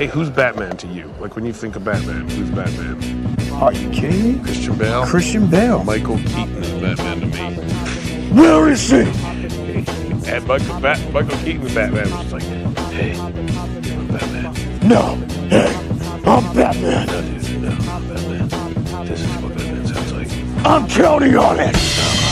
Hey, 0.00 0.06
who's 0.06 0.30
Batman 0.30 0.78
to 0.78 0.86
you? 0.86 1.12
Like 1.20 1.36
when 1.36 1.44
you 1.44 1.52
think 1.52 1.76
of 1.76 1.84
Batman, 1.84 2.26
who's 2.30 2.48
Batman? 2.48 3.52
Are 3.52 3.70
you 3.70 3.90
kidding 3.90 4.38
me? 4.38 4.42
Christian 4.42 4.78
Bale. 4.78 5.04
Christian 5.04 5.46
Bale. 5.46 5.84
Michael 5.84 6.16
Keaton 6.16 6.64
is 6.64 6.70
Batman 6.80 7.20
to 7.20 7.26
me. 7.26 8.30
Where 8.32 8.70
is 8.70 8.88
he? 8.88 9.00
And 10.26 10.46
Michael, 10.46 10.80
Bat- 10.80 11.12
Michael 11.12 11.36
Keaton 11.40 11.66
is 11.66 11.74
Batman 11.74 12.10
was 12.12 12.32
like, 12.32 12.42
hey, 12.94 13.12
I'm 13.20 14.08
Batman. 14.08 14.88
No. 14.88 15.16
Hey, 15.50 15.74
I'm 16.24 16.54
Batman. 16.54 17.06
No, 17.06 17.20
dude, 17.20 17.60
no, 17.60 17.68
I'm 17.68 18.08
Batman. 18.08 19.04
This 19.04 19.20
is 19.20 19.36
what 19.42 19.54
Batman 19.54 19.86
sounds 19.86 20.12
like. 20.14 20.28
I'm 20.64 20.88
counting 20.88 21.36
on 21.36 21.60
it. 21.60 22.29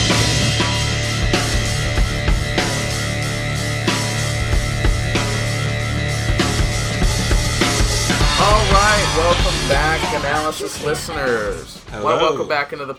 Right, 8.72 9.14
welcome 9.16 9.68
back, 9.68 10.20
analysis 10.20 10.84
listeners. 10.84 11.82
Well, 11.90 12.00
Hello. 12.00 12.16
welcome 12.16 12.48
back 12.48 12.72
into 12.72 12.86
the. 12.86 12.96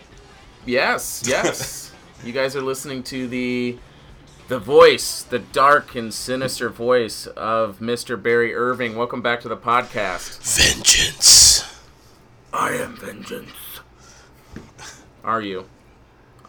Yes, 0.66 1.24
yes. 1.28 1.92
you 2.24 2.34
guys 2.34 2.56
are 2.56 2.62
listening 2.62 3.04
to 3.04 3.28
the, 3.28 3.78
the 4.48 4.60
voice, 4.60 5.24
the 5.24 5.40
dark 5.40 5.96
and 5.96 6.14
sinister 6.14 6.70
voice 6.70 7.28
of 7.28 7.80
Mr. 7.80 8.22
Barry 8.22 8.54
Irving. 8.54 8.96
Welcome 8.96 9.22
back 9.22 9.42
to 9.42 9.50
the 9.50 9.58
podcast. 9.58 10.40
Vengeance. 10.58 11.80
I 12.52 12.72
am 12.74 12.98
vengeance. 12.98 13.52
Are 15.24 15.42
you? 15.42 15.66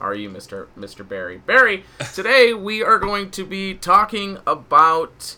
Are 0.00 0.14
you, 0.14 0.30
Mr. 0.30 0.68
Mr. 0.78 1.06
Barry? 1.06 1.38
Barry, 1.38 1.84
today 2.14 2.54
we 2.54 2.82
are 2.82 2.98
going 2.98 3.30
to 3.32 3.44
be 3.44 3.74
talking 3.74 4.38
about 4.46 5.36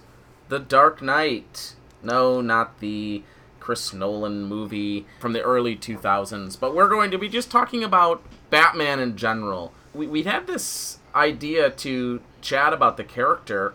The 0.49 0.61
Dark 0.61 1.03
Knight. 1.03 1.75
No, 2.01 2.41
not 2.41 2.79
the 2.79 3.25
Chris 3.63 3.93
Nolan 3.93 4.43
movie 4.43 5.07
from 5.21 5.35
the 5.35 5.41
early 5.41 5.77
2000s, 5.77 6.59
but 6.59 6.75
we're 6.75 6.89
going 6.89 7.13
to 7.13 7.17
be 7.17 7.29
just 7.29 7.49
talking 7.49 7.85
about 7.85 8.21
Batman 8.51 8.99
in 8.99 9.17
general. 9.17 9.73
We, 9.95 10.09
we 10.09 10.25
had 10.25 10.49
this 10.49 10.99
idea 11.15 11.71
to 11.71 12.21
chat 12.41 12.73
about 12.73 12.97
the 12.97 13.05
character, 13.05 13.73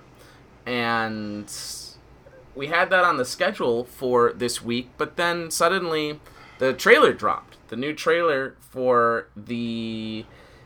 and 0.66 1.49
we 2.53 2.67
had 2.67 2.89
that 2.89 3.05
on 3.05 3.16
the 3.16 3.23
schedule 3.23 3.85
for 3.85 4.33
this 4.33 4.61
week, 4.61 4.89
but 4.97 5.16
then 5.16 5.49
suddenly 5.52 6.19
the 6.59 6.73
trailer 6.73 7.13
dropped. 7.13 7.55
The 7.69 7.77
new 7.77 7.94
trailer 7.94 8.55
for 8.59 9.29
the 9.38 10.25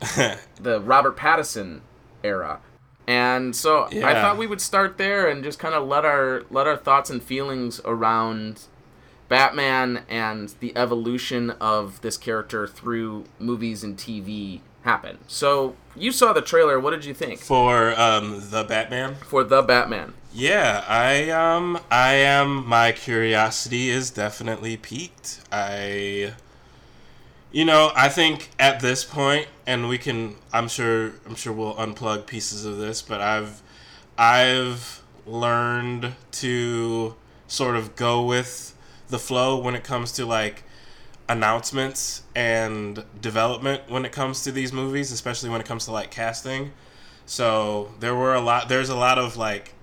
the 0.60 0.80
Robert 0.80 1.16
Pattinson 1.16 1.82
era. 2.24 2.58
And 3.06 3.54
so 3.54 3.84
I 3.84 4.14
thought 4.14 4.36
we 4.36 4.48
would 4.48 4.60
start 4.60 4.98
there 4.98 5.28
and 5.28 5.44
just 5.44 5.60
kind 5.60 5.74
of 5.74 5.86
let 5.86 6.04
our 6.04 6.42
let 6.50 6.66
our 6.66 6.76
thoughts 6.76 7.08
and 7.08 7.22
feelings 7.22 7.80
around 7.84 8.66
Batman 9.32 10.02
and 10.10 10.54
the 10.60 10.76
evolution 10.76 11.48
of 11.52 11.98
this 12.02 12.18
character 12.18 12.66
through 12.66 13.24
movies 13.38 13.82
and 13.82 13.96
TV 13.96 14.60
happen. 14.82 15.16
So 15.26 15.74
you 15.96 16.12
saw 16.12 16.34
the 16.34 16.42
trailer. 16.42 16.78
What 16.78 16.90
did 16.90 17.06
you 17.06 17.14
think 17.14 17.40
For 17.40 17.98
um 17.98 18.50
the 18.50 18.62
Batman. 18.62 19.14
for 19.26 19.42
the 19.42 19.62
Batman? 19.62 20.12
Yeah, 20.34 20.84
I 20.86 21.30
um 21.30 21.78
I 21.90 22.12
am 22.12 22.68
my 22.68 22.92
curiosity 22.92 23.88
is 23.88 24.10
definitely 24.10 24.76
peaked. 24.76 25.40
I 25.50 26.34
you 27.50 27.64
know, 27.64 27.90
I 27.96 28.10
think 28.10 28.50
at 28.58 28.80
this 28.80 29.02
point 29.02 29.48
and 29.66 29.88
we 29.88 29.96
can 29.96 30.36
I'm 30.52 30.68
sure 30.68 31.12
I'm 31.24 31.36
sure 31.36 31.54
we'll 31.54 31.74
unplug 31.76 32.26
pieces 32.26 32.66
of 32.66 32.76
this, 32.76 33.00
but 33.00 33.22
I've 33.22 33.62
I've 34.18 35.02
learned 35.26 36.16
to 36.32 37.14
sort 37.46 37.76
of 37.76 37.96
go 37.96 38.22
with 38.26 38.74
the 39.12 39.18
flow 39.20 39.56
when 39.56 39.76
it 39.76 39.84
comes 39.84 40.10
to 40.12 40.26
like 40.26 40.64
announcements 41.28 42.22
and 42.34 43.04
development 43.20 43.82
when 43.88 44.04
it 44.04 44.12
comes 44.12 44.42
to 44.44 44.52
these 44.52 44.72
movies, 44.72 45.12
especially 45.12 45.48
when 45.50 45.60
it 45.60 45.66
comes 45.66 45.84
to 45.84 45.92
like 45.92 46.10
casting. 46.10 46.72
So 47.26 47.92
there 48.00 48.14
were 48.14 48.34
a 48.34 48.40
lot. 48.40 48.68
There's 48.68 48.88
a 48.88 48.96
lot 48.96 49.18
of 49.18 49.36
like 49.36 49.74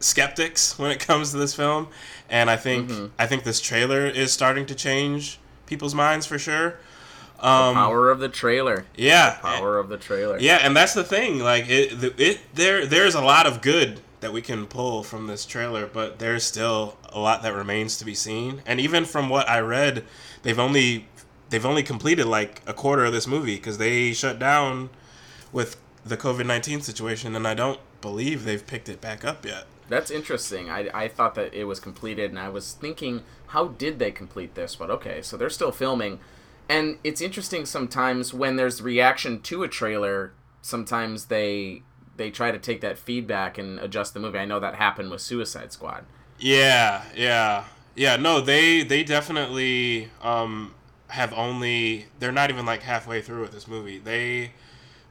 skeptics 0.00 0.78
when 0.78 0.90
it 0.90 1.00
comes 1.00 1.30
to 1.32 1.36
this 1.36 1.54
film, 1.54 1.88
and 2.30 2.48
I 2.50 2.56
think 2.56 2.90
I 3.18 3.26
think 3.26 3.44
this 3.44 3.60
trailer 3.60 4.06
is 4.06 4.32
starting 4.32 4.66
to 4.66 4.74
change 4.74 5.38
people's 5.66 5.94
minds 5.94 6.26
for 6.26 6.38
sure. 6.38 6.78
Um, 7.40 7.74
Power 7.74 8.10
of 8.10 8.18
the 8.18 8.28
trailer. 8.28 8.84
yeah, 8.96 9.38
Power 9.40 9.78
of 9.78 9.88
the 9.88 9.96
trailer. 9.96 10.38
yeah, 10.40 10.58
and 10.62 10.76
that's 10.76 10.94
the 10.94 11.04
thing. 11.04 11.38
Like 11.38 11.68
it, 11.68 12.18
it 12.18 12.40
there 12.54 12.84
there's 12.86 13.14
a 13.14 13.20
lot 13.20 13.46
of 13.46 13.60
good 13.60 14.00
that 14.20 14.32
we 14.32 14.42
can 14.42 14.66
pull 14.66 15.02
from 15.02 15.26
this 15.26 15.46
trailer, 15.46 15.86
but 15.86 16.18
there's 16.18 16.44
still 16.44 16.96
a 17.10 17.20
lot 17.20 17.42
that 17.42 17.54
remains 17.54 17.96
to 17.98 18.04
be 18.04 18.14
seen. 18.14 18.62
And 18.66 18.80
even 18.80 19.04
from 19.04 19.28
what 19.28 19.48
I 19.48 19.60
read, 19.60 20.04
they've 20.42 20.58
only 20.58 21.06
they've 21.50 21.64
only 21.64 21.82
completed 21.82 22.26
like 22.26 22.62
a 22.66 22.74
quarter 22.74 23.04
of 23.04 23.12
this 23.12 23.26
movie 23.26 23.56
because 23.56 23.78
they 23.78 24.12
shut 24.12 24.38
down 24.38 24.90
with 25.52 25.76
the 26.04 26.16
COVID 26.16 26.46
nineteen 26.46 26.80
situation, 26.80 27.34
and 27.36 27.46
I 27.46 27.54
don't 27.54 27.80
believe 28.00 28.44
they've 28.44 28.66
picked 28.66 28.88
it 28.88 29.00
back 29.00 29.24
up 29.24 29.44
yet. 29.44 29.66
That's 29.88 30.10
interesting. 30.10 30.68
I, 30.68 30.90
I 30.92 31.08
thought 31.08 31.34
that 31.36 31.54
it 31.54 31.64
was 31.64 31.80
completed, 31.80 32.30
and 32.30 32.38
I 32.38 32.50
was 32.50 32.72
thinking, 32.72 33.22
how 33.48 33.68
did 33.68 33.98
they 33.98 34.10
complete 34.10 34.54
this? 34.54 34.76
But 34.76 34.90
okay, 34.90 35.22
so 35.22 35.36
they're 35.36 35.48
still 35.48 35.72
filming. 35.72 36.20
And 36.68 36.98
it's 37.02 37.22
interesting 37.22 37.64
sometimes 37.64 38.34
when 38.34 38.56
there's 38.56 38.82
reaction 38.82 39.40
to 39.42 39.62
a 39.62 39.68
trailer, 39.68 40.34
sometimes 40.60 41.26
they 41.26 41.82
they 42.18 42.30
try 42.30 42.50
to 42.50 42.58
take 42.58 42.82
that 42.82 42.98
feedback 42.98 43.56
and 43.56 43.78
adjust 43.80 44.12
the 44.12 44.20
movie. 44.20 44.38
I 44.38 44.44
know 44.44 44.60
that 44.60 44.74
happened 44.74 45.10
with 45.10 45.22
Suicide 45.22 45.72
Squad. 45.72 46.04
Yeah, 46.38 47.02
yeah, 47.16 47.64
yeah. 47.96 48.16
No, 48.16 48.40
they 48.40 48.82
they 48.82 49.02
definitely 49.02 50.10
um, 50.20 50.74
have 51.08 51.32
only. 51.32 52.06
They're 52.18 52.32
not 52.32 52.50
even 52.50 52.66
like 52.66 52.82
halfway 52.82 53.22
through 53.22 53.40
with 53.42 53.52
this 53.52 53.66
movie. 53.66 53.98
They 53.98 54.52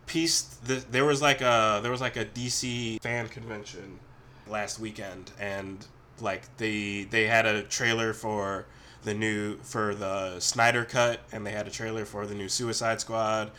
pieced. 0.05 0.65
The, 0.65 0.75
there 0.91 1.05
was 1.05 1.21
like 1.21 1.41
a 1.41 1.79
there 1.81 1.91
was 1.91 2.01
like 2.01 2.17
a 2.17 2.25
DC 2.25 3.01
fan 3.01 3.27
convention 3.29 3.99
last 4.47 4.79
weekend, 4.79 5.31
and 5.39 5.85
like 6.21 6.55
they 6.57 7.03
they 7.09 7.27
had 7.27 7.45
a 7.45 7.63
trailer 7.63 8.13
for 8.13 8.65
the 9.03 9.13
new 9.13 9.57
for 9.57 9.95
the 9.95 10.39
Snyder 10.39 10.85
cut, 10.85 11.21
and 11.31 11.45
they 11.45 11.51
had 11.51 11.67
a 11.67 11.71
trailer 11.71 12.05
for 12.05 12.25
the 12.25 12.35
new 12.35 12.49
Suicide 12.49 13.01
Squad. 13.01 13.51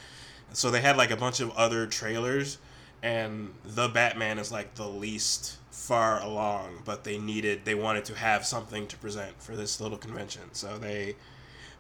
So 0.53 0.71
they 0.71 0.81
had 0.81 0.97
like 0.97 1.11
a 1.11 1.17
bunch 1.17 1.41
of 1.41 1.51
other 1.53 1.87
trailers, 1.87 2.59
and 3.03 3.55
the 3.65 3.89
Batman 3.89 4.39
is 4.39 4.51
like 4.51 4.75
the 4.75 4.89
least 4.89 5.57
far 5.71 6.21
along, 6.21 6.83
but 6.85 7.05
they 7.05 7.19
needed 7.19 7.65
they 7.65 7.75
wanted 7.75 8.05
to 8.07 8.15
have 8.15 8.45
something 8.45 8.87
to 8.89 8.97
present 8.97 9.41
for 9.41 9.57
this 9.57 9.81
little 9.81 9.99
convention. 9.99 10.43
So 10.53 10.79
they 10.79 11.17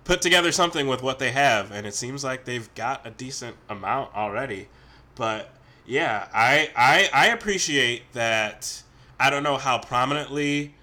put 0.04 0.22
together 0.22 0.52
something 0.52 0.86
with 0.86 1.02
what 1.02 1.18
they 1.18 1.32
have, 1.32 1.70
and 1.72 1.86
it 1.86 1.94
seems 1.94 2.24
like 2.24 2.44
they've 2.44 2.72
got 2.74 3.06
a 3.06 3.10
decent 3.10 3.56
amount 3.68 4.14
already. 4.14 4.68
But 5.14 5.50
yeah, 5.86 6.28
I 6.32 6.70
I, 6.76 7.10
I 7.12 7.26
appreciate 7.28 8.12
that. 8.12 8.82
I 9.20 9.30
don't 9.30 9.42
know 9.42 9.56
how 9.56 9.78
prominently 9.78 10.74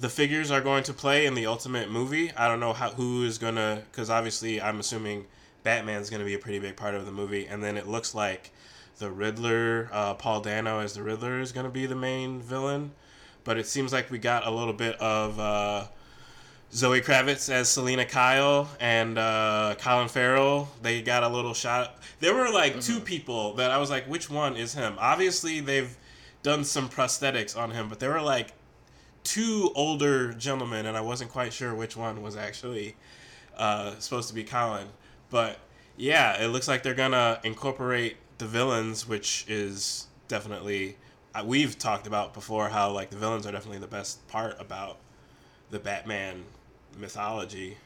the 0.00 0.08
figures 0.08 0.50
are 0.50 0.60
going 0.60 0.82
to 0.84 0.92
play 0.92 1.24
in 1.24 1.34
the 1.34 1.46
ultimate 1.46 1.90
movie. 1.90 2.32
I 2.32 2.48
don't 2.48 2.60
know 2.60 2.72
how 2.72 2.90
who 2.90 3.22
is 3.24 3.38
gonna 3.38 3.82
because 3.90 4.10
obviously 4.10 4.60
I'm 4.60 4.80
assuming 4.80 5.26
Batman's 5.62 6.10
gonna 6.10 6.24
be 6.24 6.34
a 6.34 6.38
pretty 6.38 6.58
big 6.58 6.76
part 6.76 6.94
of 6.94 7.06
the 7.06 7.12
movie, 7.12 7.46
and 7.46 7.62
then 7.62 7.76
it 7.76 7.86
looks 7.86 8.14
like 8.14 8.50
the 8.98 9.10
Riddler, 9.10 9.88
uh, 9.92 10.14
Paul 10.14 10.40
Dano 10.40 10.80
as 10.80 10.94
the 10.94 11.02
Riddler 11.02 11.40
is 11.40 11.52
gonna 11.52 11.70
be 11.70 11.86
the 11.86 11.96
main 11.96 12.40
villain. 12.40 12.92
But 13.44 13.58
it 13.58 13.66
seems 13.66 13.92
like 13.92 14.10
we 14.10 14.18
got 14.18 14.46
a 14.46 14.50
little 14.50 14.72
bit 14.72 14.96
of 15.00 15.38
uh, 15.38 15.86
Zoe 16.72 17.00
Kravitz 17.00 17.48
as 17.50 17.68
Selina 17.68 18.04
Kyle 18.04 18.68
and 18.80 19.18
uh, 19.18 19.76
Colin 19.78 20.08
Farrell. 20.08 20.68
They 20.82 21.00
got 21.02 21.22
a 21.22 21.28
little 21.28 21.54
shot. 21.54 21.98
There 22.20 22.34
were 22.34 22.50
like 22.50 22.80
two 22.80 23.00
people 23.00 23.54
that 23.54 23.70
I 23.70 23.78
was 23.78 23.88
like, 23.88 24.06
which 24.06 24.28
one 24.28 24.56
is 24.56 24.74
him? 24.74 24.96
Obviously, 24.98 25.60
they've 25.60 25.96
done 26.42 26.64
some 26.64 26.88
prosthetics 26.88 27.56
on 27.56 27.70
him, 27.70 27.88
but 27.88 28.00
there 28.00 28.10
were 28.10 28.20
like 28.20 28.52
two 29.24 29.70
older 29.74 30.32
gentlemen, 30.32 30.86
and 30.86 30.96
I 30.96 31.00
wasn't 31.00 31.30
quite 31.30 31.52
sure 31.52 31.74
which 31.74 31.96
one 31.96 32.22
was 32.22 32.36
actually 32.36 32.96
uh, 33.56 33.94
supposed 33.98 34.28
to 34.28 34.34
be 34.34 34.44
Colin. 34.44 34.88
But 35.30 35.58
yeah, 35.96 36.42
it 36.42 36.48
looks 36.48 36.68
like 36.68 36.82
they're 36.82 36.94
gonna 36.94 37.40
incorporate 37.42 38.16
the 38.38 38.46
villains, 38.46 39.08
which 39.08 39.44
is 39.48 40.06
definitely 40.28 40.96
uh, 41.34 41.42
we've 41.44 41.78
talked 41.78 42.06
about 42.06 42.34
before 42.34 42.68
how 42.68 42.90
like 42.90 43.10
the 43.10 43.16
villains 43.16 43.46
are 43.46 43.52
definitely 43.52 43.78
the 43.78 43.86
best 43.86 44.26
part 44.28 44.56
about 44.60 44.98
the 45.70 45.78
Batman 45.78 46.44
mythology 46.98 47.76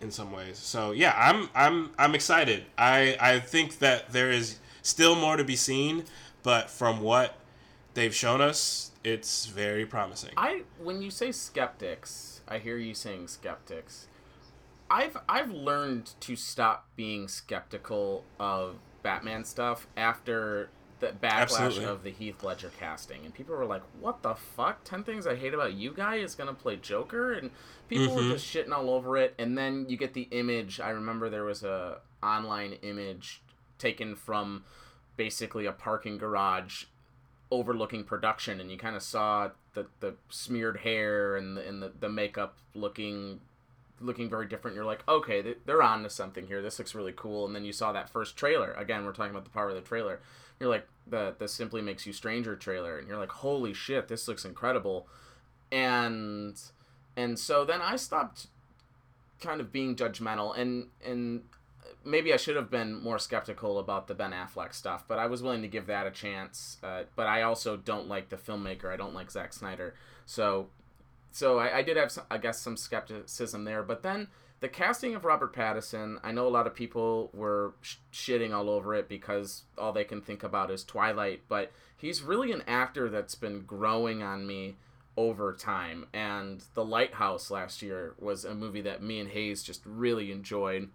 in 0.00 0.10
some 0.10 0.32
ways. 0.32 0.58
So 0.58 0.92
yeah, 0.92 1.14
I'm 1.16 1.48
I'm 1.54 1.90
I'm 1.98 2.14
excited. 2.14 2.64
I 2.76 3.16
I 3.20 3.40
think 3.40 3.78
that 3.78 4.12
there 4.12 4.30
is 4.30 4.58
still 4.82 5.14
more 5.14 5.36
to 5.36 5.44
be 5.44 5.56
seen, 5.56 6.04
but 6.42 6.70
from 6.70 7.00
what 7.00 7.36
they've 7.94 8.14
shown 8.14 8.40
us, 8.40 8.92
it's 9.02 9.46
very 9.46 9.86
promising. 9.86 10.32
I 10.36 10.62
when 10.82 11.02
you 11.02 11.10
say 11.10 11.32
skeptics, 11.32 12.42
I 12.46 12.58
hear 12.58 12.76
you 12.76 12.94
saying 12.94 13.28
skeptics. 13.28 14.06
I've 14.90 15.16
I've 15.28 15.50
learned 15.50 16.12
to 16.20 16.36
stop 16.36 16.88
being 16.96 17.28
skeptical 17.28 18.24
of 18.38 18.76
Batman 19.02 19.44
stuff 19.44 19.86
after 19.96 20.70
the 21.00 21.08
backlash 21.08 21.60
Absolutely. 21.60 21.84
of 21.84 22.02
the 22.02 22.10
Heath 22.10 22.42
Ledger 22.42 22.72
casting, 22.78 23.24
and 23.24 23.32
people 23.32 23.54
were 23.54 23.64
like, 23.64 23.82
"What 24.00 24.22
the 24.22 24.34
fuck? 24.34 24.84
Ten 24.84 25.04
things 25.04 25.26
I 25.26 25.36
hate 25.36 25.54
about 25.54 25.74
you 25.74 25.92
guy 25.92 26.16
is 26.16 26.34
gonna 26.34 26.54
play 26.54 26.76
Joker," 26.76 27.32
and 27.32 27.50
people 27.88 28.14
were 28.14 28.22
mm-hmm. 28.22 28.32
just 28.32 28.46
shitting 28.46 28.72
all 28.72 28.90
over 28.90 29.16
it. 29.16 29.34
And 29.38 29.56
then 29.56 29.86
you 29.88 29.96
get 29.96 30.14
the 30.14 30.28
image. 30.30 30.80
I 30.80 30.90
remember 30.90 31.30
there 31.30 31.44
was 31.44 31.62
a 31.62 31.98
online 32.22 32.74
image 32.82 33.42
taken 33.78 34.16
from 34.16 34.64
basically 35.16 35.66
a 35.66 35.72
parking 35.72 36.18
garage 36.18 36.84
overlooking 37.50 38.04
production, 38.04 38.60
and 38.60 38.70
you 38.70 38.76
kind 38.76 38.96
of 38.96 39.02
saw 39.02 39.50
the 39.74 39.86
the 40.00 40.14
smeared 40.28 40.78
hair 40.78 41.36
and 41.36 41.56
the 41.56 41.66
and 41.66 41.82
the, 41.82 41.92
the 42.00 42.08
makeup 42.08 42.56
looking 42.74 43.40
looking 44.00 44.28
very 44.30 44.46
different. 44.46 44.74
You're 44.74 44.84
like, 44.84 45.06
okay, 45.08 45.40
they- 45.42 45.56
they're 45.66 45.82
on 45.82 46.02
to 46.04 46.10
something 46.10 46.46
here. 46.46 46.62
This 46.62 46.78
looks 46.78 46.94
really 46.94 47.12
cool. 47.16 47.46
And 47.46 47.54
then 47.54 47.64
you 47.64 47.72
saw 47.72 47.92
that 47.92 48.08
first 48.08 48.36
trailer. 48.36 48.72
Again, 48.72 49.04
we're 49.04 49.12
talking 49.12 49.30
about 49.32 49.44
the 49.44 49.50
power 49.50 49.68
of 49.70 49.74
the 49.74 49.80
trailer. 49.80 50.20
You're 50.60 50.68
like, 50.68 50.86
the 51.06 51.34
the 51.38 51.48
simply 51.48 51.80
makes 51.82 52.06
you 52.06 52.12
stranger 52.12 52.54
trailer, 52.56 52.98
and 52.98 53.06
you're 53.08 53.16
like, 53.18 53.30
holy 53.30 53.72
shit, 53.72 54.08
this 54.08 54.28
looks 54.28 54.44
incredible. 54.44 55.06
And 55.70 56.60
and 57.16 57.38
so 57.38 57.64
then 57.64 57.80
I 57.80 57.96
stopped 57.96 58.46
kind 59.40 59.60
of 59.60 59.70
being 59.72 59.94
judgmental 59.96 60.56
and 60.58 60.88
and 61.04 61.42
maybe 62.04 62.32
I 62.32 62.36
should 62.36 62.56
have 62.56 62.70
been 62.70 62.94
more 63.00 63.18
skeptical 63.18 63.78
about 63.78 64.06
the 64.08 64.14
Ben 64.14 64.32
Affleck 64.32 64.72
stuff, 64.74 65.04
but 65.06 65.18
I 65.18 65.26
was 65.26 65.42
willing 65.42 65.62
to 65.62 65.68
give 65.68 65.86
that 65.86 66.06
a 66.06 66.10
chance. 66.10 66.78
Uh, 66.82 67.02
but 67.16 67.26
I 67.26 67.42
also 67.42 67.76
don't 67.76 68.08
like 68.08 68.30
the 68.30 68.36
filmmaker. 68.36 68.86
I 68.92 68.96
don't 68.96 69.14
like 69.14 69.30
Zack 69.30 69.52
Snyder. 69.52 69.94
So 70.26 70.68
so 71.38 71.60
I, 71.60 71.78
I 71.78 71.82
did 71.82 71.96
have, 71.96 72.10
some, 72.10 72.24
I 72.28 72.38
guess, 72.38 72.58
some 72.58 72.76
skepticism 72.76 73.62
there. 73.62 73.84
But 73.84 74.02
then 74.02 74.26
the 74.58 74.68
casting 74.68 75.14
of 75.14 75.24
Robert 75.24 75.54
Pattinson, 75.54 76.18
I 76.24 76.32
know 76.32 76.48
a 76.48 76.50
lot 76.50 76.66
of 76.66 76.74
people 76.74 77.30
were 77.32 77.74
sh- 77.80 77.96
shitting 78.12 78.52
all 78.52 78.68
over 78.68 78.92
it 78.92 79.08
because 79.08 79.62
all 79.78 79.92
they 79.92 80.02
can 80.02 80.20
think 80.20 80.42
about 80.42 80.72
is 80.72 80.82
Twilight. 80.82 81.42
But 81.48 81.70
he's 81.96 82.22
really 82.22 82.50
an 82.50 82.64
actor 82.66 83.08
that's 83.08 83.36
been 83.36 83.60
growing 83.60 84.20
on 84.20 84.48
me 84.48 84.78
over 85.16 85.52
time. 85.52 86.06
And 86.12 86.64
The 86.74 86.84
Lighthouse 86.84 87.52
last 87.52 87.82
year 87.82 88.14
was 88.18 88.44
a 88.44 88.52
movie 88.52 88.80
that 88.80 89.00
me 89.00 89.20
and 89.20 89.30
Hayes 89.30 89.62
just 89.62 89.82
really 89.86 90.32
enjoyed. 90.32 90.88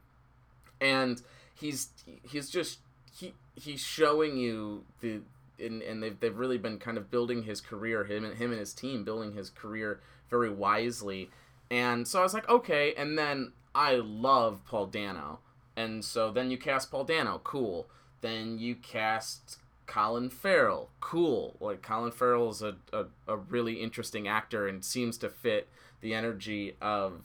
And 0.82 1.22
he's 1.56 1.88
he's 2.24 2.50
just 2.50 2.80
he 3.18 3.34
he's 3.56 3.80
showing 3.80 4.36
you 4.36 4.84
the 5.00 5.22
and, 5.58 5.82
and 5.82 6.04
they've, 6.04 6.20
they've 6.20 6.38
really 6.38 6.58
been 6.58 6.80
kind 6.80 6.98
of 6.98 7.10
building 7.10 7.44
his 7.44 7.62
career 7.62 8.04
him 8.04 8.26
and 8.26 8.38
him 8.38 8.52
and 8.52 8.60
his 8.60 8.74
team 8.74 9.06
building 9.06 9.34
his 9.34 9.50
career 9.50 10.02
very 10.30 10.50
wisely. 10.50 11.30
And 11.70 12.08
so 12.08 12.20
i 12.20 12.24
was 12.24 12.34
like 12.34 12.48
okay. 12.50 12.94
And 12.96 13.18
then 13.18 13.54
i 13.74 13.96
love 13.96 14.62
paul 14.66 14.88
dano. 14.88 15.40
And 15.76 16.06
so 16.06 16.32
then 16.32 16.52
you 16.52 16.58
cast 16.58 16.92
paul 16.92 17.04
dano. 17.04 17.42
Cool. 17.44 17.88
Then 18.22 18.58
you 18.58 18.76
cast 18.76 19.60
colin 19.86 20.30
farrell. 20.30 20.90
Cool. 21.00 21.56
Like 21.60 21.82
colin 21.82 22.12
farrell 22.12 22.50
is 22.50 22.62
a, 22.62 22.76
a, 22.92 23.06
a 23.28 23.38
really 23.38 23.76
interesting 23.76 24.28
actor 24.28 24.68
and 24.68 24.84
seems 24.84 25.18
to 25.20 25.30
fit 25.30 25.68
the 26.02 26.14
energy 26.14 26.76
of 26.82 27.22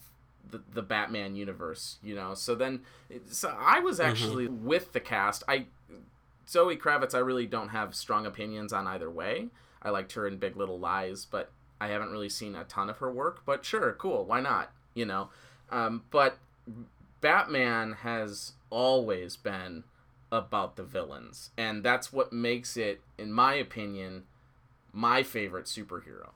the, 0.50 0.62
the 0.73 0.83
batman 0.83 1.37
universe 1.37 1.99
you 2.03 2.15
know? 2.15 2.35
So 2.35 2.55
then 2.55 2.81
so 3.29 3.55
i 3.59 3.81
was 3.81 3.99
mm-hmm. 3.99 4.11
actually 4.11 4.49
with 4.49 4.93
the 4.93 5.00
cast. 5.00 5.45
I 5.49 5.67
Zoe 6.49 6.77
Kravitz, 6.77 7.15
I 7.15 7.19
really 7.19 7.47
don't 7.47 7.69
have 7.69 7.95
strong 7.95 8.25
opinions 8.25 8.73
on 8.73 8.87
either 8.87 9.11
way. 9.11 9.49
I 9.83 9.91
liked 9.91 10.12
her 10.15 10.27
in 10.27 10.39
Big 10.39 10.56
Little 10.56 10.79
Lies, 10.79 11.27
but 11.27 11.50
I 11.80 11.88
haven't 11.88 12.10
really 12.10 12.28
seen 12.28 12.54
a 12.54 12.64
ton 12.64 12.90
of 12.90 12.98
her 12.98 13.10
work. 13.10 13.42
But 13.44 13.64
sure, 13.64 13.92
cool, 13.98 14.25
why 14.25 14.40
not? 14.40 14.72
You 14.94 15.06
know, 15.06 15.30
um, 15.70 16.04
but 16.10 16.38
Batman 17.20 17.92
has 18.02 18.52
always 18.70 19.36
been 19.36 19.84
about 20.30 20.76
the 20.76 20.82
villains, 20.82 21.50
and 21.56 21.82
that's 21.82 22.12
what 22.12 22.32
makes 22.32 22.76
it, 22.76 23.00
in 23.16 23.32
my 23.32 23.54
opinion, 23.54 24.25
my 24.92 25.22
favorite 25.22 25.66
superhero. 25.66 26.30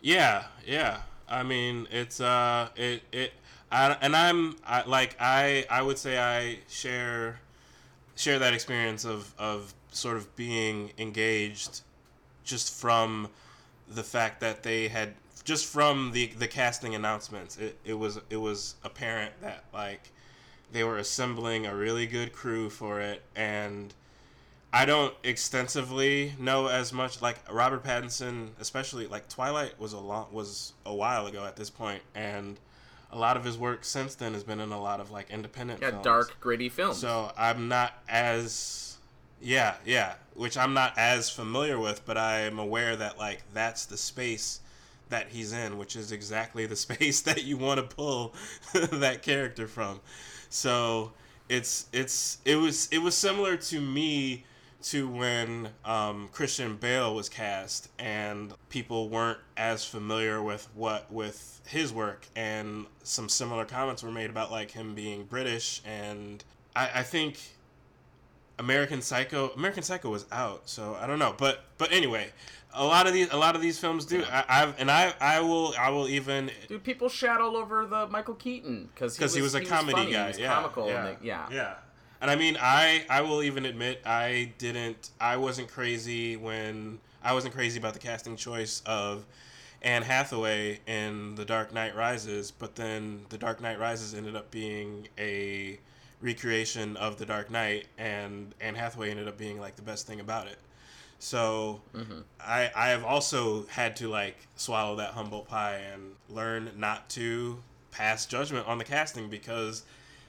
Yeah, 0.00 0.44
yeah. 0.66 1.02
I 1.28 1.42
mean, 1.42 1.86
it's 1.90 2.20
uh, 2.20 2.68
it 2.76 3.02
it, 3.12 3.32
I, 3.70 3.96
and 4.00 4.16
I'm 4.16 4.56
I, 4.66 4.84
like 4.84 5.16
I 5.20 5.66
I 5.70 5.82
would 5.82 5.98
say 5.98 6.18
I 6.18 6.60
share 6.68 7.40
share 8.16 8.38
that 8.38 8.54
experience 8.54 9.04
of 9.04 9.34
of 9.38 9.74
sort 9.90 10.16
of 10.16 10.34
being 10.36 10.92
engaged 10.98 11.82
just 12.44 12.80
from 12.80 13.28
the 13.90 14.02
fact 14.02 14.40
that 14.40 14.62
they 14.62 14.88
had 14.88 15.14
just 15.44 15.66
from 15.66 16.10
the 16.12 16.26
the 16.38 16.46
casting 16.48 16.94
announcements 16.94 17.56
it, 17.56 17.78
it 17.84 17.94
was 17.94 18.20
it 18.28 18.36
was 18.36 18.74
apparent 18.84 19.32
that 19.40 19.64
like 19.72 20.10
they 20.70 20.84
were 20.84 20.98
assembling 20.98 21.64
a 21.66 21.74
really 21.74 22.06
good 22.06 22.32
crew 22.32 22.68
for 22.68 23.00
it 23.00 23.22
and 23.34 23.94
I 24.70 24.84
don't 24.84 25.14
extensively 25.24 26.34
know 26.38 26.66
as 26.66 26.92
much 26.92 27.22
like 27.22 27.38
Robert 27.50 27.82
Pattinson, 27.82 28.50
especially 28.60 29.06
like 29.06 29.26
Twilight 29.28 29.80
was 29.80 29.94
a 29.94 29.98
long 29.98 30.26
was 30.30 30.74
a 30.84 30.94
while 30.94 31.26
ago 31.26 31.46
at 31.46 31.56
this 31.56 31.70
point, 31.70 32.02
and 32.14 32.58
a 33.10 33.18
lot 33.18 33.38
of 33.38 33.44
his 33.44 33.56
work 33.56 33.82
since 33.82 34.14
then 34.14 34.34
has 34.34 34.44
been 34.44 34.60
in 34.60 34.70
a 34.70 34.78
lot 34.80 35.00
of 35.00 35.10
like 35.10 35.30
independent 35.30 35.80
Yeah, 35.80 35.90
films. 35.92 36.04
dark, 36.04 36.36
gritty 36.40 36.68
films. 36.68 36.98
So 36.98 37.32
I'm 37.38 37.68
not 37.68 37.94
as 38.10 38.87
yeah 39.40 39.74
yeah, 39.84 40.14
which 40.34 40.56
I'm 40.56 40.74
not 40.74 40.96
as 40.96 41.30
familiar 41.30 41.78
with, 41.78 42.04
but 42.04 42.16
I 42.16 42.40
am 42.40 42.58
aware 42.58 42.96
that 42.96 43.18
like 43.18 43.42
that's 43.52 43.86
the 43.86 43.96
space 43.96 44.60
that 45.08 45.28
he's 45.28 45.52
in, 45.52 45.78
which 45.78 45.96
is 45.96 46.12
exactly 46.12 46.66
the 46.66 46.76
space 46.86 47.20
that 47.22 47.44
you 47.44 47.56
want 47.56 47.78
to 47.78 47.96
pull 47.96 48.34
that 48.92 49.22
character 49.22 49.66
from. 49.66 50.00
So 50.50 51.12
it's 51.48 51.86
it's 51.92 52.38
it 52.44 52.56
was 52.56 52.88
it 52.92 52.98
was 52.98 53.14
similar 53.14 53.56
to 53.56 53.80
me 53.80 54.44
to 54.80 55.08
when 55.08 55.68
um, 55.84 56.28
Christian 56.30 56.76
Bale 56.76 57.14
was 57.14 57.28
cast 57.28 57.88
and 57.98 58.54
people 58.68 59.08
weren't 59.08 59.38
as 59.56 59.84
familiar 59.84 60.42
with 60.42 60.68
what 60.74 61.10
with 61.10 61.60
his 61.66 61.92
work 61.92 62.26
and 62.36 62.86
some 63.02 63.28
similar 63.28 63.64
comments 63.64 64.02
were 64.02 64.12
made 64.12 64.30
about 64.30 64.52
like 64.52 64.70
him 64.70 64.94
being 64.94 65.24
British 65.24 65.82
and 65.84 66.44
I, 66.76 66.90
I 66.96 67.02
think 67.02 67.57
American 68.58 69.00
Psycho 69.02 69.50
American 69.56 69.82
Psycho 69.82 70.10
was 70.10 70.26
out 70.32 70.68
so 70.68 70.96
I 71.00 71.06
don't 71.06 71.18
know 71.18 71.34
but 71.36 71.64
but 71.78 71.92
anyway 71.92 72.32
a 72.74 72.84
lot 72.84 73.06
of 73.06 73.12
these 73.12 73.30
a 73.30 73.36
lot 73.36 73.56
of 73.56 73.62
these 73.62 73.78
films 73.78 74.04
do 74.04 74.22
I, 74.30 74.44
I've 74.48 74.80
and 74.80 74.90
I 74.90 75.14
I 75.20 75.40
will 75.40 75.74
I 75.78 75.90
will 75.90 76.08
even 76.08 76.50
Dude, 76.68 76.84
people 76.84 77.08
shat 77.08 77.40
all 77.40 77.56
over 77.56 77.86
the 77.86 78.06
Michael 78.08 78.34
Keaton 78.34 78.88
because 78.94 79.16
because 79.16 79.34
he 79.34 79.42
was 79.42 79.54
a 79.54 79.64
comedy 79.64 79.92
funny, 79.92 80.12
guy. 80.12 80.22
He 80.22 80.28
was 80.28 80.38
yeah, 80.38 80.54
comical. 80.54 80.86
Yeah, 80.86 81.06
And 81.06 81.16
they, 81.20 81.26
yeah. 81.26 81.46
yeah. 81.50 81.74
And 82.20 82.30
I 82.30 82.36
mean, 82.36 82.56
I 82.60 83.04
I 83.08 83.22
will 83.22 83.42
even 83.42 83.64
admit 83.64 84.02
I 84.04 84.52
didn't. 84.58 85.10
I 85.20 85.36
wasn't 85.36 85.68
crazy 85.68 86.36
when 86.36 86.98
I 87.22 87.32
wasn't 87.32 87.54
crazy 87.54 87.78
about 87.78 87.94
the 87.94 88.00
casting 88.00 88.36
choice 88.36 88.82
of 88.86 89.24
Anne 89.82 90.02
Hathaway 90.02 90.80
in 90.86 91.36
The 91.36 91.44
Dark 91.44 91.72
Knight 91.72 91.94
Rises, 91.94 92.50
but 92.50 92.74
then 92.74 93.26
The 93.28 93.38
Dark 93.38 93.60
Knight 93.60 93.78
Rises 93.78 94.14
ended 94.14 94.34
up 94.34 94.50
being 94.50 95.08
a 95.16 95.78
recreation 96.20 96.96
of 96.96 97.18
The 97.18 97.26
Dark 97.26 97.50
Knight, 97.50 97.86
and 97.96 98.54
Anne 98.60 98.74
Hathaway 98.74 99.10
ended 99.10 99.28
up 99.28 99.38
being 99.38 99.60
like 99.60 99.76
the 99.76 99.82
best 99.82 100.06
thing 100.06 100.20
about 100.20 100.46
it. 100.46 100.58
So 101.18 101.80
mm-hmm. 101.94 102.20
I 102.40 102.70
I 102.74 102.88
have 102.88 103.04
also 103.04 103.66
had 103.66 103.96
to 103.96 104.08
like 104.08 104.36
swallow 104.56 104.96
that 104.96 105.10
humble 105.10 105.42
pie 105.42 105.80
and 105.92 106.14
learn 106.28 106.70
not 106.76 107.08
to 107.10 107.62
pass 107.90 108.26
judgment 108.26 108.66
on 108.66 108.78
the 108.78 108.84
casting 108.84 109.28
because 109.28 109.82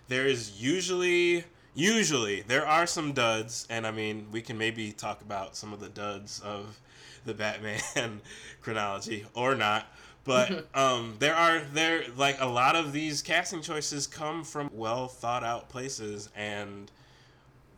there 0.08 0.26
is 0.26 0.62
usually 0.62 1.44
usually 1.76 2.42
there 2.42 2.66
are 2.66 2.88
some 2.88 3.14
duds 3.14 3.68
and 3.70 3.86
I 3.86 3.92
mean 3.92 4.28
we 4.32 4.42
can 4.42 4.58
maybe 4.58 4.92
talk 4.92 5.22
about 5.22 5.56
some 5.56 5.74
of 5.74 5.80
the 5.80 5.90
duds 5.90 6.40
of 6.40 6.80
the 7.26 7.36
Batman 7.36 8.22
chronology 8.62 9.26
or 9.36 9.54
not 9.54 9.86
but 10.24 10.68
um, 10.76 11.16
there 11.20 11.36
are 11.36 11.60
there 11.74 12.04
like 12.16 12.38
a 12.40 12.46
lot 12.46 12.76
of 12.76 12.92
these 12.94 13.22
casting 13.22 13.62
choices 13.62 14.08
come 14.08 14.44
from 14.44 14.70
well 14.74 15.08
thought 15.08 15.44
out 15.44 15.70
places 15.70 16.30
and 16.36 16.92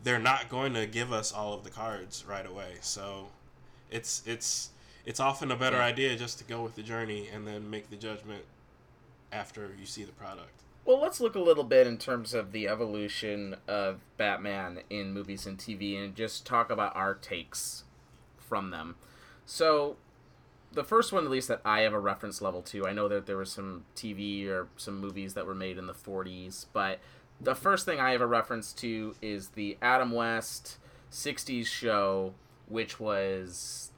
they're 0.04 0.20
not 0.20 0.50
going 0.50 0.74
to 0.74 0.86
give 0.88 1.14
us 1.14 1.32
all 1.32 1.54
of 1.54 1.64
the 1.64 1.70
cards 1.70 2.26
right 2.28 2.46
away. 2.46 2.74
So 2.82 3.28
it's 3.90 4.24
it's 4.26 4.70
it's 5.06 5.20
often 5.20 5.52
a 5.52 5.56
better 5.56 5.78
Yeah. 5.78 5.86
idea 5.86 6.16
just 6.16 6.38
to 6.40 6.44
go 6.44 6.62
with 6.62 6.76
the 6.76 6.84
journey 6.84 7.28
and 7.34 7.48
then 7.48 7.70
make 7.70 7.90
the 7.90 7.96
judgment 7.96 8.44
after 9.32 9.72
you 9.80 9.86
see 9.86 10.04
the 10.04 10.12
product. 10.12 10.52
Well, 10.84 11.00
let's 11.00 11.22
look 11.22 11.36
a 11.36 11.40
little 11.40 11.64
bit 11.64 11.86
in 11.86 11.98
terms 12.00 12.34
of 12.34 12.52
the 12.52 12.68
evolution 12.68 13.56
of 13.68 14.00
Batman 14.18 14.80
in 14.90 15.14
movies 15.14 15.46
and 15.46 15.58
TV 15.58 16.04
and 16.04 16.16
just 16.16 16.44
talk 16.46 16.72
about 16.72 16.96
our 16.96 17.14
takes 17.14 17.84
from 18.38 18.72
them. 18.72 18.96
So, 19.46 19.98
the 20.74 20.84
first 20.84 21.12
one, 21.12 21.26
at 21.26 21.32
least, 21.32 21.48
that 21.50 21.62
I 21.66 21.82
have 21.82 21.94
a 21.94 22.00
reference 22.00 22.42
level 22.42 22.62
to, 22.64 22.88
I 22.88 22.94
know 22.94 23.08
that 23.08 23.26
there 23.26 23.38
was 23.38 23.52
some 23.52 23.86
TV 23.96 24.48
or 24.48 24.68
some 24.78 25.00
movies 25.00 25.34
that 25.34 25.46
were 25.46 25.56
made 25.56 25.78
in 25.78 25.88
the 25.88 25.94
40s, 25.94 26.66
but 26.74 27.00
the 27.40 27.56
first 27.56 27.86
thing 27.86 28.00
I 28.00 28.12
have 28.12 28.22
a 28.22 28.28
reference 28.28 28.72
to 28.74 29.16
is 29.22 29.50
the 29.50 29.78
Adam 29.82 30.12
West 30.12 30.78
60s 31.12 31.66
show, 31.66 32.34
which 32.68 33.00
was. 33.00 33.91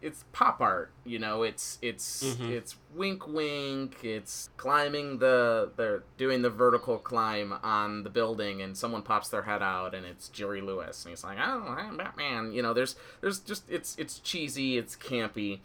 It, 0.00 0.06
it's 0.06 0.24
pop 0.32 0.60
art. 0.60 0.90
You 1.04 1.18
know, 1.18 1.42
it's 1.42 1.78
it's 1.82 2.22
Mhm. 2.22 2.50
it's 2.50 2.76
wink 2.94 3.26
wink. 3.26 4.04
It's 4.04 4.48
climbing 4.56 5.18
the 5.18 5.70
they're 5.76 6.02
doing 6.18 6.42
the 6.42 6.50
vertical 6.50 6.98
climb 6.98 7.54
on 7.62 8.02
the 8.02 8.10
building, 8.10 8.60
and 8.62 8.76
someone 8.76 9.02
pops 9.02 9.28
their 9.28 9.42
head 9.42 9.62
out, 9.62 9.94
and 9.94 10.04
it's 10.06 10.28
Jerry 10.28 10.60
Lewis, 10.60 11.04
and 11.04 11.10
he's 11.10 11.24
like, 11.24 11.38
"Oh, 11.40 11.74
I'm 11.78 11.96
Batman." 11.96 12.52
You 12.52 12.62
know, 12.62 12.72
there's 12.74 12.96
there's 13.20 13.38
just 13.40 13.70
it's 13.70 13.96
it's 13.98 14.18
cheesy, 14.18 14.78
it's 14.78 14.96
campy, 14.96 15.60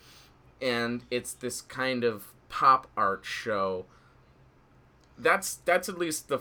and 0.62 1.04
it's 1.12 1.34
this 1.34 1.62
kind 1.62 2.04
of 2.04 2.28
pop 2.50 2.88
art 2.98 3.24
show. 3.26 3.86
That's 5.18 5.56
that's 5.66 5.88
at 5.90 5.98
least 5.98 6.28
the 6.30 6.40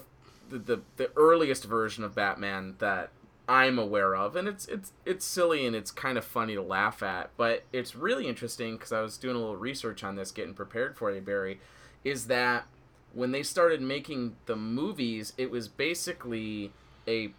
the, 0.48 0.58
the, 0.58 0.80
the 0.96 1.10
earliest 1.16 1.64
version 1.64 2.02
of 2.02 2.14
Batman 2.14 2.74
that 2.78 3.10
I'm 3.50 3.80
aware 3.80 4.14
of, 4.14 4.36
and 4.36 4.46
it's 4.46 4.66
it's 4.68 4.92
it's 5.04 5.26
silly 5.26 5.66
and 5.66 5.74
it's 5.74 5.90
kind 5.90 6.16
of 6.16 6.24
funny 6.24 6.54
to 6.54 6.62
laugh 6.62 7.02
at, 7.02 7.30
but 7.36 7.64
it's 7.72 7.96
really 7.96 8.28
interesting 8.28 8.76
because 8.76 8.92
I 8.92 9.00
was 9.00 9.18
doing 9.18 9.34
a 9.34 9.40
little 9.40 9.56
research 9.56 10.04
on 10.04 10.14
this, 10.14 10.30
getting 10.30 10.54
prepared 10.54 10.96
for 10.96 11.10
you, 11.12 11.20
Barry. 11.20 11.58
Is 12.04 12.28
that 12.28 12.66
when 13.12 13.32
they 13.32 13.42
started 13.42 13.82
making 13.82 14.36
the 14.46 14.54
movies, 14.54 15.32
it 15.36 15.50
was 15.50 15.66
basically 15.66 16.70
a 17.08 17.32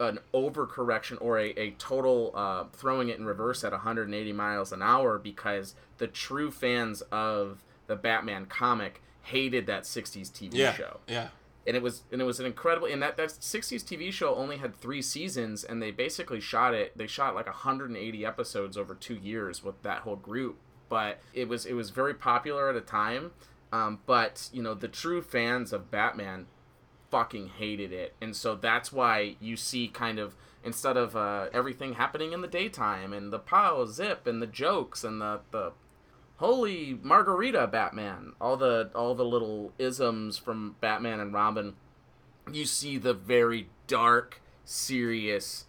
an 0.00 0.18
overcorrection 0.34 1.16
or 1.20 1.38
a, 1.38 1.50
a 1.50 1.70
total 1.78 2.32
uh, 2.34 2.64
throwing 2.72 3.08
it 3.08 3.16
in 3.16 3.24
reverse 3.24 3.62
at 3.62 3.70
180 3.70 4.32
miles 4.32 4.72
an 4.72 4.82
hour 4.82 5.16
because 5.16 5.76
the 5.98 6.08
true 6.08 6.50
fans 6.50 7.02
of 7.12 7.62
the 7.86 7.94
Batman 7.94 8.46
comic 8.46 9.00
hated 9.22 9.66
that 9.66 9.84
60s 9.84 10.28
TV 10.32 10.54
Yeah. 10.54 10.74
show 10.74 10.98
Yeah. 11.06 11.28
And 11.66 11.76
it 11.76 11.82
was 11.82 12.02
and 12.12 12.20
it 12.20 12.24
was 12.24 12.40
an 12.40 12.46
incredible 12.46 12.86
and 12.86 13.02
that 13.02 13.16
that 13.16 13.28
60s 13.28 13.82
TV 13.82 14.12
show 14.12 14.34
only 14.34 14.58
had 14.58 14.76
3 14.76 15.02
seasons 15.02 15.64
and 15.64 15.82
they 15.82 15.90
basically 15.90 16.40
shot 16.40 16.74
it 16.74 16.96
they 16.96 17.06
shot 17.06 17.34
like 17.34 17.46
180 17.46 18.24
episodes 18.24 18.76
over 18.76 18.94
2 18.94 19.14
years 19.14 19.62
with 19.62 19.82
that 19.82 20.00
whole 20.00 20.16
group. 20.16 20.58
But 20.88 21.18
it 21.34 21.48
was 21.48 21.66
it 21.66 21.74
was 21.74 21.90
very 21.90 22.14
popular 22.14 22.68
at 22.70 22.76
a 22.76 22.80
time 22.80 23.32
um, 23.72 24.00
but 24.06 24.48
you 24.52 24.62
know 24.62 24.74
the 24.74 24.88
true 24.88 25.22
fans 25.22 25.72
of 25.72 25.90
Batman 25.90 26.46
fucking 27.10 27.48
hated 27.58 27.92
it. 27.92 28.14
And 28.20 28.34
so 28.34 28.54
that's 28.54 28.92
why 28.92 29.36
you 29.40 29.56
see 29.56 29.88
kind 29.88 30.18
of 30.18 30.34
instead 30.64 30.96
of 30.96 31.14
uh, 31.16 31.46
everything 31.52 31.94
happening 31.94 32.32
in 32.32 32.40
the 32.40 32.48
daytime 32.48 33.12
and 33.12 33.32
the 33.32 33.38
pow 33.38 33.84
zip 33.86 34.26
and 34.26 34.42
the 34.42 34.46
jokes 34.46 35.04
and 35.04 35.20
the 35.20 35.40
the 35.50 35.72
holy 36.36 36.98
margarita 37.02 37.66
batman. 37.66 38.32
All 38.40 38.56
the 38.56 38.90
all 38.94 39.14
the 39.14 39.24
little 39.24 39.72
isms 39.78 40.38
from 40.38 40.76
batman 40.80 41.20
and 41.20 41.32
robin. 41.32 41.74
You 42.50 42.64
see 42.64 42.98
the 42.98 43.14
very 43.14 43.68
dark 43.86 44.40
serious 44.64 45.66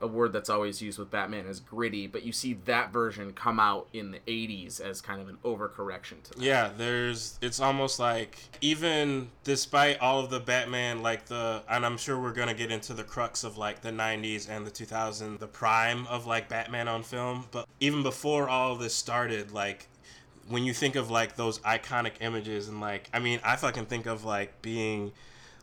a 0.00 0.06
word 0.06 0.32
that's 0.32 0.50
always 0.50 0.80
used 0.80 0.98
with 0.98 1.10
batman 1.10 1.46
is 1.46 1.60
gritty 1.60 2.06
but 2.06 2.24
you 2.24 2.32
see 2.32 2.54
that 2.64 2.92
version 2.92 3.32
come 3.32 3.60
out 3.60 3.88
in 3.92 4.10
the 4.10 4.18
80s 4.26 4.80
as 4.80 5.00
kind 5.00 5.20
of 5.20 5.28
an 5.28 5.38
overcorrection 5.44 6.22
to 6.24 6.30
that. 6.34 6.40
Yeah, 6.40 6.70
there's 6.76 7.38
it's 7.40 7.60
almost 7.60 7.98
like 7.98 8.38
even 8.60 9.30
despite 9.44 9.98
all 10.00 10.20
of 10.20 10.30
the 10.30 10.40
Batman 10.40 11.02
like 11.02 11.26
the 11.26 11.62
and 11.68 11.84
I'm 11.84 11.96
sure 11.96 12.20
we're 12.20 12.32
going 12.32 12.48
to 12.48 12.54
get 12.54 12.70
into 12.70 12.94
the 12.94 13.04
crux 13.04 13.44
of 13.44 13.56
like 13.56 13.80
the 13.82 13.90
90s 13.90 14.48
and 14.48 14.66
the 14.66 14.70
2000s, 14.70 15.38
the 15.38 15.46
prime 15.46 16.06
of 16.06 16.26
like 16.26 16.48
Batman 16.48 16.88
on 16.88 17.02
film, 17.02 17.46
but 17.50 17.66
even 17.80 18.02
before 18.02 18.48
all 18.48 18.72
of 18.72 18.78
this 18.78 18.94
started 18.94 19.52
like 19.52 19.88
when 20.48 20.64
you 20.64 20.74
think 20.74 20.96
of 20.96 21.10
like 21.10 21.36
those 21.36 21.58
iconic 21.60 22.14
images 22.20 22.68
and 22.68 22.80
like 22.80 23.08
I 23.12 23.18
mean, 23.18 23.40
I 23.44 23.56
fucking 23.56 23.86
think 23.86 24.06
of 24.06 24.24
like 24.24 24.62
being 24.62 25.12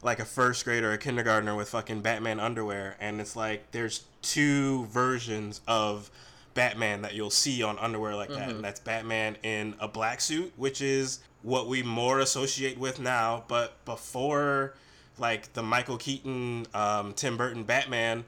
like 0.02 0.20
a 0.20 0.26
first 0.26 0.64
grader 0.66 0.92
or 0.92 0.94
a 0.94 0.98
kindergartner 0.98 1.56
with 1.56 1.70
fucking 1.70 2.02
Batman 2.02 2.40
underwear 2.40 2.96
and 3.00 3.20
it's 3.20 3.36
like 3.36 3.72
there's 3.72 4.04
two 4.22 4.86
versions 4.86 5.62
of 5.68 6.10
Batman 6.54 7.02
that 7.04 7.14
you'll 7.14 7.30
see 7.30 7.62
on 7.62 7.78
underwear 7.78 8.16
like 8.16 8.30
that. 8.30 8.50
And 8.50 8.64
that's 8.64 8.80
Batman 8.80 9.38
in 9.44 9.76
a 9.80 9.88
black 9.88 10.22
suit 10.22 10.54
which 10.56 10.82
is 10.82 11.20
what 11.42 11.68
we 11.68 11.84
more 11.84 12.20
associate 12.20 12.78
with 12.78 13.00
now 13.00 13.44
but 13.48 13.84
before 13.86 14.74
like 15.18 15.54
the 15.54 15.64
Michael 15.64 15.98
Keaton 15.98 16.68
um, 16.74 17.14
Tim 17.14 17.38
Burton 17.38 17.64
Batman 17.64 18.24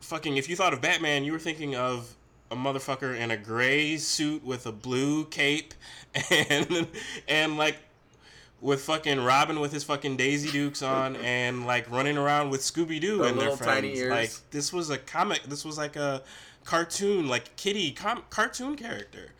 fucking 0.00 0.36
if 0.36 0.48
you 0.48 0.56
thought 0.56 0.72
of 0.72 0.80
Batman 0.80 1.24
you 1.24 1.32
were 1.32 1.38
thinking 1.38 1.74
of 1.74 2.14
a 2.50 2.56
motherfucker 2.56 3.18
in 3.18 3.30
a 3.30 3.36
gray 3.36 3.96
suit 3.96 4.44
with 4.44 4.66
a 4.66 4.72
blue 4.72 5.24
cape 5.26 5.74
and 6.30 6.86
and 7.28 7.56
like 7.56 7.76
with 8.60 8.80
fucking 8.82 9.20
Robin 9.20 9.60
with 9.60 9.72
his 9.72 9.84
fucking 9.84 10.16
Daisy 10.16 10.50
Dukes 10.50 10.82
on 10.82 11.16
and 11.24 11.66
like 11.66 11.90
running 11.90 12.18
around 12.18 12.50
with 12.50 12.60
Scooby 12.60 13.00
Doo 13.00 13.18
The 13.18 13.24
and 13.24 13.40
their 13.40 13.56
friends. 13.56 14.00
Like 14.02 14.32
this 14.50 14.72
was 14.72 14.90
a 14.90 14.98
comic. 14.98 15.42
This 15.44 15.64
was 15.64 15.78
like 15.78 15.96
a 15.96 16.22
cartoon, 16.64 17.28
like 17.28 17.56
kitty 17.56 17.92
com- 17.92 18.24
cartoon 18.30 18.76
character, 18.76 19.32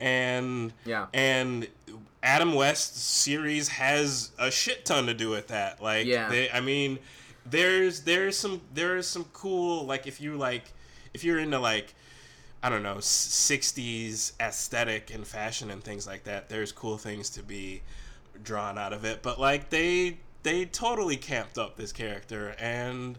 and 0.00 0.72
Yeah. 0.84 1.06
and 1.12 1.68
Adam 2.22 2.54
West's 2.54 3.00
series 3.00 3.68
has 3.68 4.30
a 4.38 4.50
shit 4.50 4.84
ton 4.84 5.06
to 5.06 5.14
do 5.14 5.28
with 5.28 5.48
that. 5.48 5.82
Like, 5.82 6.06
Yeah. 6.06 6.28
they, 6.28 6.50
I 6.50 6.60
mean, 6.60 6.98
there's 7.44 8.00
there's 8.02 8.36
some 8.38 8.60
there's 8.72 9.06
some 9.06 9.24
cool 9.32 9.84
like 9.84 10.06
if 10.06 10.20
you 10.20 10.36
like 10.36 10.72
if 11.12 11.24
you're 11.24 11.38
into 11.38 11.58
like 11.58 11.94
I 12.64 12.68
don't 12.68 12.84
know, 12.84 12.98
60s 12.98 14.32
aesthetic 14.40 15.12
and 15.12 15.26
fashion 15.26 15.70
and 15.70 15.82
things 15.82 16.06
like 16.06 16.24
that. 16.24 16.48
There's 16.48 16.70
cool 16.72 16.96
things 16.96 17.28
to 17.30 17.42
be 17.42 17.82
drawn 18.42 18.78
out 18.78 18.92
of 18.92 19.04
it, 19.04 19.22
but 19.22 19.40
like 19.40 19.70
they 19.70 20.18
they 20.42 20.64
totally 20.64 21.16
camped 21.16 21.58
up 21.58 21.76
this 21.76 21.92
character 21.92 22.54
and 22.58 23.18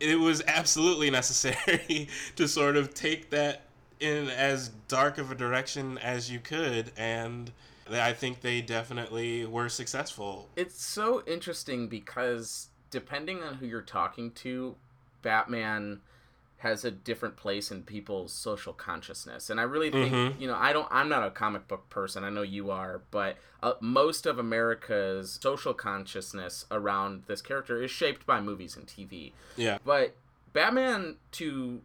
it 0.00 0.18
was 0.18 0.42
absolutely 0.46 1.10
necessary 1.20 2.08
to 2.36 2.48
sort 2.48 2.76
of 2.76 2.94
take 2.94 3.30
that 3.30 3.62
in 4.00 4.28
as 4.28 4.68
dark 4.86 5.18
of 5.18 5.30
a 5.30 5.34
direction 5.34 5.98
as 5.98 6.30
you 6.30 6.38
could 6.38 6.92
and 6.96 7.52
I 7.90 8.12
think 8.12 8.42
they 8.42 8.60
definitely 8.60 9.46
were 9.46 9.68
successful. 9.68 10.48
it's 10.56 10.84
so 10.84 11.22
interesting 11.26 11.88
because 11.88 12.68
depending 12.90 13.42
on 13.42 13.54
who 13.54 13.66
you're 13.66 13.80
talking 13.80 14.30
to, 14.32 14.76
Batman 15.22 16.00
has 16.58 16.84
a 16.84 16.90
different 16.90 17.36
place 17.36 17.70
in 17.70 17.82
people's 17.84 18.32
social 18.32 18.72
consciousness. 18.72 19.48
And 19.48 19.60
I 19.60 19.62
really 19.62 19.90
think, 19.90 20.12
Mhm. 20.12 20.40
you 20.40 20.48
know, 20.48 20.56
I 20.56 20.72
don't 20.72 20.88
I'm 20.90 21.08
not 21.08 21.24
a 21.26 21.30
comic 21.30 21.68
book 21.68 21.88
person. 21.88 22.24
I 22.24 22.30
know 22.30 22.42
you 22.42 22.70
are, 22.70 23.02
but 23.12 23.36
uh, 23.62 23.74
most 23.80 24.26
of 24.26 24.38
America's 24.38 25.38
social 25.40 25.72
consciousness 25.74 26.66
around 26.70 27.24
this 27.26 27.42
character 27.42 27.80
is 27.82 27.90
shaped 27.90 28.26
by 28.26 28.40
movies 28.40 28.76
and 28.76 28.86
TV. 28.86 29.32
Yeah. 29.56 29.78
But 29.84 30.14
Batman 30.52 31.16
to 31.32 31.80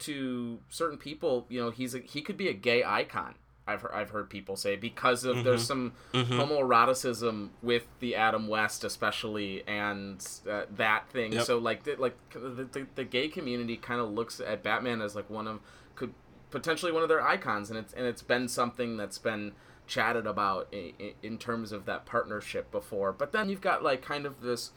to 0.00 0.60
certain 0.70 0.98
people, 0.98 1.46
you 1.48 1.60
know, 1.60 1.70
he's 1.70 1.94
a, 1.94 1.98
he 1.98 2.22
could 2.22 2.36
be 2.36 2.48
a 2.48 2.52
gay 2.52 2.84
icon. 2.84 3.34
I've 3.68 3.82
heard, 3.82 3.92
I've 3.94 4.10
heard 4.10 4.30
people 4.30 4.56
say 4.56 4.76
because 4.76 5.24
of 5.24 5.44
there's 5.44 5.66
some 5.66 5.92
Mm-hmm. 6.12 6.40
homoeroticism 6.40 7.50
with 7.62 7.86
the 8.00 8.14
Adam 8.16 8.48
West 8.48 8.82
especially 8.84 9.62
and 9.68 10.26
uh, 10.50 10.62
that 10.76 11.08
thing. 11.10 11.32
Yep. 11.32 11.44
So 11.44 11.58
like 11.58 11.84
the, 11.84 11.96
like 11.96 12.16
the, 12.32 12.64
the, 12.72 12.86
the 12.94 13.04
gay 13.04 13.28
community 13.28 13.76
kind 13.76 14.00
of 14.00 14.10
looks 14.10 14.40
at 14.40 14.62
Batman 14.62 15.00
as 15.02 15.14
like 15.14 15.28
one 15.30 15.46
of 15.46 15.60
could 15.94 16.14
potentially 16.50 16.90
one 16.92 17.02
of 17.02 17.08
their 17.08 17.20
icons 17.26 17.68
and 17.70 17.78
it's 17.78 17.92
and 17.92 18.06
it's 18.06 18.22
been 18.22 18.48
something 18.48 18.96
that's 18.96 19.18
been 19.18 19.52
chatted 19.86 20.26
about 20.26 20.66
in, 20.72 20.92
in 21.22 21.38
terms 21.38 21.72
of 21.72 21.84
that 21.86 22.06
partnership 22.06 22.70
before. 22.70 23.12
But 23.12 23.32
then 23.32 23.48
you've 23.48 23.60
got 23.60 23.82
like 23.82 24.02
kind 24.02 24.26
of 24.26 24.40
this 24.40 24.72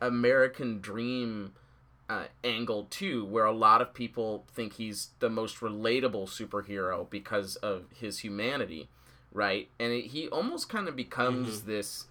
American 0.00 0.80
dream 0.80 1.52
uh, 2.08 2.24
angle 2.42 2.84
too, 2.90 3.24
where 3.24 3.44
a 3.44 3.52
lot 3.52 3.80
of 3.80 3.94
people 3.94 4.44
think 4.52 4.74
he's 4.74 5.10
the 5.20 5.30
most 5.30 5.60
relatable 5.60 6.28
superhero 6.28 7.08
because 7.08 7.56
of 7.56 7.86
his 7.94 8.20
humanity, 8.20 8.88
right? 9.32 9.68
And 9.78 9.92
it, 9.92 10.06
he 10.08 10.28
almost 10.28 10.68
kind 10.68 10.88
of 10.88 10.96
becomes 10.96 11.62
this 11.62 12.06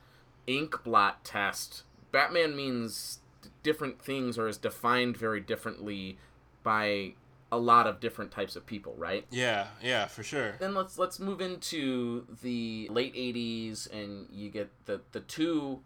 ink 0.48 0.84
blot 0.84 1.24
test. 1.24 1.84
Batman 2.12 2.56
means 2.56 3.20
different 3.62 4.02
things, 4.02 4.38
or 4.38 4.48
is 4.48 4.58
defined 4.58 5.18
very 5.18 5.40
differently 5.40 6.18
by 6.64 7.14
a 7.52 7.58
lot 7.58 7.86
of 7.86 8.00
different 8.00 8.32
types 8.32 8.56
of 8.56 8.66
people, 8.66 8.96
right? 8.98 9.28
Yeah, 9.30 9.68
yeah, 9.82 10.08
for 10.08 10.24
sure. 10.24 10.56
then 10.60 10.74
let's 10.74 10.98
let's 10.98 11.20
move 11.20 11.40
into 11.40 12.26
the 12.42 12.88
late 12.92 13.14
80s 13.14 13.92
and 13.92 14.28
you 14.32 14.50
get 14.50 14.72
the 14.86 15.02
the 15.12 15.20
two 15.20 15.82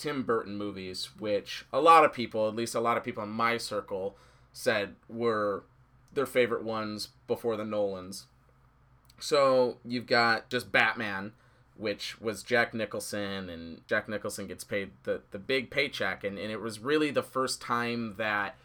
Tim 0.00 0.22
Burton 0.22 0.56
movies 0.56 1.10
which 1.18 1.66
a 1.72 1.80
lot 1.80 2.04
of 2.04 2.12
people 2.12 2.48
at 2.48 2.56
least 2.56 2.74
a 2.74 2.80
lot 2.80 2.96
of 2.96 3.04
people 3.04 3.22
in 3.22 3.28
my 3.28 3.58
circle 3.58 4.16
said 4.52 4.96
were 5.08 5.64
their 6.14 6.26
favorite 6.26 6.64
ones 6.64 7.10
before 7.26 7.56
the 7.56 7.64
Nolans. 7.64 8.24
So 9.18 9.76
you've 9.84 10.06
got 10.06 10.48
just 10.48 10.72
Batman 10.72 11.32
which 11.76 12.20
was 12.20 12.42
Jack 12.42 12.74
Nicholson 12.74 13.48
and 13.48 13.86
Jack 13.86 14.08
Nicholson 14.08 14.46
gets 14.46 14.64
paid 14.64 14.90
the 15.02 15.20
the 15.32 15.38
big 15.38 15.70
paycheck 15.70 16.24
and, 16.24 16.38
and 16.38 16.50
it 16.50 16.60
was 16.60 16.78
really 16.78 17.10
the 17.10 17.22
first 17.22 17.60
time 17.60 18.14
that 18.16 18.56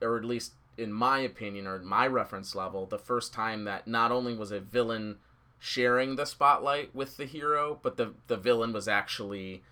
or 0.00 0.16
at 0.16 0.24
least 0.24 0.54
in 0.76 0.92
my 0.92 1.20
opinion 1.20 1.66
or 1.66 1.78
my 1.78 2.06
reference 2.08 2.54
level, 2.56 2.86
the 2.86 2.98
first 2.98 3.32
time 3.32 3.64
that 3.64 3.86
not 3.86 4.10
only 4.10 4.34
was 4.34 4.50
a 4.50 4.58
villain 4.58 5.18
sharing 5.58 6.16
the 6.16 6.26
spotlight 6.26 6.92
with 6.92 7.16
the 7.16 7.24
hero, 7.24 7.78
but 7.82 7.96
the 7.96 8.12
the 8.26 8.36
villain 8.36 8.72
was 8.72 8.88
actually 8.88 9.62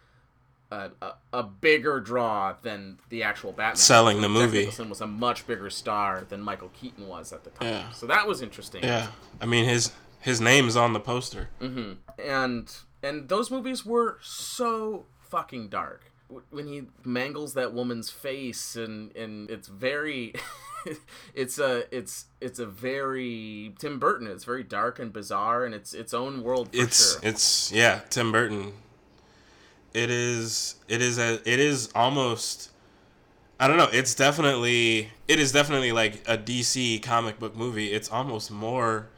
a, 0.70 0.90
a, 1.02 1.12
a 1.32 1.42
bigger 1.42 2.00
draw 2.00 2.54
than 2.62 2.98
the 3.08 3.22
actual 3.22 3.52
Batman. 3.52 3.76
Selling 3.76 4.20
the 4.20 4.28
Jack 4.28 4.30
movie. 4.30 4.58
Nicholson 4.58 4.88
was 4.88 5.00
a 5.00 5.06
much 5.06 5.46
bigger 5.46 5.70
star 5.70 6.24
than 6.28 6.40
Michael 6.40 6.70
Keaton 6.70 7.08
was 7.08 7.32
at 7.32 7.44
the 7.44 7.50
time. 7.50 7.68
Yeah. 7.68 7.90
So 7.92 8.06
that 8.06 8.26
was 8.26 8.42
interesting. 8.42 8.82
Yeah, 8.82 9.08
I 9.40 9.46
mean 9.46 9.64
his 9.64 9.92
his 10.20 10.40
name's 10.40 10.76
on 10.76 10.92
the 10.92 11.00
poster. 11.00 11.48
Mm-hmm. 11.60 11.92
and 12.22 12.72
and 13.02 13.28
those 13.28 13.50
movies 13.50 13.84
were 13.84 14.18
so 14.22 15.06
fucking 15.20 15.68
dark 15.68 16.10
when 16.50 16.66
he 16.66 16.82
mangles 17.04 17.54
that 17.54 17.72
woman's 17.72 18.10
face 18.10 18.76
and 18.76 19.14
and 19.16 19.50
it's 19.50 19.68
very 19.68 20.32
it's 21.34 21.58
a 21.58 21.84
it's 21.94 22.26
it's 22.40 22.58
a 22.58 22.66
very 22.66 23.74
Tim 23.78 23.98
Burton 23.98 24.26
it's 24.26 24.44
very 24.44 24.62
dark 24.62 24.98
and 24.98 25.12
bizarre 25.12 25.64
and 25.64 25.74
it's 25.74 25.92
its 25.94 26.14
own 26.14 26.42
world 26.42 26.68
it's 26.72 27.14
sure 27.14 27.20
it's 27.22 27.72
yeah 27.72 28.00
Tim 28.10 28.32
Burton. 28.32 28.72
It 29.92 30.10
is 30.10 30.76
it 30.88 31.02
is 31.02 31.18
a 31.18 31.34
it 31.44 31.58
is 31.58 31.90
almost 31.94 32.70
I 33.58 33.68
don't 33.68 33.76
know. 33.76 33.88
It's 33.92 34.14
definitely 34.14 35.10
it 35.28 35.38
is 35.38 35.52
definitely 35.52 35.92
like 35.92 36.22
a 36.26 36.38
DC 36.38 37.02
comic 37.02 37.38
book 37.38 37.56
movie. 37.56 37.92
It's 37.92 38.10
almost 38.10 38.50
more. 38.50 39.08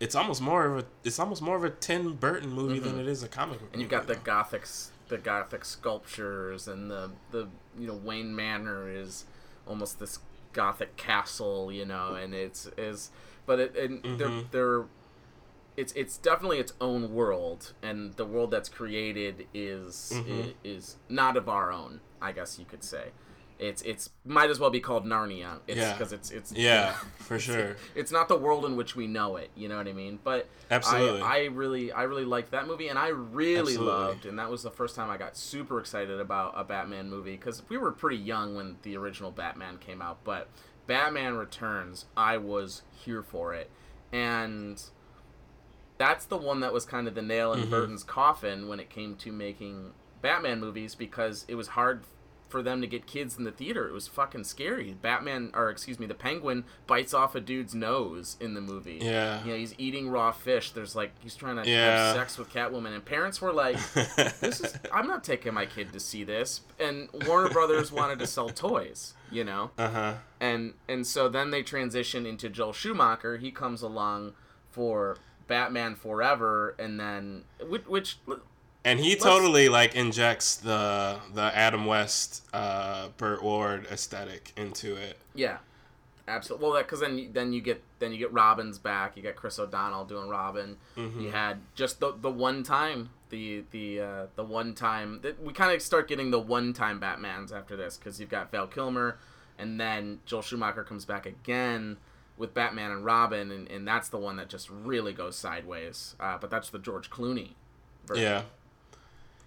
It's 0.00 0.14
almost 0.14 0.40
more 0.40 0.66
of 0.66 0.78
a. 0.78 0.86
It's 1.04 1.18
almost 1.18 1.42
more 1.42 1.56
of 1.56 1.64
a 1.64 1.70
Tim 1.70 2.14
Burton 2.14 2.50
movie 2.50 2.78
than 2.78 2.98
it 2.98 3.06
is 3.06 3.22
a 3.22 3.28
comic 3.28 3.58
book. 3.58 3.68
Mm-hmm. 3.68 3.72
and 3.74 3.82
you've 3.82 3.90
got 3.90 4.06
the 4.06 4.16
gothic 4.16 4.66
the 5.08 5.18
gothic 5.18 5.64
sculptures 5.64 6.66
and 6.66 6.90
the 6.90 7.10
the 7.30 7.48
you 7.78 7.86
know 7.86 7.94
Wayne 7.94 8.34
Manor 8.34 8.88
is 8.90 9.24
almost 9.66 9.98
this 10.00 10.18
gothic 10.54 10.96
castle 10.96 11.70
you 11.72 11.84
know 11.84 12.14
and 12.14 12.32
it's 12.34 12.66
is 12.78 13.10
but 13.46 13.58
it 13.60 13.76
and 13.76 14.18
they're 14.18 14.28
Mm-hmm. 14.28 14.46
they're 14.50 14.84
it's 15.76 15.92
it's 15.94 16.16
definitely 16.18 16.58
its 16.58 16.72
own 16.80 17.12
world 17.14 17.72
and 17.82 18.14
the 18.14 18.24
world 18.24 18.50
that's 18.50 18.68
created 18.68 19.46
is 19.54 20.12
Mm-hmm. 20.14 20.40
i- 20.40 20.54
is 20.64 20.96
not 21.08 21.36
of 21.36 21.48
our 21.48 21.72
own 21.72 22.00
I 22.22 22.32
guess 22.32 22.58
you 22.58 22.64
could 22.64 22.84
say 22.84 23.08
it's 23.58 23.82
it's 23.82 24.10
might 24.24 24.50
as 24.50 24.58
well 24.58 24.70
be 24.70 24.80
called 24.80 25.04
Narnia 25.06 25.58
it's 25.68 25.78
Yeah. 25.78 25.92
because 25.92 26.12
it's 26.12 26.30
it's 26.32 26.52
Yeah, 26.52 26.92
for 27.18 27.38
sure. 27.38 27.76
it's 27.94 28.10
not 28.10 28.26
the 28.28 28.36
world 28.36 28.64
in 28.64 28.74
which 28.76 28.96
we 28.96 29.06
know 29.06 29.36
it. 29.36 29.50
You 29.54 29.68
know 29.68 29.76
what 29.76 29.86
I 29.86 29.92
mean? 29.92 30.18
But 30.24 30.48
Absolutely. 30.72 31.22
I, 31.22 31.36
I 31.36 31.44
really, 31.46 31.92
I 31.92 32.02
really 32.02 32.24
liked 32.24 32.50
that 32.50 32.66
movie, 32.66 32.88
and 32.88 32.98
I 32.98 33.08
really 33.08 33.60
Absolutely. 33.74 33.86
loved, 33.86 34.26
and 34.26 34.38
that 34.40 34.50
was 34.50 34.64
the 34.64 34.72
first 34.72 34.96
time 34.96 35.08
I 35.08 35.16
got 35.18 35.36
super 35.36 35.78
excited 35.78 36.18
about 36.18 36.54
a 36.56 36.64
Batman 36.64 37.08
movie 37.08 37.36
because 37.36 37.62
we 37.68 37.76
were 37.78 37.92
pretty 37.92 38.16
young 38.16 38.56
when 38.56 38.76
the 38.82 38.96
original 38.96 39.30
Batman 39.30 39.78
came 39.78 40.02
out. 40.02 40.18
But 40.24 40.48
Batman 40.88 41.34
Returns, 41.36 42.06
I 42.16 42.38
was 42.38 42.82
here 42.90 43.22
for 43.22 43.54
it, 43.54 43.70
and 44.12 44.82
that's 45.98 46.24
the 46.26 46.36
one 46.36 46.60
that 46.60 46.72
was 46.72 46.84
kind 46.84 47.06
of 47.08 47.14
the 47.14 47.22
nail 47.22 47.52
Mm-hmm. 47.54 47.62
in 47.64 47.70
Burton's 47.70 48.02
coffin 48.04 48.68
when 48.68 48.80
it 48.80 48.90
came 48.90 49.16
to 49.16 49.32
making 49.32 49.92
Batman 50.22 50.60
movies 50.60 50.94
because 50.94 51.44
it 51.48 51.54
was 51.54 51.68
hard 51.68 52.02
for 52.48 52.62
them 52.62 52.80
to 52.80 52.86
get 52.86 53.04
kids 53.06 53.36
in 53.36 53.42
the 53.42 53.50
theater. 53.50 53.88
It 53.88 53.92
was 53.92 54.06
fucking 54.06 54.44
scary. 54.44 54.96
Batman, 55.02 55.50
or 55.54 55.70
excuse 55.70 55.98
me, 55.98 56.06
the 56.06 56.14
Penguin 56.14 56.64
bites 56.86 57.12
off 57.12 57.34
a 57.34 57.40
dude's 57.40 57.74
nose 57.74 58.36
in 58.38 58.54
the 58.54 58.60
movie. 58.60 59.00
Yeah. 59.02 59.42
You 59.44 59.50
know, 59.52 59.56
he's 59.58 59.74
eating 59.76 60.08
raw 60.08 60.30
fish. 60.30 60.70
There's 60.70 60.94
like 60.94 61.10
he's 61.20 61.34
trying 61.34 61.56
to 61.62 61.68
Yeah. 61.68 62.06
have 62.12 62.16
sex 62.16 62.38
with 62.38 62.50
Catwoman, 62.50 62.94
and 62.94 63.04
parents 63.04 63.40
were 63.40 63.52
like, 63.52 63.76
"This 64.40 64.60
is 64.60 64.78
I'm 64.92 65.08
not 65.08 65.24
taking 65.24 65.52
my 65.52 65.66
kid 65.66 65.92
to 65.94 66.00
see 66.00 66.22
this." 66.22 66.60
And 66.78 67.08
Warner 67.26 67.48
Brothers 67.50 67.90
wanted 67.90 68.20
to 68.20 68.26
sell 68.26 68.48
toys. 68.50 69.14
You 69.32 69.42
know 69.42 69.72
Uh 69.76 69.88
huh. 69.90 70.14
and 70.40 70.74
and 70.88 71.04
so 71.04 71.28
then 71.28 71.50
they 71.50 71.64
transition 71.64 72.24
into 72.24 72.48
Joel 72.48 72.72
Schumacher. 72.72 73.36
He 73.38 73.50
comes 73.50 73.82
along 73.82 74.34
for 74.70 75.16
Batman 75.46 75.94
Forever, 75.94 76.74
and 76.78 76.98
then 76.98 77.44
which, 77.68 77.84
which 77.86 78.16
And 78.84 79.00
he 79.00 79.16
totally 79.16 79.68
like 79.68 79.94
injects 79.94 80.56
the 80.56 81.18
the 81.34 81.42
Adam 81.54 81.86
West, 81.86 82.44
uh, 82.52 83.08
Burt 83.16 83.42
Ward 83.42 83.86
aesthetic 83.90 84.52
into 84.56 84.96
it. 84.96 85.18
yeah, 85.34 85.58
absolutely. 86.28 86.68
Well, 86.68 86.82
because 86.82 87.00
then 87.00 87.18
you- 87.18 87.30
then 87.32 87.52
you 87.52 87.60
get 87.60 87.82
then 87.98 88.12
you 88.12 88.18
get 88.18 88.32
Robin's 88.32 88.78
back. 88.78 89.16
You 89.16 89.22
get 89.22 89.36
Chris 89.36 89.58
O'Donnell 89.58 90.04
doing 90.04 90.28
Robin. 90.28 90.76
You 90.96 91.30
had 91.30 91.60
just 91.74 92.00
the 92.00 92.12
the 92.20 92.30
one 92.30 92.62
time 92.62 93.10
the 93.30 93.64
the 93.70 94.00
uh, 94.00 94.26
the 94.36 94.44
one 94.44 94.74
time 94.74 95.20
that 95.22 95.42
we 95.42 95.52
kind 95.52 95.74
of 95.74 95.80
start 95.82 96.08
getting 96.08 96.30
the 96.30 96.38
one 96.40 96.72
time 96.72 97.00
Batmans 97.00 97.52
after 97.52 97.76
this 97.76 97.96
because 97.96 98.20
you've 98.20 98.28
got 98.30 98.50
Val 98.50 98.66
Kilmer, 98.66 99.18
and 99.58 99.80
then 99.80 100.20
Joel 100.26 100.42
Schumacher 100.42 100.84
comes 100.84 101.04
back 101.04 101.26
again 101.26 101.96
with 102.36 102.54
Batman 102.54 102.90
and 102.90 103.04
Robin, 103.04 103.50
and, 103.50 103.70
and 103.70 103.86
that's 103.86 104.08
the 104.08 104.18
one 104.18 104.36
that 104.36 104.48
just 104.48 104.68
really 104.70 105.12
goes 105.12 105.36
sideways. 105.36 106.14
Uh, 106.18 106.38
but 106.38 106.50
that's 106.50 106.70
the 106.70 106.78
George 106.78 107.10
Clooney. 107.10 107.50
Version. 108.06 108.24
Yeah. 108.24 108.42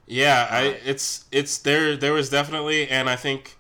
Yeah, 0.10 0.48
I 0.50 0.62
it's 0.86 1.26
it's 1.34 1.58
there 1.58 1.98
there 1.98 2.14
was 2.14 2.30
definitely 2.30 2.90
and 2.90 3.10
I 3.10 3.18
think 3.18 3.58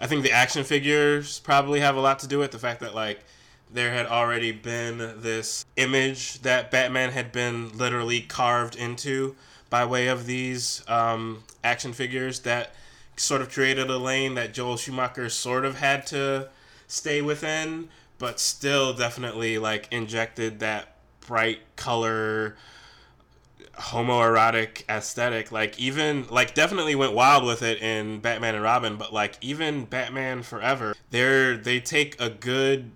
I 0.00 0.06
think 0.06 0.22
the 0.22 0.32
action 0.32 0.64
figures 0.64 1.40
probably 1.40 1.80
have 1.80 1.94
a 1.94 2.00
lot 2.00 2.20
to 2.20 2.26
do 2.26 2.38
with 2.38 2.52
the 2.52 2.58
fact 2.58 2.80
that 2.80 2.94
like 2.94 3.20
there 3.70 3.92
had 3.92 4.06
already 4.06 4.50
been 4.50 4.98
this 5.20 5.64
image 5.76 6.40
that 6.40 6.70
Batman 6.70 7.10
had 7.10 7.32
been 7.32 7.76
literally 7.76 8.22
carved 8.22 8.76
into 8.76 9.36
by 9.68 9.84
way 9.84 10.08
of 10.08 10.26
these 10.26 10.82
um, 10.88 11.44
action 11.62 11.92
figures 11.92 12.40
that 12.40 12.74
sort 13.16 13.42
of 13.42 13.52
created 13.52 13.90
a 13.90 13.98
lane 13.98 14.34
that 14.34 14.54
Joel 14.54 14.76
Schumacher 14.76 15.28
sort 15.28 15.64
of 15.64 15.78
had 15.78 16.06
to 16.08 16.48
stay 16.88 17.22
within, 17.22 17.88
but 18.20 18.38
still 18.38 18.92
definitely 18.92 19.58
like 19.58 19.88
injected 19.90 20.60
that 20.60 20.94
bright 21.26 21.58
color 21.74 22.54
homoerotic 23.74 24.84
aesthetic. 24.88 25.50
Like 25.50 25.80
even 25.80 26.26
like 26.30 26.54
definitely 26.54 26.94
went 26.94 27.14
wild 27.14 27.44
with 27.44 27.62
it 27.62 27.82
in 27.82 28.20
batman 28.20 28.54
and 28.54 28.62
robin 28.62 28.96
but 28.96 29.12
like 29.12 29.36
even 29.40 29.86
batman 29.86 30.42
forever 30.42 30.94
they're 31.10 31.56
they 31.56 31.80
take 31.80 32.20
a 32.20 32.28
good 32.28 32.90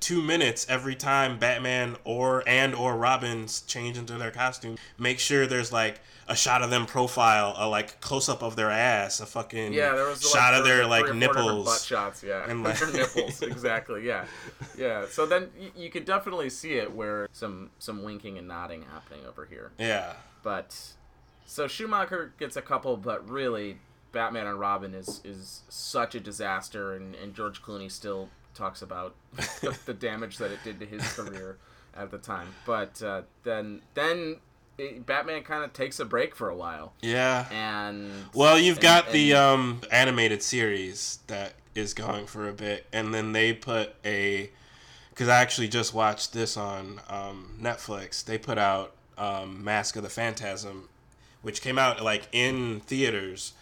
two 0.00 0.22
minutes 0.22 0.66
every 0.68 0.94
time 0.94 1.38
batman 1.38 1.94
or 2.04 2.42
and 2.48 2.74
or 2.74 2.96
robins 2.96 3.60
change 3.62 3.98
into 3.98 4.14
their 4.14 4.30
costume. 4.30 4.76
Make 4.98 5.18
sure 5.18 5.46
there's 5.46 5.72
like 5.72 6.00
a 6.30 6.36
shot 6.36 6.62
of 6.62 6.70
them 6.70 6.86
profile 6.86 7.54
a 7.58 7.68
like 7.68 8.00
close-up 8.00 8.42
of 8.42 8.56
their 8.56 8.70
ass 8.70 9.20
a 9.20 9.26
fucking 9.26 9.72
Yeah, 9.72 9.92
there 9.94 10.06
was 10.06 10.20
shot 10.22 10.52
like, 10.52 10.60
of 10.60 10.64
their 10.66 10.86
like 10.86 11.04
different 11.18 11.64
butt 11.64 11.80
shots. 11.80 12.22
Yeah, 12.22 12.48
And, 12.48 12.62
like- 12.64 12.78
their 12.78 12.92
nipples 12.92 13.42
exactly. 13.52 14.06
Yeah, 14.06 14.24
yeah. 14.78 15.04
So 15.10 15.26
then 15.26 15.50
y- 15.58 15.72
you 15.76 15.90
could 15.90 16.04
definitely 16.04 16.48
see 16.50 16.74
it 16.74 16.92
where 16.94 17.28
some 17.32 17.70
some 17.78 18.02
winking 18.02 18.38
and 18.38 18.48
nodding 18.48 18.84
happening 18.92 19.26
over 19.26 19.44
here. 19.44 19.72
yeah 19.78 20.14
But 20.42 20.74
so 21.46 21.66
Schumacher 21.66 22.32
gets 22.38 22.56
a 22.56 22.62
couple, 22.62 22.96
but 22.96 23.28
really 23.28 23.78
Batman 24.12 24.46
and 24.46 24.58
Robin 24.58 24.94
is 24.94 25.20
is 25.24 25.62
such 25.68 26.14
a 26.14 26.20
disaster, 26.20 26.94
and, 26.94 27.14
and 27.16 27.34
George 27.34 27.60
Clooney 27.62 27.90
still 27.90 28.28
talks 28.54 28.82
about 28.82 29.14
the, 29.60 29.76
the 29.86 29.94
damage 29.94 30.38
that 30.38 30.50
it 30.50 30.58
did 30.64 30.78
to 30.80 30.86
his 30.86 31.02
career 31.12 31.58
at 31.96 32.10
the 32.10 32.18
time. 32.18 32.48
But 32.66 33.02
uh, 33.02 33.22
then 33.44 33.82
then 33.94 34.36
Batman 35.06 35.42
kind 35.42 35.64
of 35.64 35.72
takes 35.72 36.00
a 36.00 36.04
break 36.04 36.34
for 36.34 36.48
a 36.48 36.56
while, 36.56 36.92
yeah 37.00 37.46
and 37.50 38.10
Well, 38.34 38.58
you've 38.58 38.76
and- 38.78 38.82
got 38.82 39.10
the 39.12 39.34
um, 39.34 39.80
animated 39.90 40.42
series 40.42 41.18
that 41.26 41.54
is 41.74 41.94
going 41.94 42.26
for 42.26 42.48
a 42.48 42.52
bit, 42.52 42.86
and 42.92 43.14
then 43.14 43.32
they 43.32 43.52
put 43.52 43.94
a 44.04 44.50
because 45.10 45.28
I 45.28 45.40
actually 45.40 45.68
just 45.68 45.92
watched 45.92 46.32
this 46.32 46.56
on 46.56 47.00
um, 47.08 47.56
Netflix. 47.60 48.24
They 48.24 48.38
put 48.38 48.56
out 48.58 48.92
um, 49.18 49.62
Mask 49.62 49.96
of 49.96 50.02
the 50.02 50.08
Phantasm, 50.08 50.88
which 51.42 51.60
came 51.60 51.78
out 51.78 52.02
like 52.02 52.28
in 52.32 52.80
theaters, 52.80 53.52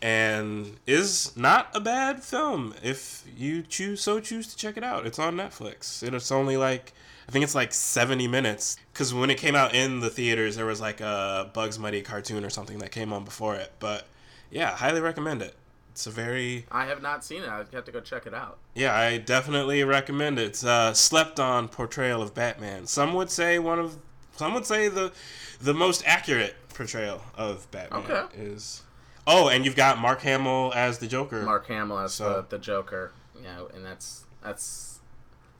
and 0.00 0.76
is 0.86 1.36
not 1.36 1.68
a 1.74 1.80
bad 1.80 2.22
film 2.22 2.74
if 2.82 3.24
you 3.36 3.62
choose 3.62 4.00
so 4.00 4.20
choose 4.20 4.46
to 4.48 4.56
check 4.56 4.76
it 4.76 4.84
out. 4.84 5.06
It's 5.06 5.18
on 5.18 5.36
Netflix. 5.36 6.02
It's 6.02 6.30
only 6.32 6.56
like 6.56 6.92
I 7.32 7.34
think 7.34 7.44
it's 7.44 7.54
like 7.54 7.72
70 7.72 8.28
minutes 8.28 8.76
because 8.92 9.14
when 9.14 9.30
it 9.30 9.38
came 9.38 9.54
out 9.54 9.74
in 9.74 10.00
the 10.00 10.10
theaters, 10.10 10.54
there 10.56 10.66
was 10.66 10.82
like 10.82 11.00
a 11.00 11.50
Bugs 11.54 11.78
Bunny 11.78 12.02
cartoon 12.02 12.44
or 12.44 12.50
something 12.50 12.78
that 12.80 12.90
came 12.92 13.10
on 13.10 13.24
before 13.24 13.54
it. 13.54 13.72
But 13.78 14.06
yeah, 14.50 14.72
highly 14.76 15.00
recommend 15.00 15.40
it. 15.40 15.54
It's 15.92 16.06
a 16.06 16.10
very 16.10 16.66
I 16.70 16.84
have 16.84 17.00
not 17.00 17.24
seen 17.24 17.42
it. 17.42 17.48
I 17.48 17.64
have 17.72 17.86
to 17.86 17.90
go 17.90 18.00
check 18.00 18.26
it 18.26 18.34
out. 18.34 18.58
yeah, 18.74 18.94
I 18.94 19.16
definitely 19.16 19.82
recommend 19.82 20.38
it. 20.38 20.42
It's 20.48 20.62
a 20.62 20.94
slept 20.94 21.40
on 21.40 21.68
portrayal 21.68 22.20
of 22.20 22.34
Batman. 22.34 22.86
Some 22.86 23.14
would 23.14 23.30
say 23.30 23.58
one 23.58 23.78
of 23.78 23.96
some 24.36 24.52
would 24.52 24.66
say 24.66 24.88
the 24.88 25.10
the 25.58 25.72
most 25.72 26.02
accurate 26.04 26.54
portrayal 26.74 27.22
of 27.34 27.66
Batman 27.70 28.00
Okay. 28.10 28.24
is. 28.36 28.82
Oh, 29.26 29.48
and 29.48 29.64
you've 29.64 29.76
got 29.76 29.98
Mark 29.98 30.20
Hamill 30.20 30.70
as 30.74 30.98
the 30.98 31.06
Joker. 31.06 31.40
Mark 31.44 31.66
Hamill 31.68 31.98
as 32.00 32.12
So- 32.12 32.42
the, 32.50 32.58
the 32.58 32.62
Joker. 32.62 33.10
You 33.34 33.44
know, 33.44 33.70
and 33.74 33.86
that's 33.86 34.24
that's 34.42 34.98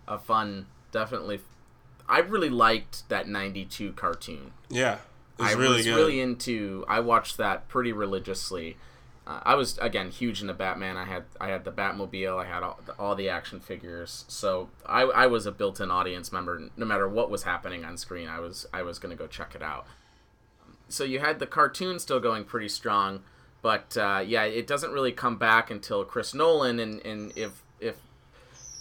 a 0.06 0.18
fun, 0.18 0.66
definitely. 0.90 1.40
I 2.08 2.18
really 2.20 2.50
liked 2.50 3.08
that 3.08 3.28
'92 3.28 3.92
cartoon. 3.92 4.52
Yeah, 4.68 4.98
I 5.38 5.52
really 5.52 5.76
was 5.78 5.86
good. 5.86 5.96
really 5.96 6.20
into. 6.20 6.84
I 6.88 7.00
watched 7.00 7.36
that 7.38 7.68
pretty 7.68 7.92
religiously. 7.92 8.76
Uh, 9.24 9.40
I 9.44 9.54
was 9.54 9.78
again 9.78 10.10
huge 10.10 10.40
into 10.40 10.52
Batman. 10.54 10.96
I 10.96 11.04
had 11.04 11.24
I 11.40 11.48
had 11.48 11.64
the 11.64 11.70
Batmobile. 11.72 12.42
I 12.42 12.46
had 12.46 12.62
all, 12.62 12.80
all 12.98 13.14
the 13.14 13.28
action 13.28 13.60
figures. 13.60 14.24
So 14.28 14.68
I, 14.84 15.02
I 15.02 15.26
was 15.28 15.46
a 15.46 15.52
built-in 15.52 15.90
audience 15.92 16.32
member. 16.32 16.70
No 16.76 16.84
matter 16.84 17.08
what 17.08 17.30
was 17.30 17.44
happening 17.44 17.84
on 17.84 17.96
screen, 17.96 18.28
I 18.28 18.40
was 18.40 18.66
I 18.72 18.82
was 18.82 18.98
gonna 18.98 19.14
go 19.14 19.26
check 19.28 19.54
it 19.54 19.62
out. 19.62 19.86
So 20.88 21.04
you 21.04 21.20
had 21.20 21.38
the 21.38 21.46
cartoon 21.46 21.98
still 22.00 22.20
going 22.20 22.44
pretty 22.44 22.68
strong, 22.68 23.22
But 23.62 23.96
uh, 23.96 24.24
yeah, 24.26 24.42
it 24.42 24.66
doesn't 24.66 24.90
really 24.90 25.12
come 25.12 25.36
back 25.38 25.70
until 25.70 26.04
Chris 26.04 26.34
Nolan, 26.34 26.80
and, 26.80 27.00
and 27.06 27.32
if 27.36 27.62
if 27.80 27.96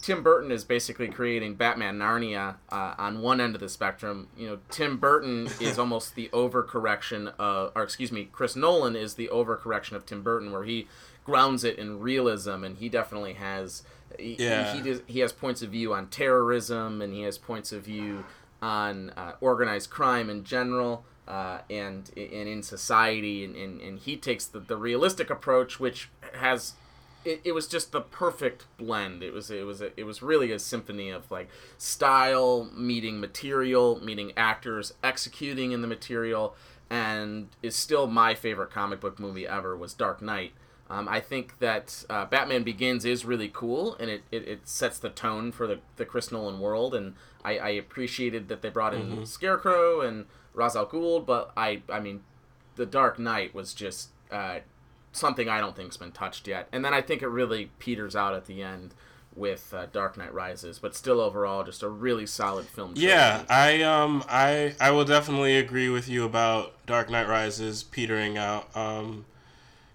Tim 0.02 0.22
Burton 0.24 0.50
is 0.50 0.64
basically 0.64 1.06
creating 1.08 1.54
Batman 1.54 1.96
Narnia 1.96 2.56
uh, 2.70 2.94
on 2.98 3.22
one 3.22 3.40
end 3.40 3.54
of 3.54 3.60
the 3.60 3.68
spectrum. 3.68 4.26
You 4.36 4.48
know, 4.48 4.58
Tim 4.68 4.98
Burton 4.98 5.48
is 5.60 5.78
almost 5.78 6.16
the 6.16 6.28
overcorrection 6.32 7.32
of, 7.38 7.70
or 7.76 7.84
excuse 7.84 8.10
me, 8.10 8.28
Chris 8.32 8.56
Nolan 8.56 8.96
is 8.96 9.14
the 9.14 9.28
overcorrection 9.32 9.92
of 9.92 10.04
Tim 10.04 10.22
Burton, 10.22 10.50
where 10.50 10.64
he 10.64 10.88
grounds 11.24 11.62
it 11.62 11.78
in 11.78 12.00
realism, 12.00 12.64
and 12.64 12.76
he 12.78 12.88
definitely 12.88 13.34
has. 13.34 13.84
He, 14.18 14.34
Yeah. 14.38 14.74
he, 14.74 14.82
does, 14.82 15.02
he 15.06 15.20
has 15.20 15.32
points 15.32 15.62
of 15.62 15.70
view 15.70 15.94
on 15.94 16.08
terrorism, 16.08 17.00
and 17.00 17.14
he 17.14 17.22
has 17.22 17.38
points 17.38 17.70
of 17.70 17.84
view 17.84 18.24
on 18.60 19.10
uh, 19.10 19.32
organized 19.40 19.88
crime 19.88 20.28
in 20.28 20.44
general. 20.44 21.04
Uh, 21.28 21.60
and 21.70 22.10
and 22.16 22.48
in 22.48 22.64
society, 22.64 23.44
and, 23.44 23.54
and, 23.54 23.80
and 23.80 24.00
he 24.00 24.16
takes 24.16 24.44
the, 24.44 24.58
the 24.58 24.76
realistic 24.76 25.30
approach, 25.30 25.78
which 25.78 26.10
has 26.34 26.72
it, 27.24 27.40
it 27.44 27.52
was 27.52 27.66
just 27.66 27.92
the 27.92 28.00
perfect 28.00 28.66
blend. 28.76 29.22
It 29.22 29.32
was 29.32 29.50
it 29.50 29.64
was 29.66 29.80
a, 29.80 29.98
it 29.98 30.04
was 30.04 30.22
really 30.22 30.52
a 30.52 30.58
symphony 30.58 31.10
of 31.10 31.30
like 31.30 31.48
style 31.78 32.70
meeting 32.74 33.20
material, 33.20 34.00
meeting 34.04 34.32
actors 34.36 34.94
executing 35.02 35.72
in 35.72 35.82
the 35.82 35.88
material, 35.88 36.54
and 36.90 37.48
is 37.62 37.76
still 37.76 38.06
my 38.06 38.34
favorite 38.34 38.70
comic 38.70 39.00
book 39.00 39.18
movie 39.18 39.46
ever 39.46 39.76
was 39.76 39.94
Dark 39.94 40.22
Knight. 40.22 40.52
Um, 40.90 41.08
I 41.08 41.20
think 41.20 41.58
that 41.60 42.04
uh, 42.10 42.26
Batman 42.26 42.64
Begins 42.64 43.06
is 43.06 43.24
really 43.24 43.48
cool, 43.48 43.96
and 43.96 44.10
it, 44.10 44.22
it, 44.30 44.46
it 44.46 44.68
sets 44.68 44.98
the 44.98 45.08
tone 45.08 45.50
for 45.50 45.66
the, 45.66 45.78
the 45.96 46.04
Chris 46.04 46.30
Nolan 46.30 46.60
world, 46.60 46.94
and 46.94 47.14
I, 47.42 47.56
I 47.56 47.68
appreciated 47.70 48.48
that 48.48 48.60
they 48.60 48.68
brought 48.68 48.92
in 48.92 49.24
Scarecrow 49.24 50.02
and 50.02 50.26
Ra's 50.52 50.76
al 50.76 50.86
Ghul, 50.86 51.24
but 51.24 51.50
I 51.56 51.82
I 51.88 52.00
mean, 52.00 52.22
the 52.76 52.84
Dark 52.84 53.18
Knight 53.18 53.54
was 53.54 53.72
just 53.72 54.10
uh, 54.30 54.58
something 55.12 55.48
I 55.48 55.60
don't 55.60 55.76
think's 55.76 55.96
been 55.96 56.12
touched 56.12 56.48
yet. 56.48 56.68
And 56.72 56.84
then 56.84 56.94
I 56.94 57.00
think 57.00 57.22
it 57.22 57.28
really 57.28 57.70
peters 57.78 58.16
out 58.16 58.34
at 58.34 58.46
the 58.46 58.62
end 58.62 58.94
with 59.34 59.72
uh, 59.72 59.86
Dark 59.92 60.16
Knight 60.16 60.32
Rises, 60.34 60.78
but 60.78 60.94
still 60.94 61.20
overall 61.20 61.64
just 61.64 61.82
a 61.82 61.88
really 61.88 62.26
solid 62.26 62.66
film. 62.66 62.92
Yeah, 62.96 63.44
trilogy. 63.44 63.84
I 63.84 64.02
um 64.02 64.24
I 64.28 64.74
I 64.80 64.90
will 64.90 65.04
definitely 65.04 65.56
agree 65.56 65.88
with 65.88 66.08
you 66.08 66.24
about 66.24 66.72
Dark 66.86 67.10
Knight 67.10 67.28
Rises 67.28 67.82
petering 67.82 68.36
out. 68.36 68.74
Um 68.76 69.24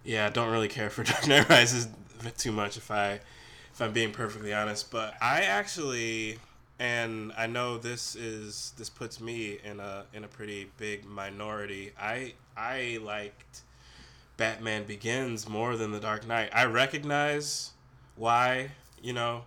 yeah, 0.04 0.28
I 0.28 0.30
don't 0.30 0.52
really 0.52 0.70
care 0.70 0.90
for 0.90 1.04
Dark 1.06 1.28
Knight 1.28 1.50
Rises 1.50 1.88
too 2.38 2.52
much 2.52 2.78
if 2.78 2.90
I 2.90 3.20
if 3.74 3.82
I'm 3.82 3.94
being 3.94 4.12
perfectly 4.12 4.54
honest, 4.54 4.90
but 4.90 5.14
I 5.22 5.42
actually 5.42 6.40
and 6.80 7.32
I 7.38 7.48
know 7.48 7.78
this 7.78 8.16
is 8.16 8.74
this 8.78 8.90
puts 8.90 9.20
me 9.20 9.60
in 9.64 9.80
a 9.80 10.06
in 10.14 10.24
a 10.24 10.28
pretty 10.28 10.70
big 10.78 11.06
minority. 11.06 11.92
I 12.00 12.34
I 12.56 13.00
liked 13.02 13.62
Batman 14.38 14.84
Begins 14.86 15.50
more 15.50 15.76
than 15.76 15.92
The 15.92 16.00
Dark 16.00 16.28
Knight. 16.28 16.50
I 16.54 16.66
recognize 16.66 17.72
why, 18.16 18.70
you 19.02 19.14
know, 19.14 19.44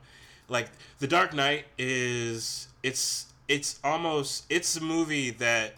like 0.49 0.69
The 0.99 1.07
Dark 1.07 1.33
Knight 1.33 1.65
is 1.79 2.69
it's 2.83 3.27
it's 3.49 3.79
almost 3.83 4.45
it's 4.51 4.77
a 4.77 4.83
movie 4.83 5.31
that 5.31 5.75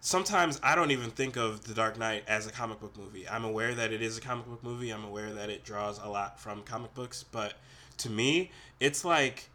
sometimes 0.00 0.60
I 0.62 0.76
don't 0.76 0.92
even 0.92 1.10
think 1.10 1.36
of 1.36 1.64
The 1.64 1.74
Dark 1.74 1.98
Knight 1.98 2.24
as 2.28 2.46
a 2.46 2.52
comic 2.52 2.80
book 2.80 2.96
movie. 2.96 3.28
I'm 3.28 3.44
aware 3.44 3.74
that 3.74 3.92
it 3.92 4.00
is 4.00 4.16
a 4.16 4.20
comic 4.20 4.46
book 4.46 4.62
movie. 4.62 4.90
I'm 4.90 5.04
aware 5.04 5.32
that 5.32 5.50
it 5.50 5.64
draws 5.64 5.98
a 5.98 6.08
lot 6.08 6.40
from 6.40 6.62
comic 6.62 6.94
books, 6.94 7.24
but 7.24 7.54
to 7.98 8.10
me, 8.10 8.52
it's 8.78 9.04
like 9.04 9.48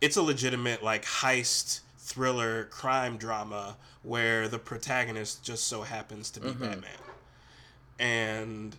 it's 0.00 0.16
a 0.16 0.22
legitimate 0.22 0.82
like 0.82 1.04
heist 1.04 1.80
thriller 1.98 2.64
crime 2.66 3.16
drama 3.16 3.76
where 4.02 4.48
the 4.48 4.58
protagonist 4.58 5.42
just 5.42 5.64
so 5.64 5.82
happens 5.82 6.30
to 6.30 6.40
be 6.40 6.48
mm-hmm. 6.48 6.62
Batman 6.62 7.07
and 7.98 8.76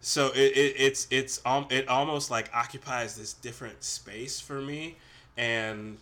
so 0.00 0.28
it, 0.28 0.56
it 0.56 0.74
it's 0.78 1.06
it's 1.10 1.40
um 1.44 1.66
it 1.70 1.88
almost 1.88 2.30
like 2.30 2.50
occupies 2.54 3.16
this 3.16 3.32
different 3.34 3.82
space 3.82 4.40
for 4.40 4.60
me 4.60 4.96
and 5.36 5.98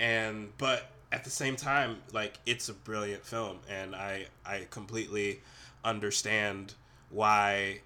and 0.00 0.48
but 0.58 0.90
at 1.12 1.24
the 1.24 1.30
same 1.30 1.56
time 1.56 1.96
like 2.12 2.38
it's 2.46 2.68
a 2.68 2.74
brilliant 2.74 3.24
film 3.24 3.58
and 3.68 3.94
i 3.94 4.26
i 4.44 4.66
completely 4.70 5.40
understand 5.84 6.74
why 7.10 7.78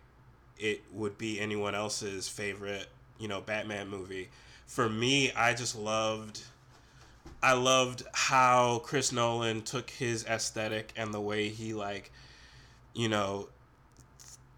it 0.59 0.81
would 0.92 1.16
be 1.18 1.40
anyone 1.40 1.75
else's 1.75 2.29
favorite 2.29 2.87
you 3.18 3.29
know 3.29 3.40
batman 3.40 3.88
movie. 3.88 4.29
For 4.66 4.88
me 4.88 5.33
i 5.33 5.53
just 5.53 5.77
loved 5.77 6.42
I 7.42 7.55
loved 7.55 8.03
how 8.12 8.81
Chris 8.85 9.12
Nolan 9.12 9.62
took 9.62 9.88
his 9.90 10.25
aesthetic 10.27 10.92
and 10.96 11.12
the 11.12 11.20
way 11.20 11.49
he 11.49 11.73
like, 11.73 12.12
you 12.92 13.09
know, 13.09 13.49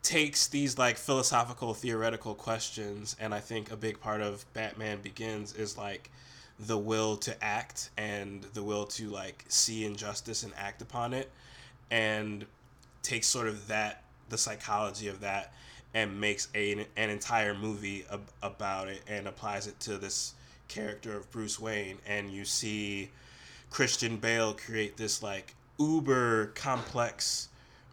takes 0.03 0.49
these 0.49 0.79
like 0.79 0.97
philosophical 0.97 1.75
theoretical 1.75 2.35
questions 2.35 3.17
and 3.21 3.33
I 3.33 3.41
think 3.41 3.71
a 3.71 3.77
big 3.77 4.01
part 4.01 4.21
of 4.21 4.45
Batman 4.53 5.01
Begins 5.01 5.55
is 5.55 5.79
like 5.79 6.11
the 6.59 6.79
will 6.79 7.17
to 7.19 7.45
act 7.45 7.91
and 7.97 8.43
the 8.55 8.63
will 8.63 8.85
to 8.87 9.09
like 9.09 9.45
see 9.49 9.85
injustice 9.85 10.43
and 10.43 10.53
act 10.57 10.83
upon 10.83 11.15
it 11.15 11.31
and 11.91 12.45
takes 13.03 13.27
sort 13.27 13.47
of 13.47 13.69
that 13.69 14.03
the 14.29 14.39
psychology 14.39 15.09
of 15.09 15.21
that 15.21 15.53
and 15.95 16.21
makes 16.21 16.49
a, 16.55 16.87
an 16.97 17.11
entire 17.11 17.55
movie 17.55 18.05
ab- 18.11 18.21
about 18.43 18.89
it 18.89 19.03
and 19.07 19.29
applies 19.29 19.67
it 19.67 19.79
to 19.81 19.99
this 19.99 20.35
character 20.67 21.17
of 21.17 21.31
Bruce 21.31 21.61
Wayne 21.61 21.99
and 22.07 22.31
you 22.31 22.45
see 22.45 23.11
Christian 23.71 24.17
Bale 24.17 24.55
create 24.55 24.97
this 24.97 25.23
like 25.23 25.55
uber 25.79 26.47
complex 26.55 27.49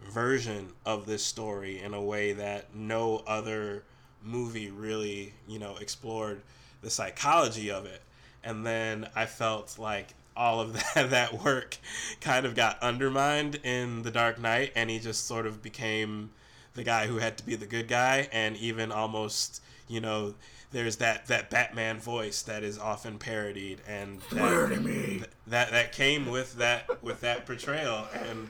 version 0.07 0.69
of 0.85 1.05
this 1.05 1.23
story 1.23 1.79
in 1.79 1.93
a 1.93 2.01
way 2.01 2.33
that 2.33 2.75
no 2.75 3.23
other 3.27 3.83
movie 4.23 4.69
really, 4.69 5.33
you 5.47 5.59
know, 5.59 5.75
explored 5.77 6.41
the 6.81 6.89
psychology 6.89 7.71
of 7.71 7.85
it. 7.85 8.01
And 8.43 8.65
then 8.65 9.09
I 9.15 9.25
felt 9.25 9.77
like 9.77 10.13
all 10.35 10.61
of 10.61 10.73
that, 10.95 11.09
that 11.09 11.43
work 11.43 11.77
kind 12.21 12.45
of 12.45 12.55
got 12.55 12.81
undermined 12.81 13.59
in 13.63 14.01
The 14.03 14.11
Dark 14.11 14.39
Knight, 14.39 14.71
and 14.75 14.89
he 14.89 14.99
just 14.99 15.27
sort 15.27 15.45
of 15.45 15.61
became 15.61 16.31
the 16.73 16.83
guy 16.83 17.07
who 17.07 17.17
had 17.17 17.37
to 17.37 17.45
be 17.45 17.55
the 17.55 17.65
good 17.65 17.87
guy, 17.87 18.29
and 18.31 18.55
even 18.57 18.91
almost, 18.91 19.61
you 19.87 19.99
know, 19.99 20.33
there's 20.71 20.97
that, 20.97 21.25
that 21.27 21.49
Batman 21.49 21.99
voice 21.99 22.43
that 22.43 22.63
is 22.63 22.77
often 22.77 23.17
parodied, 23.17 23.81
and 23.87 24.21
that, 24.31 25.29
that 25.47 25.71
that 25.71 25.91
came 25.93 26.27
with 26.27 26.57
that 26.57 27.01
with 27.01 27.21
that 27.21 27.45
portrayal, 27.45 28.07
and 28.13 28.49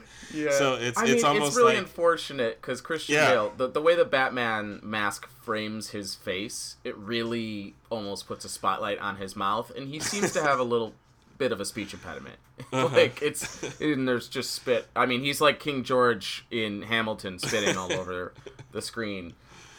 so 0.52 0.74
it's 0.74 0.98
I 0.98 1.06
it's 1.06 1.22
mean, 1.22 1.24
almost 1.24 1.48
it's 1.48 1.56
really 1.56 1.74
like 1.74 1.78
unfortunate 1.82 2.60
because 2.60 2.80
Christian 2.80 3.14
Yeah. 3.14 3.30
Bale, 3.30 3.52
the, 3.56 3.68
the 3.68 3.80
way 3.80 3.94
the 3.96 4.04
Batman 4.04 4.80
mask 4.82 5.28
frames 5.42 5.90
his 5.90 6.14
face, 6.14 6.76
it 6.84 6.96
really 6.96 7.74
almost 7.88 8.26
puts 8.26 8.44
a 8.44 8.48
spotlight 8.50 8.98
on 8.98 9.16
his 9.16 9.34
mouth, 9.34 9.72
and 9.74 9.88
he 9.88 9.98
seems 9.98 10.32
to 10.32 10.42
have 10.42 10.60
a 10.60 10.64
little 10.64 10.92
bit 11.38 11.52
of 11.52 11.60
a 11.60 11.64
speech 11.64 11.94
impediment. 11.94 12.36
Uh-huh. 12.74 12.94
like 12.94 13.22
it's, 13.22 13.80
and 13.80 14.06
there's 14.06 14.28
just 14.28 14.52
spit. 14.52 14.86
I 14.94 15.06
mean, 15.06 15.22
he's 15.22 15.40
like 15.40 15.58
King 15.60 15.82
George 15.82 16.44
in 16.50 16.82
Hamilton, 16.82 17.38
spitting 17.38 17.78
all 17.78 17.90
over 17.90 18.34
the 18.72 18.82
screen 18.82 19.32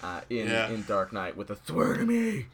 uh, 0.03 0.21
in 0.29 0.47
Yeah. 0.47 0.69
in 0.69 0.83
Dark 0.83 1.11
Knight 1.13 1.35
with 1.37 1.49
a 1.49 1.57
swear 1.65 1.95
to 1.97 2.05
me. 2.05 2.47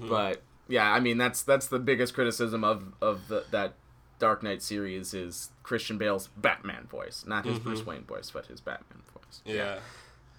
But 0.00 0.42
yeah, 0.68 0.90
I 0.92 1.00
mean 1.00 1.18
that's 1.18 1.42
that's 1.42 1.66
the 1.68 1.78
biggest 1.78 2.14
criticism 2.14 2.64
of 2.64 2.92
of 3.00 3.28
the, 3.28 3.44
that 3.50 3.74
Dark 4.18 4.42
Knight 4.42 4.62
series 4.62 5.12
is 5.14 5.50
Christian 5.62 5.98
Bale's 5.98 6.28
Batman 6.36 6.86
voice, 6.90 7.24
not 7.26 7.44
his 7.44 7.58
Bruce 7.58 7.84
Wayne 7.84 8.04
voice, 8.04 8.30
but 8.30 8.46
his 8.46 8.60
Batman 8.60 9.02
voice. 9.12 9.40
yeah. 9.44 9.78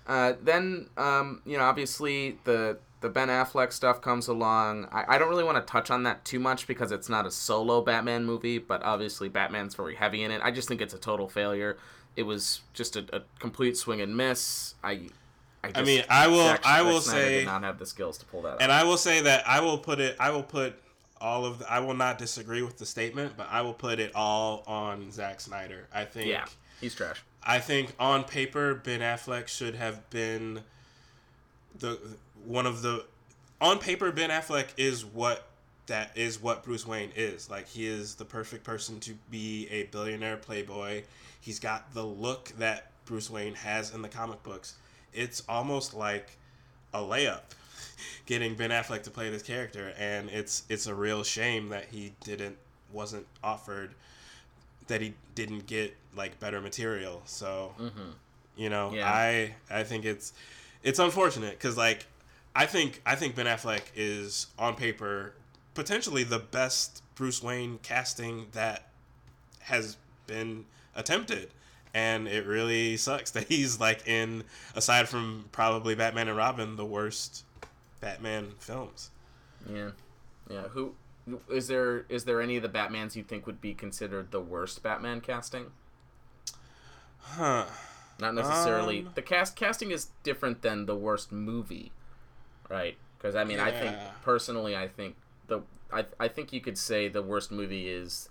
Uh, 0.07 0.33
then 0.41 0.89
um, 0.97 1.41
you 1.45 1.57
know, 1.57 1.63
obviously 1.65 2.37
the 2.45 2.77
the 3.01 3.09
Ben 3.09 3.27
Affleck 3.27 3.71
stuff 3.73 4.01
comes 4.01 4.27
along. 4.27 4.87
I, 4.91 5.15
I 5.15 5.17
don't 5.19 5.29
really 5.29 5.43
want 5.43 5.57
to 5.57 5.71
touch 5.71 5.91
on 5.91 6.01
that 6.03 6.25
too 6.25 6.39
much 6.39 6.65
because 6.65 6.91
it's 6.91 7.09
not 7.09 7.27
a 7.27 7.31
solo 7.31 7.81
Batman 7.81 8.25
movie, 8.25 8.57
but 8.57 8.81
obviously 8.83 9.29
Batman's 9.29 9.75
very 9.75 9.93
heavy 9.95 10.23
in 10.23 10.31
it. 10.31 10.41
I 10.43 10.49
just 10.49 10.67
think 10.67 10.81
it's 10.81 10.93
a 10.95 10.97
total 10.97 11.27
failure. 11.27 11.77
It 12.15 12.23
was 12.23 12.61
just 12.73 12.95
a, 12.95 13.05
a 13.15 13.21
complete 13.39 13.77
swing 13.77 14.01
and 14.01 14.17
miss. 14.17 14.73
I. 14.83 15.09
I, 15.75 15.79
just, 15.79 15.85
mean, 15.85 16.03
I 16.09 16.27
will- 16.27 16.45
Zack- 16.45 16.65
I 16.65 16.81
will 16.81 17.01
say- 17.01 17.39
did 17.39 17.45
not 17.45 17.63
have 17.63 17.79
the 17.79 17.85
skills 17.85 18.17
to 18.19 18.25
pull 18.25 18.41
that 18.43 18.57
And. 18.61 18.71
I 18.71 18.83
will 18.83 18.97
say 18.97 19.21
that 19.21 19.47
I 19.47 19.59
will 19.61 19.77
put 19.77 19.99
it. 19.99 20.15
I 20.19 20.29
will 20.31 20.43
put 20.43 20.81
all 21.19 21.45
of. 21.45 21.59
The, 21.59 21.71
I 21.71 21.79
will 21.79 21.93
not 21.95 22.17
disagree 22.17 22.61
with 22.61 22.77
the 22.77 22.85
statement, 22.85 23.33
but 23.37 23.47
I 23.49 23.61
will 23.61 23.73
put 23.73 23.99
it 23.99 24.11
all 24.15 24.63
on 24.67 25.11
Zack 25.11 25.39
Snyder. 25.41 25.87
I 25.93 26.05
think. 26.05 26.27
Yeah, 26.27 26.45
he's 26.79 26.93
trash. 26.95 27.21
I 27.43 27.59
think 27.59 27.93
on 27.99 28.23
paper 28.23 28.75
Ben 28.75 28.99
Affleck 28.99 29.47
should 29.47 29.75
have 29.75 30.09
been 30.09 30.61
the 31.79 31.97
one 32.45 32.65
of 32.65 32.81
the 32.81 33.05
on 33.61 33.79
paper 33.79 34.11
Ben 34.11 34.29
Affleck 34.29 34.67
is 34.77 35.05
what 35.05 35.47
that 35.87 36.11
is 36.15 36.41
what 36.41 36.63
Bruce 36.63 36.85
Wayne 36.85 37.11
is. 37.15 37.49
Like 37.49 37.67
he 37.67 37.87
is 37.87 38.15
the 38.15 38.25
perfect 38.25 38.63
person 38.63 38.99
to 39.01 39.13
be 39.31 39.67
a 39.71 39.83
billionaire 39.83 40.37
playboy. 40.37 41.03
He's 41.39 41.59
got 41.59 41.93
the 41.93 42.03
look 42.03 42.51
that 42.59 42.91
Bruce 43.05 43.29
Wayne 43.29 43.53
has 43.55 43.93
in 43.93 44.01
the 44.01 44.09
comic 44.09 44.43
books. 44.43 44.75
It's 45.13 45.43
almost 45.47 45.93
like 45.93 46.37
a 46.93 46.99
layup 46.99 47.41
getting 48.25 48.55
Ben 48.55 48.69
Affleck 48.69 49.03
to 49.03 49.11
play 49.11 49.29
this 49.29 49.43
character 49.43 49.93
and 49.97 50.29
it's 50.29 50.63
it's 50.69 50.87
a 50.87 50.95
real 50.95 51.23
shame 51.23 51.69
that 51.69 51.85
he 51.85 52.13
didn't 52.23 52.57
wasn't 52.91 53.25
offered 53.43 53.93
that 54.87 55.01
he 55.01 55.13
didn't 55.35 55.67
get 55.67 55.95
like 56.15 56.39
better 56.39 56.61
material. 56.61 57.21
So 57.25 57.73
mm-hmm. 57.79 58.11
You 58.57 58.69
know, 58.69 58.91
Yeah. 58.91 59.09
I 59.09 59.55
I 59.69 59.83
think 59.83 60.03
it's 60.03 60.33
it's 60.83 60.99
unfortunate 60.99 61.51
because 61.51 61.77
like 61.77 62.07
I 62.55 62.65
think 62.65 63.01
I 63.05 63.15
think 63.15 63.35
Ben 63.35 63.45
Affleck 63.45 63.83
is 63.95 64.47
on 64.57 64.75
paper 64.75 65.33
potentially 65.75 66.23
the 66.23 66.39
best 66.39 67.03
Bruce 67.13 67.41
Wayne 67.41 67.77
casting 67.83 68.47
that 68.53 68.89
has 69.61 69.95
been 70.25 70.65
attempted. 70.95 71.51
And 71.97 72.27
it 72.27 72.45
really 72.45 72.95
sucks 72.95 73.31
that 73.31 73.45
he's 73.49 73.79
like 73.79 74.07
in 74.07 74.43
aside 74.75 75.09
from 75.09 75.45
probably 75.51 75.95
Batman 75.95 76.27
and 76.27 76.37
Robin, 76.37 76.75
the 76.75 76.85
worst 76.85 77.43
Batman 77.99 78.53
films. 78.59 79.09
Yeah, 79.67 79.89
yeah. 80.47 80.67
Who 80.73 80.93
is 81.51 81.67
there? 81.67 82.05
Is 82.07 82.25
there 82.25 82.39
any 82.39 82.55
of 82.55 82.61
the 82.61 82.69
Batmans 82.69 83.15
you 83.15 83.23
think 83.23 83.47
would 83.47 83.59
be 83.59 83.73
considered 83.73 84.29
the 84.29 84.39
worst 84.39 84.83
Batman 84.83 85.21
casting? 85.21 85.71
Huh. 87.19 87.65
Not 88.19 88.35
necessarily. 88.35 88.99
Um, 88.99 89.09
the 89.15 89.23
cast 89.23 89.55
casting 89.55 89.89
is 89.89 90.09
different 90.21 90.61
than 90.61 90.85
the 90.85 90.95
worst 90.95 91.31
movie, 91.31 91.91
right? 92.69 92.95
Because 93.17 93.35
I 93.35 93.43
mean, 93.43 93.59
I 93.59 93.71
think 93.71 93.95
personally, 94.21 94.77
I 94.77 94.87
think 94.87 95.15
the 95.47 95.61
I 95.91 96.05
I 96.19 96.27
think 96.27 96.53
you 96.53 96.61
could 96.61 96.77
say 96.77 97.07
the 97.07 97.23
worst 97.23 97.51
movie 97.51 97.89
is 97.89 98.29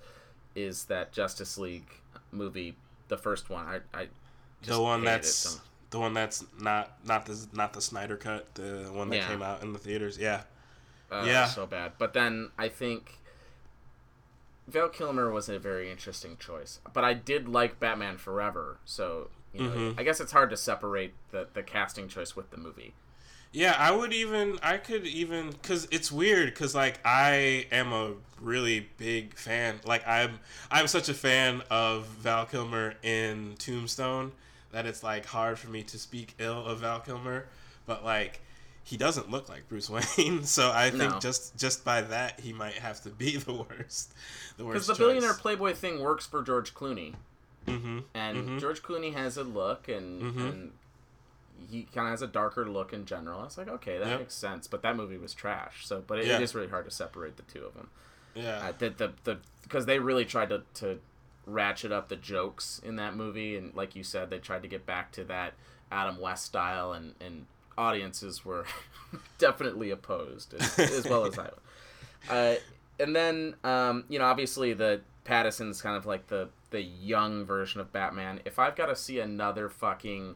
is 0.54 0.84
that 0.84 1.12
Justice 1.12 1.58
League 1.58 1.90
movie, 2.30 2.76
the 3.08 3.18
first 3.18 3.50
one. 3.50 3.66
I 3.66 3.80
I 3.98 4.08
the 4.62 4.80
one 4.80 5.04
that's 5.04 5.60
the 5.90 5.98
one 6.00 6.14
that's 6.14 6.44
not 6.60 6.98
not 7.04 7.26
the 7.26 7.46
not 7.52 7.72
the 7.72 7.80
Snyder 7.80 8.16
cut, 8.16 8.54
the 8.54 8.90
one 8.92 9.08
that 9.10 9.16
Yeah. 9.16 9.28
came 9.28 9.42
out 9.42 9.62
in 9.62 9.72
the 9.72 9.78
theaters. 9.78 10.18
Yeah. 10.18 10.42
Uh, 11.10 11.22
Yeah. 11.26 11.46
so 11.46 11.66
bad. 11.66 11.92
But 11.98 12.12
then 12.14 12.50
I 12.58 12.68
think 12.68 13.20
Val 14.66 14.88
Kilmer 14.88 15.30
was 15.30 15.48
a 15.48 15.58
very 15.58 15.90
interesting 15.90 16.36
choice. 16.38 16.80
But 16.92 17.04
I 17.04 17.14
did 17.14 17.48
like 17.48 17.78
Batman 17.78 18.18
Forever, 18.18 18.78
so 18.84 19.30
you 19.52 19.62
know, 19.62 19.70
Mhm. 19.74 20.00
I 20.00 20.02
guess 20.02 20.20
it's 20.20 20.32
hard 20.32 20.50
to 20.50 20.56
separate 20.56 21.14
the 21.30 21.48
the 21.52 21.62
casting 21.62 22.08
choice 22.08 22.34
with 22.36 22.50
the 22.50 22.56
movie. 22.56 22.94
Yeah, 23.52 23.74
I 23.78 23.90
would 23.90 24.12
even 24.12 24.58
I 24.62 24.76
could 24.76 25.06
even 25.06 25.52
cuz 25.62 25.88
it's 25.90 26.12
weird 26.12 26.54
cuz 26.54 26.74
like 26.74 26.98
I 27.04 27.66
am 27.72 27.92
a 27.92 28.12
really 28.40 28.88
big 28.98 29.34
fan. 29.34 29.80
Like 29.84 30.06
I'm 30.06 30.40
I'm 30.70 30.86
such 30.88 31.08
a 31.08 31.14
fan 31.14 31.62
of 31.70 32.06
Val 32.06 32.44
Kilmer 32.46 32.94
in 33.02 33.54
Tombstone 33.58 34.32
that 34.72 34.84
it's 34.84 35.02
like 35.02 35.24
hard 35.26 35.58
for 35.58 35.70
me 35.70 35.82
to 35.84 35.98
speak 35.98 36.34
ill 36.38 36.66
of 36.66 36.80
Val 36.80 37.00
Kilmer, 37.00 37.46
but 37.86 38.04
like 38.04 38.40
he 38.84 38.96
doesn't 38.96 39.30
look 39.30 39.48
like 39.48 39.68
Bruce 39.68 39.88
Wayne, 40.18 40.44
so 40.44 40.70
I 40.70 40.90
think 40.90 41.12
No. 41.14 41.18
just 41.18 41.56
just 41.56 41.82
by 41.84 42.02
that 42.02 42.40
he 42.40 42.52
might 42.52 42.74
have 42.74 43.00
to 43.04 43.10
be 43.10 43.36
the 43.48 43.54
worst. 43.54 44.12
The 44.58 44.64
worst. 44.64 44.74
Because 44.74 44.86
the 44.88 44.92
choice. 44.92 44.98
billionaire 44.98 45.34
playboy 45.34 45.72
thing 45.72 46.00
works 46.00 46.26
for 46.26 46.42
George 46.42 46.74
Clooney, 46.74 47.14
Mhm. 47.66 48.04
and 48.14 48.36
Mhm. 48.50 48.60
George 48.60 48.82
Clooney 48.82 49.14
has 49.14 49.36
a 49.38 49.42
look, 49.44 49.88
and, 49.88 50.20
Mhm. 50.22 50.48
and 50.48 50.72
he 51.70 51.84
kind 51.94 52.06
of 52.06 52.10
has 52.12 52.22
a 52.22 52.26
darker 52.26 52.68
look 52.68 52.92
in 52.92 53.04
general. 53.06 53.40
I 53.40 53.44
was 53.44 53.56
like, 53.58 53.68
okay, 53.68 53.98
that 53.98 54.06
Yep. 54.08 54.18
makes 54.20 54.34
sense. 54.34 54.66
But 54.66 54.82
that 54.82 54.96
movie 54.96 55.16
was 55.18 55.34
trash. 55.34 55.86
So, 55.86 56.02
but 56.06 56.18
it, 56.18 56.26
Yeah. 56.26 56.36
it 56.36 56.42
is 56.42 56.54
really 56.54 56.68
hard 56.68 56.84
to 56.84 56.90
separate 56.90 57.36
the 57.36 57.42
two 57.44 57.64
of 57.64 57.74
them. 57.74 57.88
Yeah. 58.34 58.68
Uh, 58.68 58.72
the 58.78 58.90
the 58.90 59.12
the 59.24 59.38
because 59.62 59.86
they 59.86 59.98
really 59.98 60.24
tried 60.24 60.50
to 60.50 60.62
to 60.74 60.98
ratchet 61.46 61.92
up 61.92 62.08
the 62.08 62.16
jokes 62.16 62.80
in 62.84 62.96
that 62.96 63.14
movie, 63.16 63.56
and 63.56 63.74
like 63.74 63.94
you 63.96 64.02
said, 64.02 64.30
they 64.30 64.38
tried 64.38 64.62
to 64.62 64.68
get 64.68 64.84
back 64.86 65.12
to 65.12 65.24
that 65.24 65.54
Adam 65.90 66.20
West 66.20 66.44
style, 66.44 66.92
and 66.92 67.14
and 67.20 67.46
audiences 67.78 68.44
were 68.44 68.64
definitely 69.38 69.90
opposed 69.90 70.54
as, 70.54 70.78
as 70.78 71.04
well 71.08 71.24
as 71.26 71.38
I. 71.38 71.50
Uh, 72.28 72.56
and 72.98 73.14
then 73.14 73.54
um, 73.62 74.02
you 74.08 74.18
know, 74.18 74.24
obviously 74.24 74.72
the 74.72 75.00
Pattinson's 75.24 75.80
kind 75.80 75.96
of 75.96 76.06
like 76.06 76.26
the 76.26 76.48
the 76.70 76.80
young 76.82 77.44
version 77.44 77.80
of 77.80 77.92
Batman. 77.92 78.40
If 78.44 78.58
I've 78.58 78.74
got 78.74 78.86
to 78.86 78.96
see 78.96 79.20
another 79.20 79.68
fucking 79.68 80.34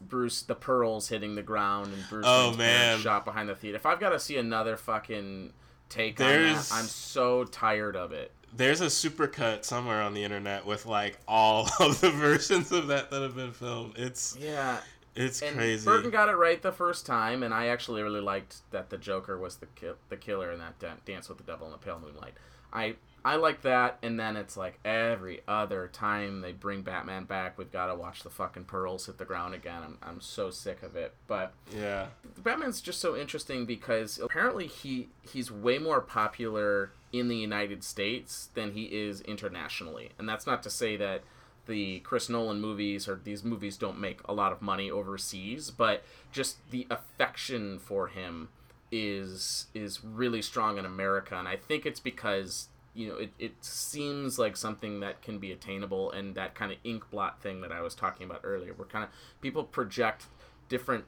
Bruce 0.00 0.42
the 0.42 0.54
pearls 0.54 1.08
hitting 1.08 1.34
the 1.34 1.42
ground 1.42 1.92
and 1.92 2.04
Bruce 2.08 2.24
Oh, 2.28 2.54
man. 2.56 2.98
shot 2.98 3.24
behind 3.24 3.48
the 3.48 3.54
theater. 3.54 3.76
If 3.76 3.86
I've 3.86 4.00
got 4.00 4.10
to 4.10 4.18
see 4.20 4.36
another 4.36 4.76
fucking 4.76 5.52
take 5.88 6.20
on 6.20 6.26
that, 6.26 6.68
I'm 6.72 6.84
so 6.84 7.44
tired 7.44 7.96
of 7.96 8.12
it. 8.12 8.32
There's 8.56 8.80
a 8.80 8.86
supercut 8.86 9.64
somewhere 9.64 10.00
on 10.02 10.14
the 10.14 10.22
internet 10.22 10.64
with 10.64 10.86
like 10.86 11.18
all 11.26 11.68
of 11.80 12.00
the 12.00 12.10
versions 12.10 12.70
of 12.72 12.86
that 12.88 13.10
that 13.10 13.22
have 13.22 13.34
been 13.34 13.52
filmed. 13.52 13.94
It's 13.96 14.36
Yeah, 14.40 14.78
it's 15.16 15.42
and 15.42 15.56
crazy. 15.56 15.84
Burton 15.84 16.10
got 16.10 16.28
it 16.28 16.36
right 16.36 16.60
the 16.62 16.70
first 16.72 17.04
time, 17.06 17.42
and 17.42 17.52
I 17.52 17.66
actually 17.66 18.02
really 18.02 18.20
liked 18.20 18.58
that 18.70 18.90
the 18.90 18.98
Joker 18.98 19.38
was 19.38 19.56
the 19.56 19.66
ki- 19.74 19.92
the 20.08 20.16
killer 20.16 20.52
in 20.52 20.58
that 20.60 20.78
Dan- 20.78 20.98
Dance 21.04 21.28
with 21.28 21.38
the 21.38 21.44
Devil 21.44 21.66
in 21.66 21.72
the 21.72 21.78
Pale 21.78 22.00
Moonlight. 22.04 22.34
I 22.72 22.94
I 23.24 23.36
like 23.36 23.62
that, 23.62 23.98
and 24.02 24.20
then 24.20 24.36
it's 24.36 24.56
like 24.56 24.78
every 24.84 25.40
other 25.48 25.88
time 25.92 26.42
they 26.42 26.52
bring 26.52 26.82
Batman 26.82 27.24
back, 27.24 27.56
we've 27.56 27.72
got 27.72 27.86
to 27.86 27.94
watch 27.94 28.22
the 28.22 28.28
fucking 28.30 28.64
pearls 28.64 29.06
hit 29.06 29.16
the 29.16 29.24
ground 29.24 29.54
again. 29.54 29.82
I'm 29.82 29.98
I'm 30.02 30.20
so 30.20 30.50
sick 30.50 30.82
of 30.82 30.94
it, 30.94 31.14
but. 31.26 31.54
yeah. 31.74 32.06
Batman's 32.38 32.82
just 32.82 33.00
so 33.00 33.16
interesting 33.16 33.64
because 33.64 34.18
apparently 34.18 34.66
he 34.66 35.08
he's 35.22 35.50
way 35.50 35.78
more 35.78 36.00
popular 36.00 36.90
in 37.12 37.28
the 37.28 37.36
United 37.36 37.82
States 37.84 38.48
than 38.54 38.72
he 38.72 38.84
is 38.84 39.20
internationally. 39.22 40.10
And 40.18 40.28
that's 40.28 40.46
not 40.46 40.62
to 40.64 40.70
say 40.70 40.96
that 40.96 41.22
the 41.66 42.00
Chris 42.00 42.28
Nolan 42.28 42.60
movies 42.60 43.08
or 43.08 43.20
these 43.22 43.42
movies 43.44 43.76
don't 43.78 43.98
make 43.98 44.20
a 44.26 44.34
lot 44.34 44.52
of 44.52 44.60
money 44.60 44.90
overseas, 44.90 45.70
but 45.70 46.02
just 46.32 46.56
the 46.70 46.86
affection 46.90 47.78
for 47.78 48.08
him 48.08 48.48
is 48.92 49.66
is 49.74 50.04
really 50.04 50.42
strong 50.42 50.78
in 50.78 50.84
America 50.84 51.34
and 51.36 51.48
I 51.48 51.56
think 51.56 51.84
it's 51.84 51.98
because 51.98 52.68
you 52.94 53.08
know, 53.08 53.16
it, 53.16 53.32
it 53.38 53.64
seems 53.64 54.38
like 54.38 54.56
something 54.56 55.00
that 55.00 55.20
can 55.20 55.38
be 55.38 55.50
attainable 55.50 56.10
and 56.12 56.34
that 56.36 56.54
kind 56.54 56.70
of 56.70 56.78
ink 56.84 57.10
blot 57.10 57.42
thing 57.42 57.60
that 57.60 57.72
I 57.72 57.80
was 57.80 57.94
talking 57.94 58.24
about 58.24 58.40
earlier 58.44 58.72
where 58.72 58.86
kind 58.86 59.04
of 59.04 59.10
people 59.40 59.64
project 59.64 60.26
different 60.68 61.04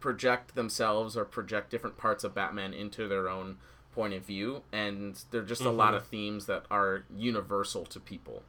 project 0.00 0.54
themselves 0.54 1.16
or 1.16 1.24
project 1.24 1.70
different 1.70 1.96
parts 1.96 2.24
of 2.24 2.34
Batman 2.34 2.74
into 2.74 3.08
their 3.08 3.28
own 3.28 3.56
point 3.94 4.12
of 4.12 4.22
view, 4.22 4.62
and 4.72 5.24
there 5.30 5.40
are 5.40 5.46
just 5.46 5.62
a 5.62 5.70
lot 5.70 5.94
of 5.94 6.06
themes 6.06 6.46
that 6.46 6.64
are 6.70 7.04
universal 7.16 7.84
to 7.86 8.00
people. 8.00 8.42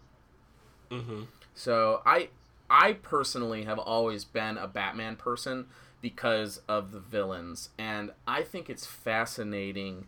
Mm-hmm. 0.91 1.23
So 1.53 2.01
I 2.05 2.29
I 2.69 2.93
personally 2.93 3.63
have 3.63 3.79
always 3.79 4.25
been 4.25 4.57
a 4.57 4.67
Batman 4.67 5.15
person 5.15 5.67
because 6.01 6.61
of 6.67 6.91
the 6.91 6.99
villains, 6.99 7.69
and 7.77 8.11
I 8.27 8.41
think 8.41 8.69
it's 8.69 8.85
fascinating 8.85 10.07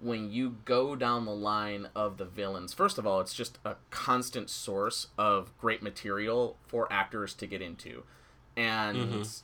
when 0.00 0.30
you 0.30 0.56
go 0.64 0.94
down 0.94 1.24
the 1.24 1.34
line 1.34 1.88
of 1.94 2.18
the 2.18 2.24
villains. 2.24 2.72
First 2.72 2.98
of 2.98 3.06
all, 3.06 3.20
it's 3.20 3.34
just 3.34 3.58
a 3.64 3.76
constant 3.90 4.48
source 4.50 5.08
of 5.18 5.56
great 5.58 5.82
material 5.82 6.56
for 6.66 6.90
actors 6.92 7.34
to 7.34 7.46
get 7.46 7.60
into. 7.60 8.04
And 8.56 8.96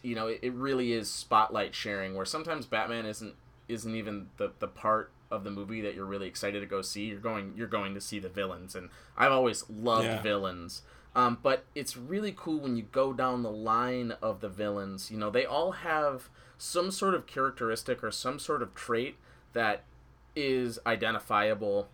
you 0.02 0.14
know, 0.14 0.26
it, 0.28 0.40
it 0.42 0.52
really 0.52 0.92
is 0.92 1.10
spotlight 1.10 1.74
sharing 1.74 2.14
where 2.14 2.24
sometimes 2.24 2.66
Batman 2.66 3.06
isn't 3.06 3.34
isn't 3.68 3.94
even 3.94 4.28
the, 4.36 4.52
the 4.58 4.66
part 4.68 5.10
of 5.30 5.42
the 5.44 5.50
movie 5.50 5.80
that 5.80 5.94
you're 5.94 6.04
really 6.04 6.26
excited 6.28 6.60
to 6.60 6.66
go 6.66 6.82
see. 6.82 7.04
You're 7.06 7.18
going 7.20 7.54
you're 7.56 7.66
going 7.66 7.94
to 7.94 8.00
see 8.00 8.18
the 8.18 8.28
villains 8.28 8.74
and 8.74 8.90
I've 9.16 9.32
always 9.32 9.64
loved 9.70 10.06
Yeah. 10.06 10.20
villains. 10.20 10.82
Um, 11.16 11.38
but 11.42 11.64
it's 11.76 11.96
really 11.96 12.34
cool 12.36 12.58
when 12.58 12.76
you 12.76 12.82
go 12.82 13.12
down 13.12 13.44
the 13.44 13.50
line 13.52 14.12
of 14.20 14.40
the 14.40 14.48
villains. 14.48 15.12
You 15.12 15.16
know, 15.16 15.30
they 15.30 15.46
all 15.46 15.72
have 15.72 16.28
some 16.58 16.90
sort 16.90 17.14
of 17.14 17.26
characteristic 17.26 18.02
or 18.02 18.10
some 18.10 18.40
sort 18.40 18.62
of 18.62 18.74
trait 18.74 19.16
that 19.52 19.84
is 20.36 20.78
identifiable 20.86 21.88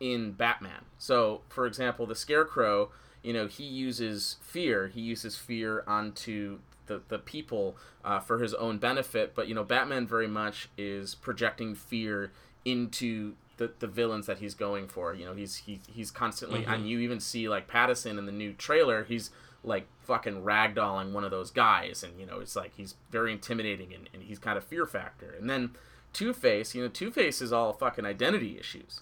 in 0.00 0.32
Batman. 0.32 0.84
So, 0.98 1.40
for 1.48 1.66
example, 1.66 2.06
the 2.06 2.14
Scarecrow, 2.14 2.90
you 3.22 3.32
know, 3.32 3.46
he 3.46 3.64
uses 3.64 4.36
fear. 4.42 4.88
He 4.88 5.00
uses 5.00 5.36
fear 5.36 5.82
onto 5.86 6.58
the, 6.86 7.00
the 7.08 7.18
people 7.18 7.76
uh, 8.04 8.20
for 8.20 8.38
his 8.38 8.54
own 8.54 8.78
benefit. 8.78 9.34
But, 9.34 9.48
you 9.48 9.54
know, 9.54 9.64
Batman 9.64 10.06
very 10.06 10.28
much 10.28 10.68
is 10.76 11.14
projecting 11.14 11.74
fear 11.74 12.32
into 12.64 13.34
the, 13.56 13.72
the 13.78 13.86
villains 13.86 14.26
that 14.26 14.38
he's 14.38 14.54
going 14.54 14.86
for. 14.88 15.14
You 15.14 15.24
know, 15.24 15.34
he's 15.34 15.56
he, 15.56 15.80
he's 15.90 16.10
constantly, 16.10 16.64
and 16.66 16.88
you 16.88 16.98
even 16.98 17.20
see 17.20 17.48
like 17.48 17.66
Pattinson 17.68 18.18
in 18.18 18.26
the 18.26 18.32
new 18.32 18.52
trailer, 18.52 19.04
he's 19.04 19.30
like 19.64 19.86
fucking 20.02 20.42
ragdolling 20.42 21.12
one 21.12 21.24
of 21.24 21.30
those 21.30 21.50
guys. 21.50 22.04
And, 22.04 22.20
you 22.20 22.26
know, 22.26 22.38
it's 22.40 22.54
like 22.54 22.72
he's 22.76 22.94
very 23.10 23.32
intimidating 23.32 23.94
and, 23.94 24.08
and 24.12 24.22
he's 24.22 24.38
kind 24.38 24.58
of 24.58 24.64
fear 24.64 24.86
factor. 24.86 25.34
And 25.38 25.48
then 25.48 25.70
Two 26.16 26.32
Face, 26.32 26.74
you 26.74 26.82
know, 26.82 26.88
Two 26.88 27.10
Face 27.10 27.42
is 27.42 27.52
all 27.52 27.72
fucking 27.72 28.06
identity 28.06 28.56
issues 28.58 29.00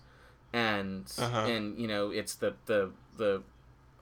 and 0.52 1.12
Uh-huh. 1.18 1.40
and 1.50 1.78
you 1.78 1.86
know 1.88 2.10
it's 2.10 2.34
the 2.34 2.54
the 2.66 2.90
the 3.16 3.42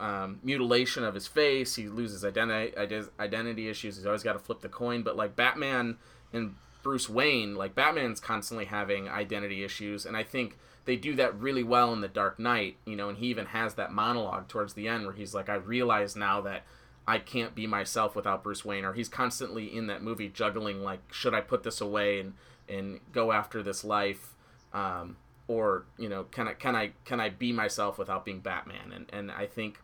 um, 0.01 0.41
mutilation 0.43 1.05
of 1.05 1.15
his 1.15 1.27
face. 1.27 1.77
He 1.77 1.89
loses 1.89 2.25
identity 2.25 2.75
identity 3.21 3.69
issues. 3.69 3.97
He's 3.97 4.07
always 4.07 4.23
got 4.23 4.33
to 4.33 4.39
flip 4.39 4.61
the 4.61 4.69
coin. 4.69 5.03
But 5.03 5.17
like 5.17 5.37
Batman 5.37 5.97
and 6.33 6.55
Bruce 6.83 7.09
Wayne, 7.09 7.55
like 7.55 7.75
Batman's 7.75 8.19
constantly 8.21 8.65
having 8.65 9.09
identity 9.09 9.63
issues, 9.63 10.05
and 10.07 10.17
I 10.17 10.25
think 10.25 10.59
they 10.85 10.97
do 10.97 11.15
that 11.15 11.39
really 11.39 11.63
well 11.63 11.93
in 11.93 12.01
The 12.01 12.09
Dark 12.09 12.39
Knight. 12.39 12.77
You 12.85 12.97
know, 12.97 13.09
and 13.09 13.19
he 13.19 13.27
even 13.27 13.47
has 13.47 13.75
that 13.75 13.93
monologue 13.93 14.49
towards 14.49 14.75
the 14.75 14.89
end 14.89 15.05
where 15.05 15.15
he's 15.15 15.35
like, 15.35 15.49
"I 15.49 15.55
realize 15.57 16.17
now 16.17 16.41
that." 16.43 16.65
I 17.05 17.19
can't 17.19 17.53
be 17.53 17.67
myself 17.67 18.15
without 18.15 18.45
Bruce 18.45 18.65
Wayne, 18.65 18.85
or 18.85 18.93
he's 18.93 19.09
constantly 19.09 19.67
in 19.77 19.89
that 19.89 20.05
movie 20.05 20.29
juggling 20.29 20.85
like, 20.85 21.01
should 21.13 21.35
I 21.35 21.41
put 21.41 21.65
this 21.65 21.81
away 21.81 22.21
and 22.21 22.35
and 22.73 23.01
go 23.13 23.33
after 23.33 23.63
this 23.63 23.85
life, 23.85 24.35
um, 24.73 25.17
or 25.49 25.85
you 25.99 26.09
know, 26.09 26.25
can 26.25 26.49
I 26.49 26.55
can 26.55 26.75
I 26.75 26.93
can 27.05 27.21
I 27.21 27.29
be 27.29 27.53
myself 27.53 27.99
without 27.99 28.25
being 28.25 28.41
Batman? 28.41 28.93
And 28.95 29.07
and 29.13 29.31
I 29.31 29.47
think 29.47 29.79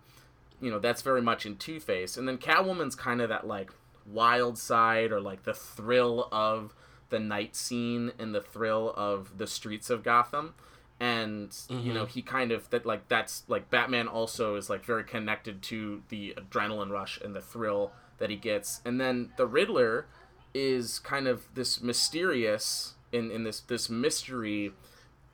you 0.60 0.70
know 0.70 0.78
that's 0.78 1.02
very 1.02 1.22
much 1.22 1.46
in 1.46 1.56
Two 1.56 1.80
Face, 1.80 2.16
and 2.16 2.26
then 2.26 2.38
Catwoman's 2.38 2.94
kind 2.94 3.20
of 3.20 3.28
that 3.28 3.46
like 3.46 3.70
wild 4.06 4.58
side 4.58 5.12
or 5.12 5.20
like 5.20 5.44
the 5.44 5.54
thrill 5.54 6.28
of 6.32 6.74
the 7.10 7.18
night 7.18 7.54
scene 7.56 8.12
and 8.18 8.34
the 8.34 8.40
thrill 8.40 8.92
of 8.96 9.38
the 9.38 9.46
streets 9.46 9.90
of 9.90 10.02
Gotham. 10.02 10.54
And 11.00 11.56
you 11.68 11.92
know 11.92 12.06
he 12.06 12.22
kind 12.22 12.50
of 12.50 12.68
that 12.70 12.84
like 12.84 13.06
that's 13.06 13.44
like 13.46 13.70
Batman 13.70 14.08
also 14.08 14.56
is 14.56 14.68
like 14.68 14.84
very 14.84 15.04
connected 15.04 15.62
to 15.64 16.02
the 16.08 16.34
adrenaline 16.36 16.90
rush 16.90 17.20
and 17.20 17.36
the 17.36 17.40
thrill 17.40 17.92
that 18.18 18.30
he 18.30 18.36
gets, 18.36 18.80
and 18.84 19.00
then 19.00 19.30
the 19.36 19.46
Riddler 19.46 20.06
is 20.54 20.98
kind 20.98 21.26
of 21.26 21.44
this 21.54 21.80
mysterious 21.80 22.94
in 23.12 23.30
in 23.30 23.44
this 23.44 23.60
this 23.60 23.88
mystery 23.88 24.72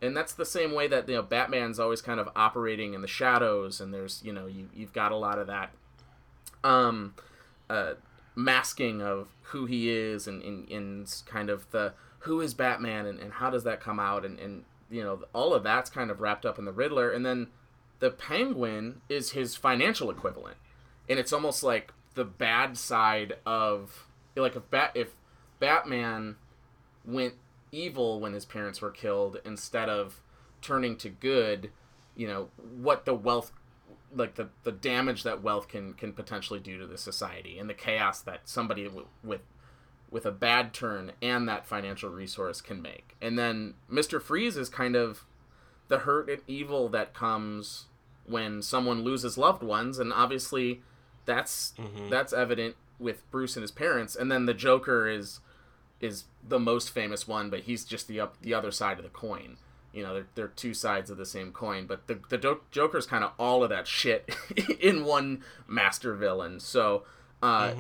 and 0.05 0.16
that's 0.16 0.35
the 0.35 0.44
same 0.44 0.72
way 0.72 0.87
that 0.87 1.09
you 1.09 1.14
know 1.14 1.22
Batman's 1.22 1.79
always 1.79 2.03
kind 2.03 2.20
of 2.20 2.29
operating 2.37 2.94
in 2.94 3.00
the 3.00 3.09
shadows, 3.09 3.81
and 3.81 3.92
there's 3.92 4.20
you 4.24 4.33
know 4.33 4.46
you 4.46 4.68
you've 4.74 4.92
got 4.92 5.12
a 5.12 5.16
lot 5.16 5.38
of 5.38 5.46
that 5.46 5.72
um, 6.62 7.14
uh, 7.70 7.94
masking 8.35 9.00
of 9.00 9.29
who 9.42 9.66
he 9.66 9.90
is, 9.90 10.27
and 10.27 10.42
in 10.42 10.66
in 10.66 11.07
kind 11.27 11.48
of 11.48 11.70
the 11.70 11.94
who 12.20 12.40
is 12.40 12.55
Batman, 12.55 13.07
and, 13.07 13.18
and 13.18 13.35
how 13.35 13.50
does 13.50 13.64
that 13.64 13.81
come 13.81 13.98
out, 13.98 14.24
and 14.24 14.38
and 14.38 14.64
you 14.90 15.03
know 15.03 15.20
all 15.33 15.55
of 15.55 15.62
that's 15.62 15.88
kind 15.88 16.11
of 16.11 16.20
wrapped 16.20 16.44
up 16.44 16.59
in 16.59 16.64
the 16.64 16.72
Riddler, 16.72 17.11
and 17.11 17.24
then 17.24 17.48
the 18.00 18.11
Penguin 18.11 19.00
is 19.09 19.31
his 19.31 19.57
financial 19.57 20.11
equivalent, 20.11 20.57
and 21.09 21.18
it's 21.18 21.33
almost 21.33 21.62
like 21.62 21.92
the 22.14 22.24
bad 22.24 22.77
side 22.77 23.37
of 23.46 24.07
like 24.42 24.57
if 24.57 24.70
Bat 24.70 24.92
if 24.94 25.14
Batman 25.61 26.37
went 27.05 27.35
evil 27.73 28.20
when 28.20 28.33
his 28.33 28.44
parents 28.44 28.81
were 28.81 28.90
killed 28.90 29.40
instead 29.44 29.88
of 29.88 30.20
turning 30.62 30.97
to 30.97 31.09
good 31.09 31.70
you 32.16 32.27
know 32.27 32.49
what 32.79 33.05
the 33.05 33.14
wealth 33.14 33.53
like 34.14 34.37
the, 34.37 34.49
the 34.62 34.73
damage 34.73 35.23
that 35.25 35.42
wealth 35.42 35.68
can 35.68 35.92
can 35.94 36.12
potentially 36.12 36.61
do 36.61 36.79
to 36.79 36.87
the 36.87 36.99
society 36.99 37.59
and 37.59 37.68
the 37.68 37.75
chaos 37.75 38.20
that 38.20 38.40
somebody 38.44 38.85
w- 38.85 39.07
with 39.23 39.40
with 40.11 40.25
a 40.25 40.31
bad 40.31 40.73
turn 40.73 41.11
and 41.20 41.49
that 41.49 41.66
financial 41.66 42.09
resource 42.09 42.61
can 42.61 42.81
make. 42.81 43.16
And 43.20 43.38
then 43.38 43.75
mr 43.90 44.23
freeze 44.23 44.57
is 44.57 44.68
kind 44.68 44.94
of 44.97 45.25
the 45.88 46.01
hurt 46.01 46.31
and 46.31 46.42
evil 46.47 46.88
that 46.90 47.12
comes 47.12 47.87
when 48.25 48.62
someone 48.62 49.03
loses 49.03 49.37
loved 49.37 49.62
ones 49.62 49.99
and 49.99 50.12
obviously 50.12 50.83
that's 51.27 51.75
mm-hmm. 51.79 52.09
that's 52.09 52.33
evident 52.33 52.77
with 52.99 53.29
bruce 53.31 53.57
and 53.57 53.63
his 53.63 53.71
parents 53.71 54.15
and 54.17 54.31
then 54.31 54.47
the 54.47 54.55
joker 54.55 55.09
is 55.09 55.41
is 56.01 56.25
the 56.47 56.59
most 56.59 56.91
famous 56.91 57.27
one, 57.27 57.49
but 57.49 57.61
he's 57.61 57.83
just 57.85 58.09
the 58.09 58.21
up 58.21 58.37
the 58.43 58.53
other 58.53 58.71
side 58.71 58.99
of 58.99 59.05
the 59.05 59.11
coin. 59.11 59.57
You 59.93 60.03
know, 60.03 60.13
they're, 60.13 60.27
they're 60.35 60.49
two 60.49 60.75
sides 60.75 61.09
of 61.09 61.17
the 61.17 61.25
same 61.25 61.51
coin, 61.51 61.87
but 61.87 62.09
the 62.09 62.19
the 62.29 62.59
Joker's 62.71 63.07
kind 63.07 63.25
of 63.25 63.31
all 63.39 63.63
of 63.63 63.71
that 63.71 63.87
shit 63.87 64.29
in 64.81 65.05
one 65.07 65.43
master 65.67 66.13
villain. 66.15 66.61
So 66.61 67.05
uh, 67.43 67.73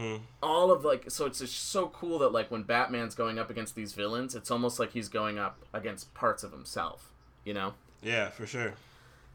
all 0.42 0.70
of 0.70 0.84
like, 0.86 1.10
so 1.10 1.26
it's 1.26 1.40
just 1.40 1.68
so 1.70 1.88
cool 1.88 2.18
that 2.20 2.30
like 2.32 2.50
when 2.50 2.62
Batman's 2.62 3.14
going 3.14 3.38
up 3.38 3.50
against 3.50 3.74
these 3.74 3.92
villains, 3.92 4.34
it's 4.34 4.50
almost 4.50 4.78
like 4.78 4.92
he's 4.92 5.08
going 5.08 5.38
up 5.38 5.58
against 5.74 6.14
parts 6.14 6.42
of 6.44 6.52
himself. 6.52 7.10
You 7.44 7.52
know, 7.52 7.74
Yeah, 8.00 8.30
for 8.30 8.46
sure. 8.46 8.74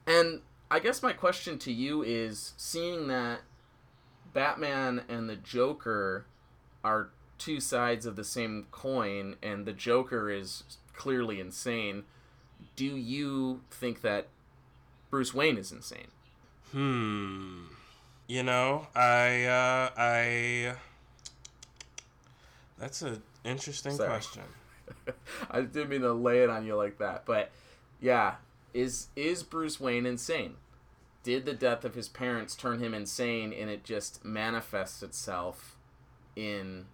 and 0.07 0.41
I 0.71 0.79
guess 0.79 1.03
my 1.03 1.13
question 1.13 1.59
to 1.59 1.71
you 1.71 2.01
is 2.01 2.53
seeing 2.57 3.07
that 3.09 3.41
Batman 4.33 5.03
and 5.09 5.29
the 5.29 5.35
Joker 5.35 6.25
are 6.83 7.09
two 7.37 7.59
sides 7.59 8.05
of 8.05 8.15
the 8.15 8.23
same 8.23 8.67
coin 8.71 9.35
and 9.41 9.65
the 9.65 9.73
Joker 9.73 10.29
is 10.29 10.63
clearly 10.93 11.39
insane, 11.39 12.03
do 12.75 12.85
you 12.85 13.61
think 13.71 14.01
that 14.01 14.27
Bruce 15.09 15.33
Wayne 15.33 15.57
is 15.57 15.71
insane? 15.71 16.07
Hmm. 16.71 17.63
You 18.27 18.43
know, 18.43 18.87
I 18.93 19.45
uh 19.45 19.89
I 19.97 20.75
That's 22.77 23.01
an 23.01 23.23
interesting 23.43 23.93
Sorry. 23.93 24.09
question. 24.09 24.43
I 25.51 25.61
didn't 25.61 25.89
mean 25.89 26.01
to 26.01 26.13
lay 26.13 26.43
it 26.43 26.49
on 26.49 26.65
you 26.65 26.75
like 26.75 26.99
that, 26.99 27.25
but 27.25 27.49
yeah, 28.01 28.35
is 28.73 29.07
is 29.15 29.41
Bruce 29.43 29.79
Wayne 29.79 30.05
insane? 30.05 30.55
Did 31.29 31.45
the 31.45 31.53
death 31.53 31.85
of 31.85 31.93
his 31.93 32.09
parents 32.09 32.55
turn 32.55 32.79
him 32.79 32.91
insane 32.91 33.53
and 33.53 33.69
it 33.69 33.83
just 33.83 34.25
manifests 34.25 35.03
itself 35.03 35.77
in 36.35 36.87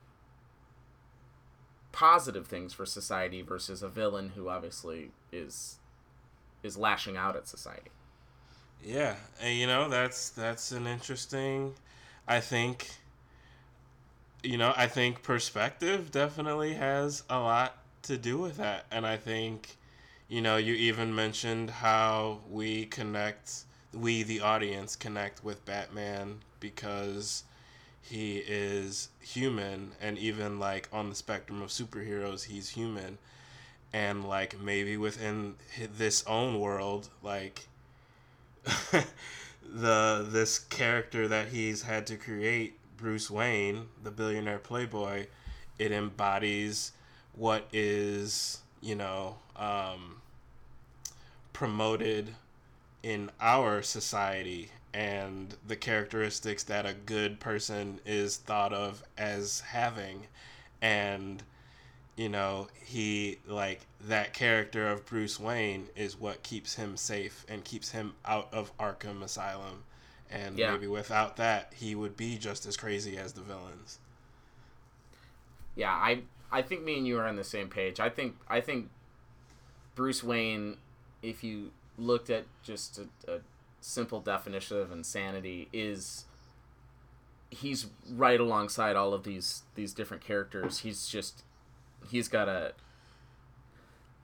positive 1.94 2.46
things 2.46 2.74
for 2.74 2.86
society 2.86 3.42
versus 3.42 3.82
a 3.82 3.88
villain 3.88 4.34
who 4.36 4.50
obviously 4.50 5.12
is 5.32 5.78
is 6.64 6.76
lashing 6.76 7.16
out 7.16 7.38
at 7.38 7.48
society? 7.48 7.92
Yeah, 8.84 9.16
and 9.42 9.58
you 9.58 9.68
know 9.68 9.88
that's 9.88 10.32
that's 10.32 10.74
an 10.74 10.86
interesting. 10.86 11.74
I 12.28 12.42
think. 12.42 12.90
You 14.44 14.58
know, 14.58 14.74
I 14.76 14.88
think 14.88 15.24
perspective 15.24 16.12
definitely 16.12 16.74
has 16.74 17.24
a 17.30 17.40
lot 17.40 17.78
to 18.02 18.18
do 18.18 18.38
with 18.38 18.58
that, 18.58 18.84
and 18.92 19.08
I 19.08 19.16
think, 19.16 19.78
you 20.28 20.42
know, 20.42 20.58
you 20.58 20.74
even 20.74 21.16
mentioned 21.16 21.70
how 21.70 22.42
we 22.50 22.86
connect, 22.88 23.64
we 23.96 24.24
the 24.24 24.42
audience 24.42 24.96
connect 24.96 25.44
with 25.44 25.66
Batman 25.66 26.40
because 26.60 27.44
he 28.02 28.38
is 28.38 29.10
human, 29.20 29.92
and 30.02 30.18
even 30.18 30.60
like 30.60 30.88
on 30.94 31.10
the 31.10 31.16
spectrum 31.16 31.62
of 31.62 31.70
superheroes, 31.70 32.46
he's 32.46 32.70
human, 32.70 33.18
and 33.94 34.28
like 34.28 34.60
maybe 34.60 34.98
within 34.98 35.56
this 35.98 36.24
own 36.28 36.60
world, 36.60 37.10
like 37.24 37.68
the 39.74 40.26
this 40.30 40.60
character 40.60 41.28
that 41.28 41.50
he's 41.50 41.84
had 41.84 42.06
to 42.08 42.18
create, 42.18 42.78
Bruce 42.98 43.32
Wayne, 43.32 43.88
the 44.04 44.12
billionaire 44.12 44.60
playboy, 44.60 45.28
it 45.80 45.92
embodies 45.92 46.92
what 47.34 47.68
is, 47.74 48.60
you 48.82 48.96
know, 48.96 49.38
um, 49.56 50.22
promoted 51.54 52.36
in 53.06 53.30
our 53.40 53.84
society 53.84 54.72
and 54.92 55.56
the 55.68 55.76
characteristics 55.76 56.64
that 56.64 56.88
a 56.88 56.94
good 56.94 57.40
person 57.40 58.00
is 58.04 58.38
thought 58.38 58.74
of 58.74 59.04
as 59.16 59.60
having 59.60 60.26
and 60.82 61.44
you 62.16 62.28
know 62.28 62.68
he 62.84 63.38
like 63.48 63.82
that 64.02 64.34
character 64.34 64.90
of 64.90 65.06
Bruce 65.06 65.40
Wayne 65.40 65.88
is 65.96 66.20
what 66.20 66.42
keeps 66.42 66.74
him 66.74 66.98
safe 66.98 67.46
and 67.48 67.64
keeps 67.64 67.92
him 67.92 68.14
out 68.26 68.50
of 68.52 68.76
Arkham 68.80 69.22
Asylum 69.22 69.84
and 70.32 70.58
Yeah. 70.58 70.72
maybe 70.72 70.88
without 70.88 71.38
that 71.38 71.74
he 71.76 71.94
would 71.94 72.18
be 72.18 72.40
just 72.40 72.66
as 72.66 72.76
crazy 72.76 73.18
as 73.18 73.34
the 73.34 73.42
villains 73.42 74.00
Yeah, 75.76 75.92
I 75.92 76.24
I 76.52 76.64
think 76.64 76.84
me 76.84 76.98
and 76.98 77.06
you 77.06 77.20
are 77.20 77.28
on 77.28 77.36
the 77.36 77.44
same 77.44 77.70
page. 77.70 78.00
I 78.00 78.10
think 78.10 78.36
I 78.50 78.62
think 78.62 78.90
Bruce 79.96 80.24
Wayne, 80.24 80.78
if 81.22 81.44
you 81.44 81.72
looked 81.98 82.30
at 82.30 82.46
just 82.64 83.00
a, 83.00 83.32
a 83.32 83.40
simple 83.82 84.20
definition 84.20 84.78
of 84.78 84.92
insanity, 84.92 85.70
is 85.74 86.26
he's 87.50 87.88
right 88.12 88.40
alongside 88.40 88.96
all 88.96 89.14
of 89.14 89.24
these 89.24 89.64
these 89.76 89.94
different 89.94 90.24
characters. 90.24 90.80
He's 90.80 91.08
just 91.08 91.44
he's 92.10 92.28
got 92.28 92.48
a 92.50 92.74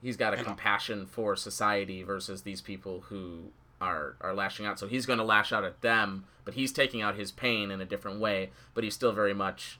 he's 0.02 0.16
got 0.16 0.34
a 0.34 0.38
And- 0.38 0.46
compassion 0.46 1.06
for 1.06 1.36
society 1.36 2.02
versus 2.02 2.42
these 2.42 2.60
people 2.60 3.04
who 3.08 3.50
are 3.80 4.16
are 4.20 4.34
lashing 4.34 4.66
out. 4.66 4.78
So 4.78 4.86
he's 4.86 5.06
going 5.06 5.18
to 5.18 5.24
lash 5.24 5.52
out 5.52 5.64
at 5.64 5.80
them, 5.80 6.24
but 6.44 6.54
he's 6.54 6.72
taking 6.72 7.02
out 7.02 7.16
his 7.16 7.32
pain 7.32 7.70
in 7.70 7.80
a 7.80 7.84
different 7.84 8.20
way. 8.20 8.50
But 8.74 8.84
he's 8.84 8.94
still 8.94 9.12
very 9.12 9.34
much 9.34 9.78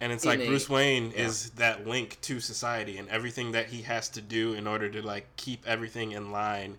And 0.00 0.12
it's 0.12 0.24
like 0.24 0.38
Bruce 0.46 0.68
Wayne 0.68 1.10
yeah. 1.10 1.26
is 1.26 1.50
that 1.50 1.86
link 1.86 2.18
to 2.22 2.40
society, 2.40 2.96
and 2.96 3.08
everything 3.10 3.52
that 3.52 3.66
he 3.66 3.82
has 3.82 4.08
to 4.10 4.22
do 4.22 4.54
in 4.54 4.66
order 4.66 4.88
to 4.88 5.02
like 5.02 5.26
keep 5.36 5.66
everything 5.66 6.12
in 6.12 6.32
line 6.32 6.78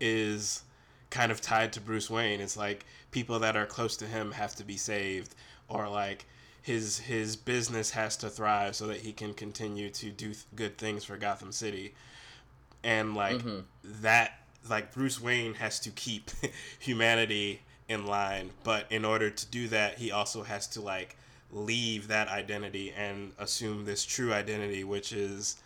is 0.00 0.62
kind 1.10 1.30
of 1.30 1.40
tied 1.42 1.72
to 1.74 1.80
Bruce 1.80 2.08
Wayne. 2.08 2.40
It's 2.40 2.56
like 2.56 2.86
people 3.10 3.38
that 3.40 3.56
are 3.56 3.66
close 3.66 3.96
to 3.98 4.06
him 4.06 4.32
have 4.32 4.54
to 4.56 4.64
be 4.64 4.76
saved, 4.78 5.34
or 5.68 5.88
like 5.88 6.24
his 6.62 6.98
his 7.00 7.36
business 7.36 7.90
has 7.90 8.16
to 8.18 8.30
thrive 8.30 8.74
so 8.74 8.86
that 8.86 8.98
he 8.98 9.12
can 9.12 9.34
continue 9.34 9.90
to 9.90 10.10
do 10.10 10.26
th- 10.28 10.44
good 10.54 10.78
things 10.78 11.04
for 11.04 11.16
Gotham 11.18 11.52
City, 11.52 11.94
and 12.82 13.14
like 13.14 13.36
Mm-hmm. 13.38 13.60
that 14.02 14.38
like 14.70 14.92
Bruce 14.94 15.20
Wayne 15.20 15.54
has 15.54 15.78
to 15.80 15.90
keep 15.90 16.30
humanity 16.78 17.60
in 17.88 18.06
line, 18.06 18.50
but 18.64 18.86
in 18.90 19.04
order 19.04 19.28
to 19.28 19.46
do 19.46 19.68
that, 19.68 19.98
he 19.98 20.10
also 20.10 20.42
has 20.44 20.66
to 20.68 20.80
like 20.80 21.16
leave 21.52 22.08
that 22.08 22.28
identity 22.28 22.92
and 22.96 23.32
assume 23.38 23.84
this 23.84 24.04
true 24.04 24.32
identity, 24.32 24.82
which 24.84 25.12
is 25.12 25.56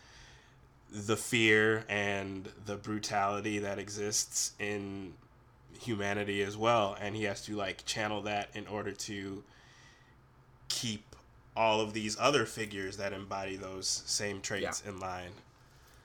the 0.91 1.15
fear 1.17 1.83
and 1.89 2.49
the 2.65 2.75
brutality 2.75 3.59
that 3.59 3.79
exists 3.79 4.51
in 4.59 5.13
humanity 5.79 6.41
as 6.41 6.57
well. 6.57 6.97
And 6.99 7.15
he 7.15 7.23
has 7.23 7.41
to 7.45 7.55
like 7.55 7.85
channel 7.85 8.21
that 8.23 8.49
in 8.53 8.67
order 8.67 8.91
to 8.91 9.43
keep 10.69 11.15
all 11.55 11.81
of 11.81 11.93
these 11.93 12.17
other 12.19 12.45
figures 12.45 12.97
that 12.97 13.13
embody 13.13 13.55
those 13.55 13.87
same 14.05 14.41
traits 14.41 14.83
in 14.85 14.99
line. 14.99 15.31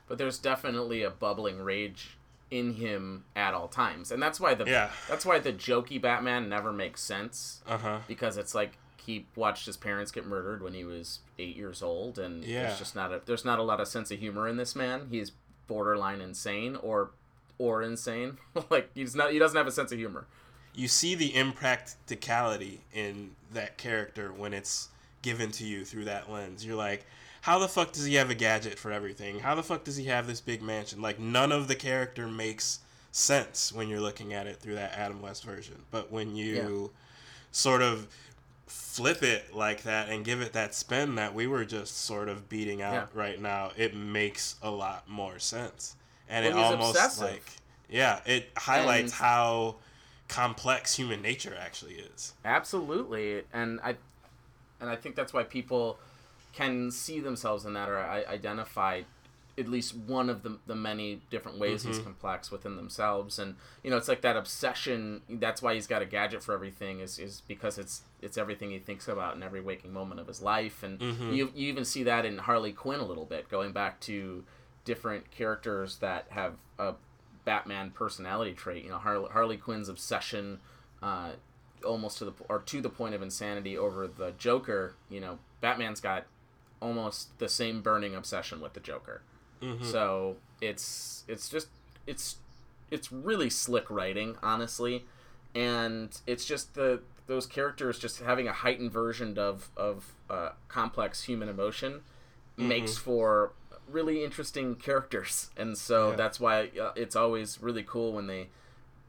but 0.08 0.18
there's 0.18 0.38
definitely 0.38 1.02
a 1.02 1.10
bubbling 1.10 1.58
rage 1.60 2.16
in 2.50 2.74
him 2.74 3.24
at 3.34 3.54
all 3.54 3.66
times, 3.68 4.12
and 4.12 4.22
that's 4.22 4.38
why 4.38 4.52
the 4.52 4.64
Yeah. 4.66 4.90
that's 5.08 5.24
why 5.24 5.38
the 5.38 5.52
jokey 5.54 6.00
Batman 6.00 6.48
never 6.50 6.70
makes 6.72 7.00
sense 7.02 7.62
Uh 7.66 7.78
huh. 7.78 7.98
because 8.06 8.36
it's 8.36 8.54
like 8.54 8.76
he 9.04 9.26
watched 9.34 9.66
his 9.66 9.76
parents 9.76 10.10
get 10.12 10.26
murdered 10.26 10.62
when 10.62 10.74
he 10.74 10.84
was 10.84 11.20
eight 11.38 11.56
years 11.56 11.82
old, 11.82 12.18
and 12.18 12.44
Yeah. 12.44 12.64
there's 12.66 12.78
just 12.78 12.94
not 12.94 13.12
a 13.12 13.20
there's 13.24 13.44
not 13.44 13.58
a 13.58 13.62
lot 13.62 13.80
of 13.80 13.88
sense 13.88 14.10
of 14.10 14.18
humor 14.18 14.46
in 14.48 14.56
this 14.56 14.74
man. 14.76 15.08
He's 15.10 15.32
borderline 15.66 16.20
insane 16.20 16.76
or 16.76 17.10
or 17.58 17.82
insane. 17.82 18.38
like 18.70 18.90
he's 18.94 19.14
not 19.14 19.32
he 19.32 19.38
doesn't 19.38 19.56
have 19.56 19.66
a 19.66 19.72
sense 19.72 19.92
of 19.92 19.98
humor. 19.98 20.26
You 20.74 20.88
see 20.88 21.14
the 21.14 21.34
impracticality 21.34 22.80
in 22.92 23.32
that 23.52 23.76
character 23.76 24.32
when 24.32 24.54
it's 24.54 24.88
given 25.20 25.50
to 25.52 25.64
you 25.64 25.84
through 25.84 26.06
that 26.06 26.30
lens. 26.30 26.64
You're 26.64 26.76
like, 26.76 27.04
how 27.42 27.58
the 27.58 27.68
fuck 27.68 27.92
does 27.92 28.04
he 28.06 28.14
have 28.14 28.30
a 28.30 28.34
gadget 28.34 28.78
for 28.78 28.90
everything? 28.90 29.40
How 29.40 29.54
the 29.54 29.62
fuck 29.62 29.84
does 29.84 29.96
he 29.96 30.04
have 30.06 30.26
this 30.26 30.40
big 30.40 30.62
mansion? 30.62 31.02
Like 31.02 31.18
none 31.18 31.52
of 31.52 31.68
the 31.68 31.74
character 31.74 32.26
makes 32.26 32.80
sense 33.10 33.72
when 33.72 33.88
you're 33.88 34.00
looking 34.00 34.32
at 34.32 34.46
it 34.46 34.56
through 34.56 34.76
that 34.76 34.94
Adam 34.94 35.20
West 35.20 35.44
version. 35.44 35.82
But 35.90 36.10
when 36.10 36.34
you 36.36 36.90
sort 37.50 37.82
of 37.82 38.08
flip 38.66 39.22
it 39.22 39.54
like 39.54 39.82
that 39.82 40.08
and 40.08 40.24
give 40.24 40.40
it 40.40 40.52
that 40.54 40.74
spin 40.74 41.14
that 41.16 41.34
we 41.34 41.46
were 41.46 41.64
just 41.64 41.98
sort 41.98 42.28
of 42.28 42.48
beating 42.48 42.82
out 42.82 42.92
Yeah. 42.94 43.06
right 43.20 43.40
now, 43.40 43.70
it 43.76 43.94
makes 43.94 44.56
a 44.62 44.70
lot 44.70 45.08
more 45.08 45.38
sense. 45.38 45.96
And 46.28 46.46
Well, 46.54 46.72
it 46.72 46.72
almost 46.76 46.96
obsessive. 46.96 47.22
like 47.22 47.44
yeah, 47.88 48.20
it 48.24 48.50
highlights 48.56 49.12
And- 49.12 49.20
how 49.20 49.76
complex 50.28 50.94
human 50.96 51.20
nature 51.20 51.54
actually 51.58 51.94
is. 51.96 52.32
Absolutely, 52.44 53.44
and 53.52 53.80
I 53.82 53.96
and 54.80 54.88
I 54.90 54.96
think 54.96 55.14
that's 55.14 55.32
why 55.32 55.42
people 55.44 55.98
can 56.54 56.90
see 56.90 57.20
themselves 57.20 57.64
in 57.64 57.74
that 57.74 57.88
or 57.88 57.98
I- 57.98 58.24
identify 58.24 59.02
at 59.58 59.68
least 59.68 59.94
one 59.94 60.30
of 60.30 60.42
the, 60.42 60.58
the 60.66 60.74
many 60.74 61.20
different 61.30 61.58
ways 61.58 61.82
he's 61.82 61.98
complex 61.98 62.50
within 62.50 62.76
themselves. 62.76 63.38
And 63.38 63.56
you 63.82 63.90
know 63.90 63.96
it's 63.96 64.08
like 64.08 64.22
that 64.22 64.36
obsession 64.36 65.22
that's 65.28 65.60
why 65.60 65.74
he's 65.74 65.86
got 65.86 66.00
a 66.00 66.06
gadget 66.06 66.42
for 66.42 66.54
everything 66.54 67.00
is, 67.00 67.18
is 67.18 67.42
because 67.46 67.78
it's 67.78 68.02
it's 68.22 68.38
everything 68.38 68.70
he 68.70 68.78
thinks 68.78 69.08
about 69.08 69.36
in 69.36 69.42
every 69.42 69.60
waking 69.60 69.92
moment 69.92 70.20
of 70.20 70.26
his 70.26 70.40
life. 70.40 70.82
And 70.82 71.00
you, 71.34 71.52
you 71.54 71.68
even 71.68 71.84
see 71.84 72.02
that 72.04 72.24
in 72.24 72.38
harley 72.38 72.72
quinn 72.72 73.00
a 73.00 73.04
little 73.04 73.26
bit 73.26 73.48
going 73.50 73.72
back 73.72 74.00
to 74.00 74.44
different 74.84 75.30
characters 75.30 75.96
that 75.98 76.26
have 76.30 76.54
a 76.78 76.94
batman 77.44 77.90
personality 77.90 78.54
trait. 78.54 78.84
You 78.84 78.90
know 78.90 78.98
harley, 78.98 79.28
harley 79.30 79.56
quinn's 79.58 79.88
obsession 79.88 80.60
uh, 81.02 81.32
almost 81.84 82.18
to 82.18 82.24
the 82.24 82.32
or 82.48 82.60
to 82.60 82.80
the 82.80 82.88
point 82.90 83.14
of 83.14 83.20
insanity 83.20 83.76
over 83.76 84.06
the 84.06 84.32
joker. 84.38 84.94
You 85.10 85.20
know 85.20 85.38
batman's 85.60 86.00
got 86.00 86.24
almost 86.80 87.38
the 87.38 87.48
same 87.50 87.82
burning 87.82 88.14
obsession 88.14 88.60
with 88.60 88.72
the 88.72 88.80
joker 88.80 89.22
so 89.82 90.36
it's 90.60 91.24
it's 91.28 91.48
just 91.48 91.68
it's 92.06 92.36
it's 92.90 93.10
really 93.12 93.50
slick 93.50 93.90
writing, 93.90 94.36
honestly, 94.42 95.04
and 95.54 96.20
it's 96.26 96.44
just 96.44 96.74
the 96.74 97.00
those 97.26 97.46
characters 97.46 97.98
just 97.98 98.20
having 98.20 98.48
a 98.48 98.52
heightened 98.52 98.92
version 98.92 99.38
of 99.38 99.70
of 99.76 100.12
uh, 100.30 100.50
complex 100.68 101.24
human 101.24 101.48
emotion 101.48 102.00
makes 102.56 102.96
for 102.96 103.52
really 103.90 104.24
interesting 104.24 104.74
characters, 104.74 105.50
and 105.56 105.76
so 105.78 106.10
Yeah. 106.10 106.16
that's 106.16 106.38
why 106.40 106.70
uh, 106.80 106.92
it's 106.96 107.16
always 107.16 107.60
really 107.62 107.82
cool 107.82 108.12
when 108.12 108.26
they 108.26 108.48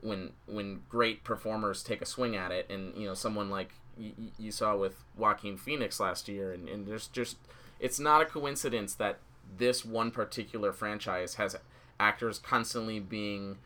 when 0.02 0.32
when 0.46 0.82
great 0.90 1.24
performers 1.24 1.84
take 1.84 2.02
a 2.02 2.06
swing 2.06 2.36
at 2.36 2.52
it, 2.52 2.68
and 2.70 2.96
you 2.98 3.08
know 3.08 3.14
someone 3.14 3.50
like 3.50 3.72
y- 3.98 4.14
you 4.38 4.52
saw 4.52 4.76
with 4.76 5.04
Joaquin 5.18 5.58
Phoenix 5.58 6.00
last 6.00 6.28
year, 6.28 6.52
and, 6.52 6.68
and 6.70 6.86
there's 6.88 7.08
just 7.08 7.38
it's 7.80 8.00
not 8.00 8.22
a 8.22 8.26
coincidence 8.26 8.94
that 8.96 9.20
this 9.58 9.86
one 9.86 10.12
particular 10.12 10.72
franchise 10.74 11.36
has 11.36 11.56
actors 12.00 12.40
constantly 12.40 13.00
being 13.00 13.58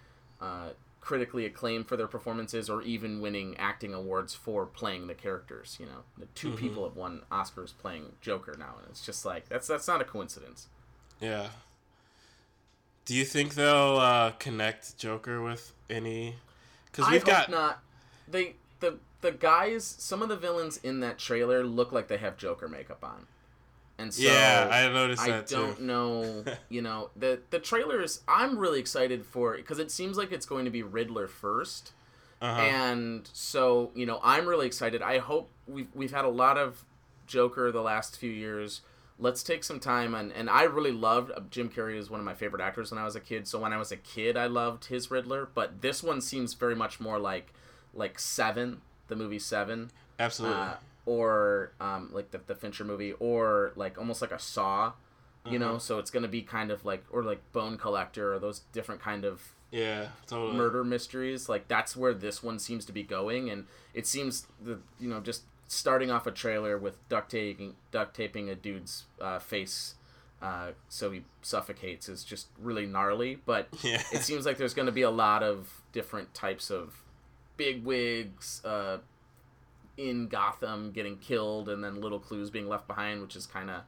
uh, 0.42 0.70
critically 1.00 1.46
acclaimed 1.46 1.88
for 1.88 1.96
their 1.96 2.08
performances 2.08 2.70
or 2.70 2.82
even 2.82 3.22
winning 3.22 3.56
acting 3.58 3.94
awards 3.94 4.34
for 4.34 4.66
playing 4.66 5.08
the 5.08 5.14
characters. 5.14 5.78
You 5.80 5.86
know, 5.86 6.04
the 6.18 6.26
2 6.36 6.52
people 6.52 6.84
have 6.84 6.96
won 6.96 7.22
Oscars 7.32 7.74
playing 7.78 8.14
Joker 8.22 8.56
now, 8.58 8.76
and 8.80 8.88
it's 8.90 9.06
just 9.06 9.26
like 9.26 9.48
that's 9.48 9.68
that's 9.68 9.88
not 9.88 10.02
a 10.02 10.04
coincidence. 10.04 10.68
Yeah. 11.22 11.48
Do 13.06 13.16
you 13.16 13.24
think 13.24 13.56
they'll 13.56 13.98
uh, 13.98 14.32
connect 14.32 14.98
Joker 14.98 15.42
with 15.42 15.74
any? 15.90 16.36
Because 16.92 17.10
we've 17.10 17.24
hope 17.24 17.32
got 17.32 17.50
not. 17.50 17.80
They 18.28 18.56
the 18.82 18.98
the 19.22 19.32
guys, 19.32 19.86
some 19.86 20.22
of 20.22 20.30
the 20.30 20.36
villains 20.36 20.78
in 20.78 21.00
that 21.00 21.18
trailer 21.18 21.64
look 21.64 21.92
like 21.92 22.10
they 22.10 22.18
have 22.18 22.38
Joker 22.38 22.68
makeup 22.68 23.04
on, 23.04 23.28
and 24.00 24.14
so 24.14 24.22
yeah, 24.24 24.68
I 24.72 24.88
noticed 24.92 25.22
I 25.24 25.32
that 25.32 25.48
don't 25.48 25.78
too. 25.78 25.84
know. 25.84 26.44
You 26.70 26.82
know, 26.82 27.10
the 27.16 27.40
the 27.50 27.60
trailers. 27.60 28.22
I'm 28.28 28.58
really 28.58 28.80
excited 28.80 29.26
for 29.26 29.56
because 29.56 29.80
it 29.80 29.90
seems 29.92 30.18
like 30.18 30.32
it's 30.32 30.46
going 30.46 30.66
to 30.66 30.72
be 30.72 30.84
Riddler 30.84 31.28
1st 31.28 31.92
Uh-huh. 32.42 32.62
and 32.62 33.30
so 33.34 33.92
you 33.96 34.06
know 34.06 34.20
I'm 34.24 34.46
really 34.46 34.68
excited. 34.68 35.02
I 35.02 35.18
hope 35.20 35.50
we've 35.68 35.88
we've 35.96 36.12
had 36.14 36.26
a 36.26 36.30
lot 36.30 36.58
of 36.58 36.84
Joker 37.26 37.72
the 37.72 37.82
last 37.82 38.18
few 38.18 38.32
years. 38.32 38.82
Let's 39.20 39.42
take 39.42 39.64
some 39.64 39.80
time 39.80 40.14
and 40.14 40.32
and 40.32 40.48
I 40.50 40.64
really 40.64 40.92
loved 40.92 41.32
uh, 41.32 41.40
Jim 41.50 41.70
Carrey 41.70 41.98
is 41.98 42.10
one 42.10 42.20
of 42.20 42.26
my 42.26 42.36
favorite 42.36 42.62
actors 42.62 42.92
when 42.92 43.00
I 43.00 43.04
was 43.06 43.16
a 43.16 43.20
kid. 43.20 43.48
So 43.48 43.60
when 43.60 43.74
I 43.74 43.78
was 43.78 43.92
a 43.92 43.98
kid, 43.98 44.38
I 44.38 44.46
loved 44.46 44.86
his 44.86 45.10
Riddler. 45.10 45.50
But 45.54 45.82
this 45.82 46.04
one 46.04 46.22
seems 46.22 46.54
very 46.54 46.76
much 46.76 47.00
more 47.00 47.18
like 47.18 47.52
like 47.96 48.20
Seven, 48.20 48.82
the 49.08 49.16
movie 49.16 49.40
Seven 49.40 49.90
Absolutely. 50.20 50.58
uh, 50.60 50.74
or 51.08 51.72
um, 51.80 52.10
like 52.14 52.30
the, 52.32 52.40
the 52.46 52.54
Fincher 52.54 52.84
movie, 52.84 53.14
or 53.14 53.72
like 53.76 53.98
almost 53.98 54.22
like 54.22 54.32
a 54.32 54.38
Saw, 54.40 54.92
you 55.50 55.58
know. 55.58 55.78
So 55.78 55.98
it's 56.00 56.12
gonna 56.12 56.28
be 56.28 56.42
kind 56.42 56.70
of 56.70 56.84
like, 56.86 57.04
or 57.10 57.24
like 57.24 57.40
Bone 57.54 57.78
Collector, 57.78 58.34
or 58.34 58.40
those 58.40 58.60
different 58.74 59.02
kind 59.02 59.24
of 59.26 59.42
yeah, 59.72 60.10
totally. 60.28 60.58
murder 60.58 60.84
mysteries. 60.84 61.48
Like 61.50 61.68
that's 61.68 61.96
where 61.96 62.14
this 62.14 62.44
one 62.44 62.60
seems 62.60 62.86
to 62.86 62.92
be 62.92 63.04
going, 63.04 63.50
and 63.50 63.66
it 63.94 64.06
seems 64.06 64.48
the 64.62 64.80
you 65.00 65.08
know 65.10 65.22
just 65.22 65.44
starting 65.70 66.12
off 66.12 66.28
a 66.28 66.32
trailer 66.32 66.78
with 66.78 66.96
duct 67.10 67.32
taping 67.32 67.76
duct 67.92 68.16
taping 68.16 68.50
a 68.50 68.56
dude's 68.56 69.06
uh, 69.22 69.40
face. 69.40 69.96
Uh, 70.40 70.72
so 70.88 71.10
he 71.10 71.24
suffocates 71.42 72.08
is 72.08 72.24
just 72.24 72.48
really 72.60 72.86
gnarly, 72.86 73.40
but 73.46 73.70
Yeah. 73.82 74.04
it 74.14 74.22
seems 74.22 74.46
like 74.46 74.58
there's 74.58 74.76
going 74.76 74.86
to 74.86 74.92
be 74.92 75.02
a 75.02 75.10
lot 75.10 75.42
of 75.42 75.82
different 75.94 76.36
types 76.36 76.70
of 76.70 77.02
big 77.58 77.84
wigs 77.84 78.62
uh, 78.64 78.98
in 79.98 80.28
Gotham 80.28 80.92
getting 80.92 81.18
killed, 81.18 81.70
and 81.70 81.84
then 81.84 82.02
little 82.02 82.20
clues 82.20 82.50
being 82.50 82.70
left 82.70 82.88
behind, 82.88 83.22
which 83.22 83.36
is 83.36 83.46
kind 83.46 83.70
of 83.70 83.82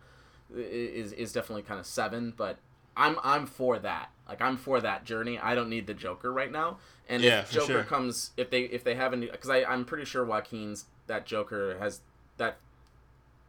is 0.55 1.11
is 1.13 1.31
definitely 1.31 1.63
kind 1.63 1.79
of 1.79 1.85
seven. 1.85 2.33
But 2.35 2.57
I'm 2.97 3.17
I'm 3.23 3.45
for 3.45 3.79
that. 3.79 4.09
Like 4.27 4.41
I'm 4.41 4.57
for 4.57 4.81
that 4.81 5.05
journey. 5.05 5.39
I 5.39 5.55
don't 5.55 5.69
need 5.69 5.87
the 5.87 5.93
Joker 5.93 6.31
right 6.33 6.51
now. 6.51 6.77
And 7.07 7.23
Yeah, 7.23 7.41
if 7.41 7.51
Joker 7.51 7.65
sure. 7.65 7.83
comes, 7.83 8.31
if 8.37 8.49
they 8.49 8.61
if 8.61 8.83
they 8.83 8.95
have 8.95 9.13
a 9.13 9.17
because 9.17 9.49
I 9.49 9.63
I'm 9.63 9.85
pretty 9.85 10.05
sure 10.05 10.25
Joaquin's 10.25 10.85
that 11.07 11.25
Joker 11.25 11.77
has 11.79 12.01
that 12.37 12.57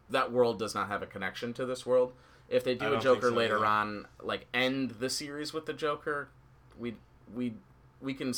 that 0.09 0.33
world 0.33 0.59
does 0.59 0.75
not 0.75 0.89
have 0.89 1.03
a 1.03 1.07
connection 1.07 1.53
to 1.55 1.67
this 1.67 1.87
world. 1.87 2.13
If 2.49 2.65
they 2.65 2.75
do 2.75 2.95
a 2.95 3.01
Joker 3.01 3.29
so, 3.29 3.35
later 3.35 3.59
yeah. 3.61 3.67
on, 3.67 4.07
like 4.21 4.47
end 4.53 4.97
the 4.99 5.09
series 5.09 5.53
with 5.53 5.67
the 5.67 5.73
Joker, 5.73 6.29
we 6.79 6.97
we 7.33 7.55
we 8.01 8.15
can 8.15 8.35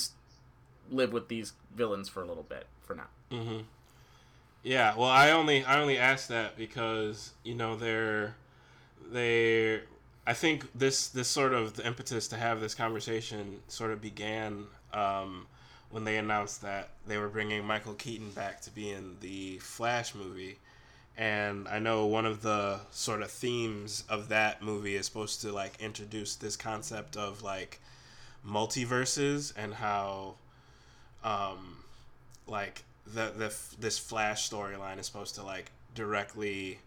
live 0.91 1.13
with 1.13 1.29
these 1.29 1.55
villains 1.75 2.09
for 2.09 2.23
a 2.23 2.27
little 2.27 2.43
bit 2.43 2.67
for 2.83 2.95
now. 2.95 3.09
Mm-hmm. 3.31 3.61
Yeah, 4.63 4.95
well, 4.97 5.09
I 5.09 5.31
only 5.33 5.65
I 5.65 5.81
only 5.81 5.99
asked 5.99 6.29
that 6.29 6.57
because 6.57 7.33
you 7.45 7.55
know 7.55 7.77
they're 7.77 8.37
they. 9.11 9.81
I 10.25 10.35
think 10.35 10.71
this 10.73 11.09
this 11.09 11.27
sort 11.27 11.53
of 11.53 11.75
the 11.75 11.85
impetus 11.85 12.29
to 12.29 12.37
have 12.37 12.61
this 12.61 12.75
conversation 12.75 13.59
sort 13.67 13.91
of 13.91 14.01
began 14.01 14.67
um, 14.93 15.47
when 15.91 16.05
they 16.05 16.17
announced 16.17 16.63
that 16.63 16.91
they 17.07 17.19
were 17.19 17.29
bringing 17.29 17.65
Michael 17.65 17.95
Keaton 17.95 18.31
back 18.31 18.61
to 18.63 18.71
be 18.71 18.91
in 18.91 19.17
the 19.21 19.59
Flash 19.59 20.15
movie, 20.15 20.59
and 21.17 21.67
I 21.67 21.81
know 21.81 22.07
one 22.07 22.25
of 22.25 22.43
the 22.43 22.79
sort 22.93 23.23
of 23.23 23.33
themes 23.33 24.05
of 24.09 24.29
that 24.29 24.63
movie 24.63 24.95
is 24.95 25.07
supposed 25.07 25.41
to 25.41 25.51
like 25.53 25.81
introduce 25.81 26.37
this 26.37 26.57
concept 26.57 27.17
of 27.17 27.43
like 27.43 27.81
multiverses 28.47 29.53
and 29.57 29.75
how 29.75 30.35
um 31.25 31.79
like 32.47 32.83
the 33.07 33.33
the 33.37 33.55
this 33.79 33.99
flash 33.99 34.49
storyline 34.49 34.99
is 34.99 35.07
supposed 35.07 35.35
to 35.35 35.43
like 35.43 35.71
directly 35.95 36.79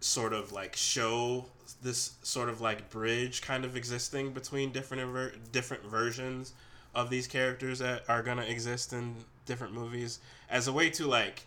sort 0.00 0.32
of 0.32 0.52
like 0.52 0.74
show 0.74 1.44
this 1.82 2.12
sort 2.22 2.48
of 2.48 2.60
like 2.60 2.88
bridge 2.90 3.42
kind 3.42 3.64
of 3.64 3.76
existing 3.76 4.32
between 4.32 4.72
different 4.72 5.10
ver- 5.12 5.32
different 5.52 5.84
versions 5.84 6.52
of 6.94 7.10
these 7.10 7.26
characters 7.26 7.78
that 7.78 8.02
are 8.08 8.22
to 8.22 8.50
exist 8.50 8.92
in 8.92 9.14
different 9.46 9.72
movies 9.74 10.18
as 10.48 10.66
a 10.66 10.72
way 10.72 10.88
to 10.90 11.06
like 11.06 11.42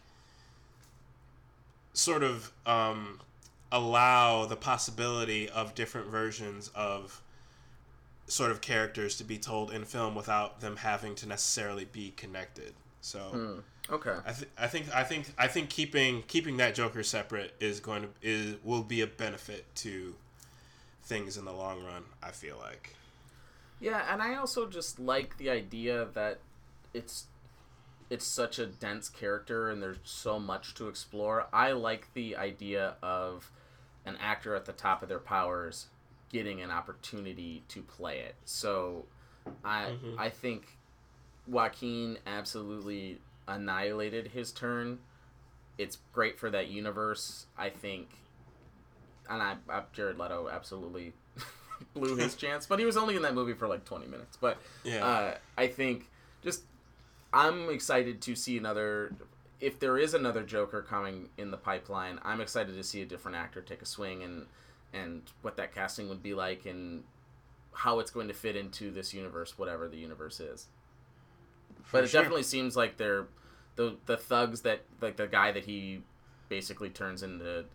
sort 1.94 2.24
of 2.24 2.52
um 2.66 3.20
allow 3.72 4.46
the 4.46 4.56
possibility 4.56 5.50
of 5.50 5.74
different 5.74 6.08
versions 6.08 6.70
of 6.76 7.22
sort 8.28 8.52
of 8.52 8.62
characters 8.62 9.18
to 9.18 9.24
be 9.24 9.38
told 9.38 9.72
in 9.72 9.84
film 9.84 10.16
without 10.16 10.62
them 10.62 10.78
having 10.78 11.16
to 11.16 11.28
necessarily 11.28 11.86
be 11.86 12.14
connected. 12.16 12.74
So 13.04 13.20
hmm. 13.20 13.94
Okay. 13.94 14.16
I, 14.26 14.32
th- 14.32 14.50
I 14.58 14.68
think 14.68 14.96
I 14.96 15.04
think 15.04 15.34
I 15.38 15.48
think 15.48 15.70
keeping 15.70 16.24
keeping 16.24 16.56
that 16.58 16.74
Joker 16.74 17.04
separate 17.04 17.54
is 17.60 17.82
going 17.82 18.04
to 18.04 18.08
is 18.22 18.56
will 18.64 18.82
be 18.82 19.02
a 19.02 19.08
benefit 19.08 19.66
to 19.76 20.16
things 21.04 21.38
in 21.38 21.44
the 21.44 21.52
long 21.52 21.84
run. 21.84 22.04
I 22.24 22.32
feel 22.32 22.58
like. 22.62 22.96
Yeah, 23.82 24.06
and 24.10 24.22
I 24.22 24.36
also 24.36 24.68
just 24.68 25.00
like 25.00 25.38
the 25.38 25.50
idea 25.50 26.08
that 26.14 26.40
it's 26.94 27.26
it's 28.10 28.26
such 28.26 28.58
a 28.58 28.66
dense 28.66 29.10
character 29.10 29.70
and 29.70 29.84
there's 29.84 29.98
so 30.06 30.40
much 30.40 30.74
to 30.76 30.88
explore. 30.88 31.48
I 31.52 31.74
like 31.74 32.08
the 32.14 32.38
idea 32.38 32.96
of 33.04 33.52
an 34.06 34.16
actor 34.22 34.56
at 34.56 34.64
the 34.64 34.72
top 34.72 35.04
of 35.04 35.10
their 35.10 35.20
powers 35.20 35.88
getting 36.30 36.62
an 36.62 36.72
opportunity 36.72 37.64
to 37.68 37.82
play 37.82 38.20
it. 38.20 38.36
So 38.46 39.04
I 39.66 39.88
mm-hmm. 39.88 40.18
I 40.18 40.30
think 40.30 40.78
Joaquin 41.48 42.18
absolutely 42.26 43.20
annihilated 43.48 44.28
his 44.28 44.52
turn. 44.52 45.00
It's 45.78 45.98
great 46.12 46.40
for 46.40 46.50
that 46.50 46.68
universe. 46.68 47.48
I 47.58 47.70
think 47.70 48.10
and 49.30 49.42
I, 49.42 49.56
I 49.70 49.84
Jared 49.94 50.18
Leto 50.20 50.50
absolutely 50.52 51.14
blew 51.94 52.16
his 52.16 52.36
chance, 52.38 52.66
but 52.66 52.80
he 52.80 52.86
was 52.86 52.98
only 52.98 53.16
in 53.16 53.22
that 53.24 53.34
movie 53.34 53.54
for 53.54 53.68
like 53.68 53.86
20 53.86 54.08
minutes. 54.08 54.38
But 54.40 54.58
Yeah. 54.84 55.06
uh, 55.06 55.38
I 55.58 55.68
think 55.68 56.10
just 56.44 56.64
I'm 57.34 57.70
excited 57.70 58.22
to 58.22 58.36
see 58.36 58.58
another. 58.58 59.12
If 59.60 59.80
there 59.80 59.98
is 59.98 60.14
another 60.14 60.44
Joker 60.44 60.82
coming 60.82 61.30
in 61.38 61.50
the 61.52 61.58
pipeline, 61.58 62.20
I'm 62.24 62.42
excited 62.42 62.76
to 62.76 62.84
see 62.84 63.02
a 63.02 63.06
different 63.06 63.38
actor 63.38 63.62
take 63.62 63.82
a 63.82 63.86
swing 63.86 64.24
and 64.24 64.46
and 64.94 65.24
what 65.42 65.58
that 65.58 65.74
casting 65.74 66.08
would 66.10 66.22
be 66.22 66.34
like 66.36 66.66
and 66.66 67.04
how 67.74 67.98
it's 68.00 68.12
going 68.12 68.28
to 68.28 68.34
fit 68.34 68.56
into 68.56 68.92
this 68.92 69.14
universe, 69.14 69.58
whatever 69.58 69.88
the 69.88 69.98
universe 69.98 70.40
is. 70.40 70.68
But 71.92 72.04
it 72.04 72.10
sure. 72.10 72.22
definitely 72.22 72.44
seems 72.44 72.76
like 72.76 72.98
they're 72.98 73.28
the 73.76 73.98
the 74.06 74.18
thugs 74.18 74.62
that 74.62 74.82
like 75.02 75.18
the 75.18 75.28
guy 75.28 75.52
that 75.52 75.66
he 75.66 76.02
basically 76.50 76.90
turns 76.90 77.24
into 77.24 77.66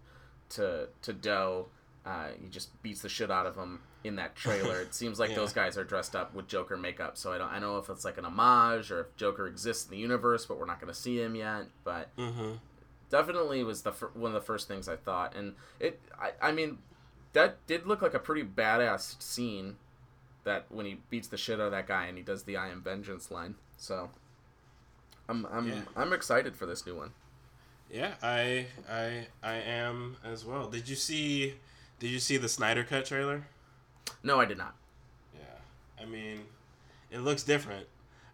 to 0.50 0.88
to 1.02 1.12
Doe. 1.12 1.66
Uh, 2.06 2.28
he 2.40 2.48
just 2.48 2.80
beats 2.82 3.02
the 3.02 3.08
shit 3.08 3.30
out 3.30 3.44
of 3.44 3.54
him 3.56 3.80
in 4.02 4.16
that 4.16 4.34
trailer. 4.34 4.80
It 4.80 4.94
seems 4.94 5.18
like 5.18 5.30
Yeah. 5.30 5.36
those 5.36 5.52
guys 5.52 5.76
are 5.76 5.84
dressed 5.84 6.16
up 6.16 6.32
with 6.34 6.46
Joker 6.48 6.76
makeup. 6.76 7.18
So 7.18 7.32
I 7.32 7.38
don't 7.38 7.50
I 7.52 7.58
know 7.58 7.76
if 7.78 7.90
it's 7.90 8.04
like 8.04 8.16
an 8.16 8.24
homage 8.24 8.90
or 8.90 9.00
if 9.00 9.16
Joker 9.16 9.46
exists 9.46 9.84
in 9.86 9.90
the 9.90 9.98
universe, 9.98 10.46
but 10.46 10.58
we're 10.58 10.64
not 10.66 10.80
going 10.80 10.92
to 10.92 10.98
see 10.98 11.20
him 11.20 11.34
yet. 11.34 11.66
But 11.84 12.14
Mm-hmm. 12.16 12.52
definitely 13.10 13.62
was 13.64 13.82
the 13.82 13.92
fir- 13.92 14.10
one 14.14 14.30
of 14.34 14.40
the 14.40 14.46
first 14.46 14.68
things 14.68 14.88
I 14.88 14.96
thought, 14.96 15.34
and 15.36 15.54
it 15.80 16.00
I, 16.18 16.32
I 16.48 16.52
mean 16.52 16.78
that 17.34 17.66
did 17.66 17.86
look 17.86 18.00
like 18.00 18.14
a 18.14 18.18
pretty 18.18 18.44
badass 18.44 19.20
scene. 19.20 19.76
That 20.44 20.64
when 20.70 20.86
he 20.86 20.98
beats 21.10 21.28
the 21.28 21.36
shit 21.36 21.60
out 21.60 21.66
of 21.66 21.72
that 21.72 21.86
guy 21.86 22.06
and 22.06 22.16
he 22.16 22.22
does 22.24 22.44
the 22.44 22.56
"I 22.56 22.68
am 22.68 22.80
vengeance" 22.80 23.30
line. 23.30 23.56
So 23.78 24.10
I'm 25.28 25.46
I'm 25.46 25.68
Yeah. 25.68 25.80
I'm 25.96 26.12
excited 26.12 26.54
for 26.56 26.66
this 26.66 26.84
new 26.84 26.96
one. 26.96 27.12
Yeah, 27.90 28.14
I 28.22 28.66
I 28.90 29.28
I 29.42 29.54
am 29.54 30.16
as 30.24 30.44
well. 30.44 30.68
Did 30.68 30.88
you 30.88 30.96
see 30.96 31.54
did 31.98 32.10
you 32.10 32.18
see 32.18 32.36
the 32.36 32.48
Snyder 32.48 32.84
cut 32.84 33.06
trailer? 33.06 33.46
No, 34.22 34.40
I 34.40 34.44
did 34.44 34.58
not. 34.58 34.74
Yeah. 35.34 36.02
I 36.02 36.04
mean, 36.04 36.40
it 37.10 37.20
looks 37.20 37.42
different. 37.42 37.86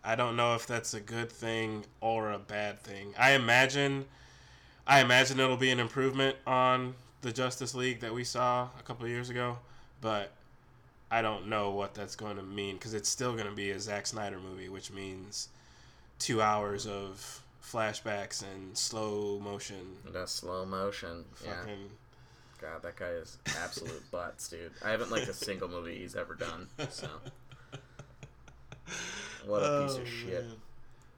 I 0.02 0.16
don't 0.16 0.36
know 0.36 0.54
if 0.54 0.66
that's 0.66 0.92
a 0.92 1.00
good 1.00 1.30
thing 1.30 1.84
or 2.00 2.32
a 2.32 2.38
bad 2.38 2.80
thing. 2.80 3.14
I 3.18 3.32
imagine 3.32 4.06
I 4.86 5.00
imagine 5.00 5.40
it'll 5.40 5.56
be 5.56 5.70
an 5.70 5.80
improvement 5.80 6.36
on 6.46 6.94
the 7.22 7.32
Justice 7.32 7.74
League 7.74 8.00
that 8.00 8.12
we 8.12 8.24
saw 8.24 8.68
a 8.78 8.82
couple 8.82 9.04
of 9.04 9.10
years 9.10 9.30
ago, 9.30 9.58
but 10.00 10.32
I 11.14 11.22
don't 11.22 11.46
know 11.48 11.70
what 11.70 11.94
that's 11.94 12.16
going 12.16 12.36
to 12.36 12.42
mean 12.42 12.74
because 12.74 12.92
it's 12.94 13.08
still 13.08 13.34
going 13.34 13.46
to 13.46 13.52
be 13.54 13.70
a 13.70 13.78
Zack 13.78 14.06
Snyder 14.06 14.38
movie, 14.38 14.68
which 14.68 14.90
means 14.90 15.48
two 16.18 16.42
hours 16.42 16.86
of 16.86 17.40
flashbacks 17.62 18.42
and 18.42 18.76
slow 18.76 19.38
motion. 19.38 19.96
That 20.12 20.28
slow 20.28 20.64
motion. 20.66 21.24
Yeah. 21.44 21.54
God, 22.60 22.82
that 22.82 22.96
guy 22.96 23.10
is 23.10 23.38
absolute 23.62 24.02
butts, 24.10 24.48
dude. 24.48 24.72
I 24.84 24.90
haven't 24.90 25.10
liked 25.12 25.28
a 25.28 25.34
single 25.34 25.68
movie 25.68 25.98
he's 25.98 26.16
ever 26.16 26.34
done. 26.34 26.66
So 26.90 27.08
what 29.46 29.58
a 29.62 29.82
piece 29.86 29.96
Oh, 29.96 30.00
of 30.00 30.08
shit. 30.08 30.44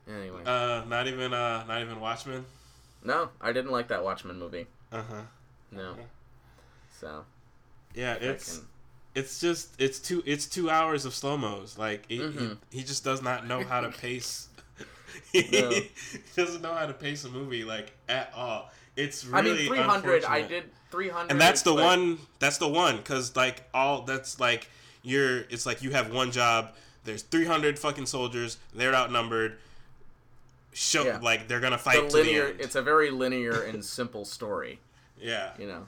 man. 0.06 0.18
Anyway, 0.20 0.42
Uh, 0.44 0.84
not 0.88 1.06
even 1.08 1.32
uh, 1.32 1.64
not 1.66 1.80
even 1.82 2.00
Watchmen. 2.00 2.44
no, 3.04 3.30
I 3.40 3.52
didn't 3.52 3.70
like 3.72 3.88
that 3.88 4.04
Watchmen 4.04 4.38
movie. 4.38 4.66
Uh 4.92 5.02
huh. 5.02 5.22
No. 5.72 5.96
So 7.00 7.24
Yeah, 7.94 8.12
I 8.12 8.24
it's 8.24 8.58
can- 8.58 8.66
it's 9.16 9.40
just 9.40 9.70
it's 9.80 9.98
two 9.98 10.22
it's 10.26 10.46
two 10.46 10.70
hours 10.70 11.04
of 11.04 11.14
slow 11.14 11.36
mos. 11.36 11.76
Like 11.78 12.04
he, 12.08 12.18
Mhm. 12.18 12.58
he, 12.70 12.78
he 12.78 12.84
just 12.84 13.02
does 13.02 13.22
not 13.22 13.46
know 13.48 13.64
how 13.64 13.80
to 13.80 13.88
pace. 13.88 14.48
he 15.32 15.48
No. 15.50 15.72
doesn't 16.36 16.62
know 16.62 16.74
how 16.74 16.86
to 16.86 16.92
pace 16.92 17.24
a 17.24 17.28
movie 17.28 17.64
like 17.64 17.92
at 18.08 18.30
all. 18.36 18.70
It's 18.94 19.24
really 19.24 19.50
I 19.52 19.54
mean, 19.56 19.68
300. 19.68 20.24
I 20.24 20.42
did 20.42 20.64
300. 20.90 21.30
and 21.30 21.40
that's 21.40 21.62
the 21.62 21.74
but- 21.74 21.82
one. 21.84 22.18
That's 22.38 22.58
the 22.58 22.68
one 22.68 22.98
because 22.98 23.34
like 23.34 23.64
all 23.74 24.02
that's 24.02 24.38
like 24.38 24.68
you're. 25.02 25.40
It's 25.50 25.66
like 25.66 25.82
you 25.82 25.90
have 25.92 26.12
one 26.12 26.30
job. 26.30 26.74
There's 27.04 27.22
300 27.22 27.78
fucking 27.78 28.06
soldiers. 28.06 28.58
They're 28.74 28.94
outnumbered. 28.94 29.58
Show 30.72 31.04
Yeah. 31.04 31.18
like 31.22 31.48
they're 31.48 31.60
gonna 31.60 31.78
fight 31.78 32.10
to 32.10 32.16
linear. 32.16 32.44
the 32.44 32.50
end. 32.50 32.60
It's 32.60 32.74
a 32.74 32.82
very 32.82 33.10
linear 33.10 33.62
and 33.62 33.82
simple 33.84 34.24
story. 34.26 34.78
yeah. 35.20 35.52
You 35.58 35.68
know. 35.68 35.86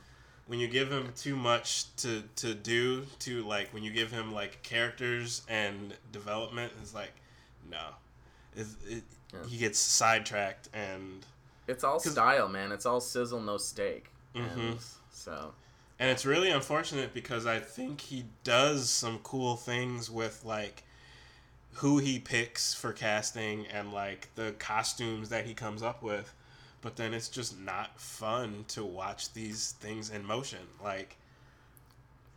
When 0.48 0.58
you 0.58 0.66
give 0.66 0.90
him 0.90 1.12
too 1.16 1.36
much 1.36 1.94
to 1.96 2.24
to 2.36 2.54
do 2.54 3.04
to 3.20 3.42
like 3.46 3.72
when 3.72 3.82
you 3.84 3.90
give 3.92 4.10
him 4.10 4.32
like 4.34 4.62
characters 4.62 5.42
and 5.48 5.94
development 6.10 6.72
it's 6.82 6.94
like 6.94 7.12
no 7.70 7.80
it's, 8.56 8.74
it, 8.88 9.04
Yeah. 9.32 9.44
he 9.46 9.58
gets 9.58 9.78
sidetracked 9.78 10.68
and 10.74 11.24
It's 11.68 11.84
all 11.84 12.00
style, 12.00 12.48
man. 12.48 12.72
It's 12.72 12.86
all 12.86 13.00
sizzle, 13.00 13.40
no 13.42 13.58
steak. 13.58 14.06
And 14.34 14.50
Mhm. 14.74 14.82
so 15.12 15.54
and 15.98 16.10
it's 16.10 16.24
really 16.24 16.50
unfortunate 16.50 17.12
because 17.12 17.44
i 17.44 17.58
think 17.60 18.00
he 18.00 18.24
does 18.44 18.88
some 18.88 19.18
cool 19.18 19.56
things 19.56 20.08
with 20.10 20.44
like 20.44 20.84
who 21.74 21.98
he 21.98 22.18
picks 22.18 22.72
for 22.74 22.92
casting 22.92 23.66
and 23.66 23.92
like 23.92 24.28
the 24.34 24.52
costumes 24.58 25.28
that 25.28 25.44
he 25.46 25.54
comes 25.54 25.82
up 25.82 26.02
with 26.02 26.32
but 26.80 26.96
then 26.96 27.12
it's 27.14 27.28
just 27.28 27.58
not 27.58 27.98
fun 27.98 28.64
to 28.68 28.84
watch 28.84 29.32
these 29.32 29.72
things 29.80 30.10
in 30.10 30.24
motion 30.24 30.60
like 30.82 31.16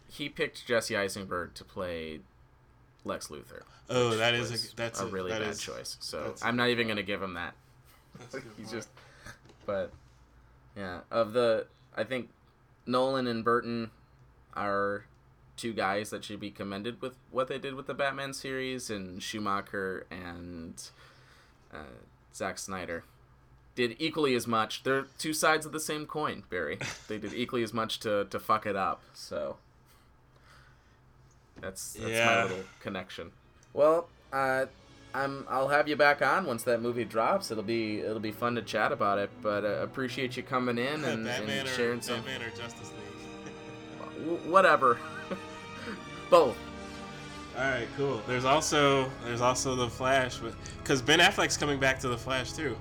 he 0.09 0.27
picked 0.29 0.65
Jesse 0.65 0.97
Eisenberg 0.97 1.53
to 1.53 1.63
play 1.63 2.19
Lex 3.05 3.27
Luthor. 3.27 3.61
oh 3.89 4.15
that 4.17 4.33
is 4.33 4.71
a 4.71 4.75
that's 4.75 4.99
a 4.99 5.05
really 5.07 5.31
that 5.31 5.41
bad 5.41 5.51
is- 5.51 5.61
choice. 5.61 5.97
So 5.99 6.35
I'm 6.41 6.55
not 6.55 6.69
even 6.69 6.87
gonna 6.87 7.03
give 7.03 7.21
him 7.21 7.35
that. 7.35 7.53
He's 8.57 8.69
just, 8.71 8.89
but 9.65 9.91
yeah, 10.75 10.99
of 11.09 11.33
the 11.33 11.65
I 11.95 12.03
think 12.03 12.29
Nolan 12.85 13.27
and 13.27 13.43
Burton 13.43 13.91
are 14.53 15.05
two 15.55 15.73
guys 15.73 16.09
that 16.09 16.23
should 16.25 16.39
be 16.39 16.51
commended 16.51 17.01
with 17.01 17.15
what 17.29 17.47
they 17.47 17.57
did 17.57 17.75
with 17.75 17.87
the 17.87 17.93
Batman 17.93 18.33
series, 18.33 18.89
and 18.89 19.21
Schumacher 19.23 20.05
and 20.11 20.81
uh, 21.73 21.77
Zack 22.35 22.57
Snyder 22.57 23.03
did 23.76 23.95
equally 23.99 24.36
as 24.36 24.47
much. 24.47 24.84
They're 24.84 25.05
two 25.17 25.34
sides 25.34 25.65
of 25.65 25.72
the 25.72 25.80
same 25.80 26.05
coin, 26.05 26.43
Barry. 26.49 26.78
They 27.07 27.17
did 27.17 27.34
equally 27.34 27.63
as 27.63 27.74
much 27.74 27.99
to 28.01 28.26
to 28.26 28.39
fuck 28.39 28.65
it 28.65 28.76
up. 28.76 29.01
So 29.13 29.57
that's 31.59 31.93
that's 31.93 32.09
Yeah. 32.11 32.26
my 32.26 32.43
little 32.43 32.63
connection. 32.82 33.32
Well, 33.74 34.09
uh, 34.34 34.65
I'm 35.13 35.45
I'll 35.49 35.67
have 35.69 35.88
you 35.88 35.95
back 35.95 36.22
on 36.22 36.45
once 36.45 36.63
that 36.63 36.82
movie 36.82 37.05
drops. 37.05 37.51
It'll 37.51 37.63
be 37.63 37.99
it'll 37.99 38.19
be 38.19 38.32
fun 38.32 38.55
to 38.55 38.61
chat 38.61 38.91
about 38.91 39.17
it. 39.19 39.30
But 39.41 39.63
uh, 39.63 39.80
appreciate 39.82 40.36
you 40.38 40.43
coming 40.43 40.78
in 40.78 41.03
and, 41.05 41.28
and 41.28 41.49
or, 41.67 41.72
sharing 41.72 42.01
some 42.01 42.17
Batman 42.22 42.41
or 42.43 42.49
Justice 42.51 42.91
League. 42.91 44.26
w- 44.26 44.51
whatever. 44.51 44.97
Both. 46.30 46.57
All 47.57 47.63
right, 47.63 47.88
cool. 47.97 48.22
There's 48.28 48.45
also 48.45 49.09
there's 49.26 49.41
also 49.41 49.76
the 49.76 49.89
Flash 49.89 50.39
because 50.82 51.01
Ben 51.01 51.19
Affleck's 51.19 51.57
coming 51.57 51.80
back 51.80 51.99
to 51.99 52.07
the 52.07 52.17
Flash 52.17 52.53
too. 52.53 52.76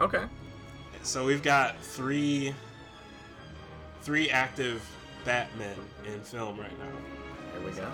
Okay. 0.00 0.24
So 1.02 1.24
we've 1.24 1.42
got 1.42 1.80
three 1.80 2.54
three 4.02 4.30
active 4.30 4.86
Batmen 5.24 5.76
in 6.04 6.20
film 6.20 6.58
right 6.60 6.76
now. 6.78 6.84
Here 7.58 7.66
we 7.68 7.72
go. 7.76 7.88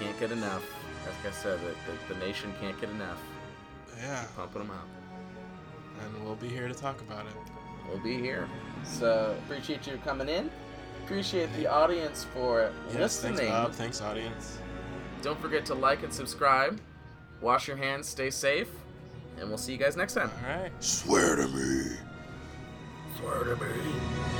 Can't 0.00 0.18
get 0.18 0.32
enough. 0.32 0.64
Like 1.04 1.32
I 1.32 1.36
said, 1.36 1.58
the, 1.60 1.74
the, 2.08 2.14
the 2.14 2.20
nation 2.26 2.52
can't 2.60 2.78
get 2.80 2.88
enough. 2.90 3.20
Yeah, 3.98 4.24
Pumping 4.36 4.62
them 4.62 4.70
out. 4.70 4.86
and 6.02 6.24
we'll 6.24 6.34
be 6.36 6.48
here 6.48 6.66
to 6.66 6.74
talk 6.74 7.00
about 7.02 7.26
it. 7.26 7.32
We'll 7.88 8.02
be 8.02 8.16
here. 8.18 8.48
So 8.84 9.36
appreciate 9.44 9.86
you 9.86 9.98
coming 10.04 10.28
in. 10.28 10.50
Appreciate 11.04 11.54
the 11.56 11.66
audience 11.66 12.24
for 12.32 12.70
Yes, 12.88 13.20
thanks 13.20 13.38
listening. 13.38 13.50
Bob. 13.50 13.72
Thanks 13.72 14.00
audience. 14.00 14.58
Don't 15.20 15.38
forget 15.40 15.66
to 15.66 15.74
like 15.74 16.02
and 16.02 16.12
subscribe. 16.12 16.80
Wash 17.42 17.68
your 17.68 17.76
hands, 17.76 18.08
stay 18.08 18.30
safe, 18.30 18.68
and 19.38 19.48
we'll 19.48 19.58
see 19.58 19.72
you 19.72 19.78
guys 19.78 19.96
next 19.96 20.14
time. 20.14 20.30
All 20.42 20.56
right. 20.60 20.72
Swear 20.80 21.36
to 21.36 21.48
me. 21.48 21.96
Swear 23.18 23.44
to 23.44 23.56
me. 23.56 24.33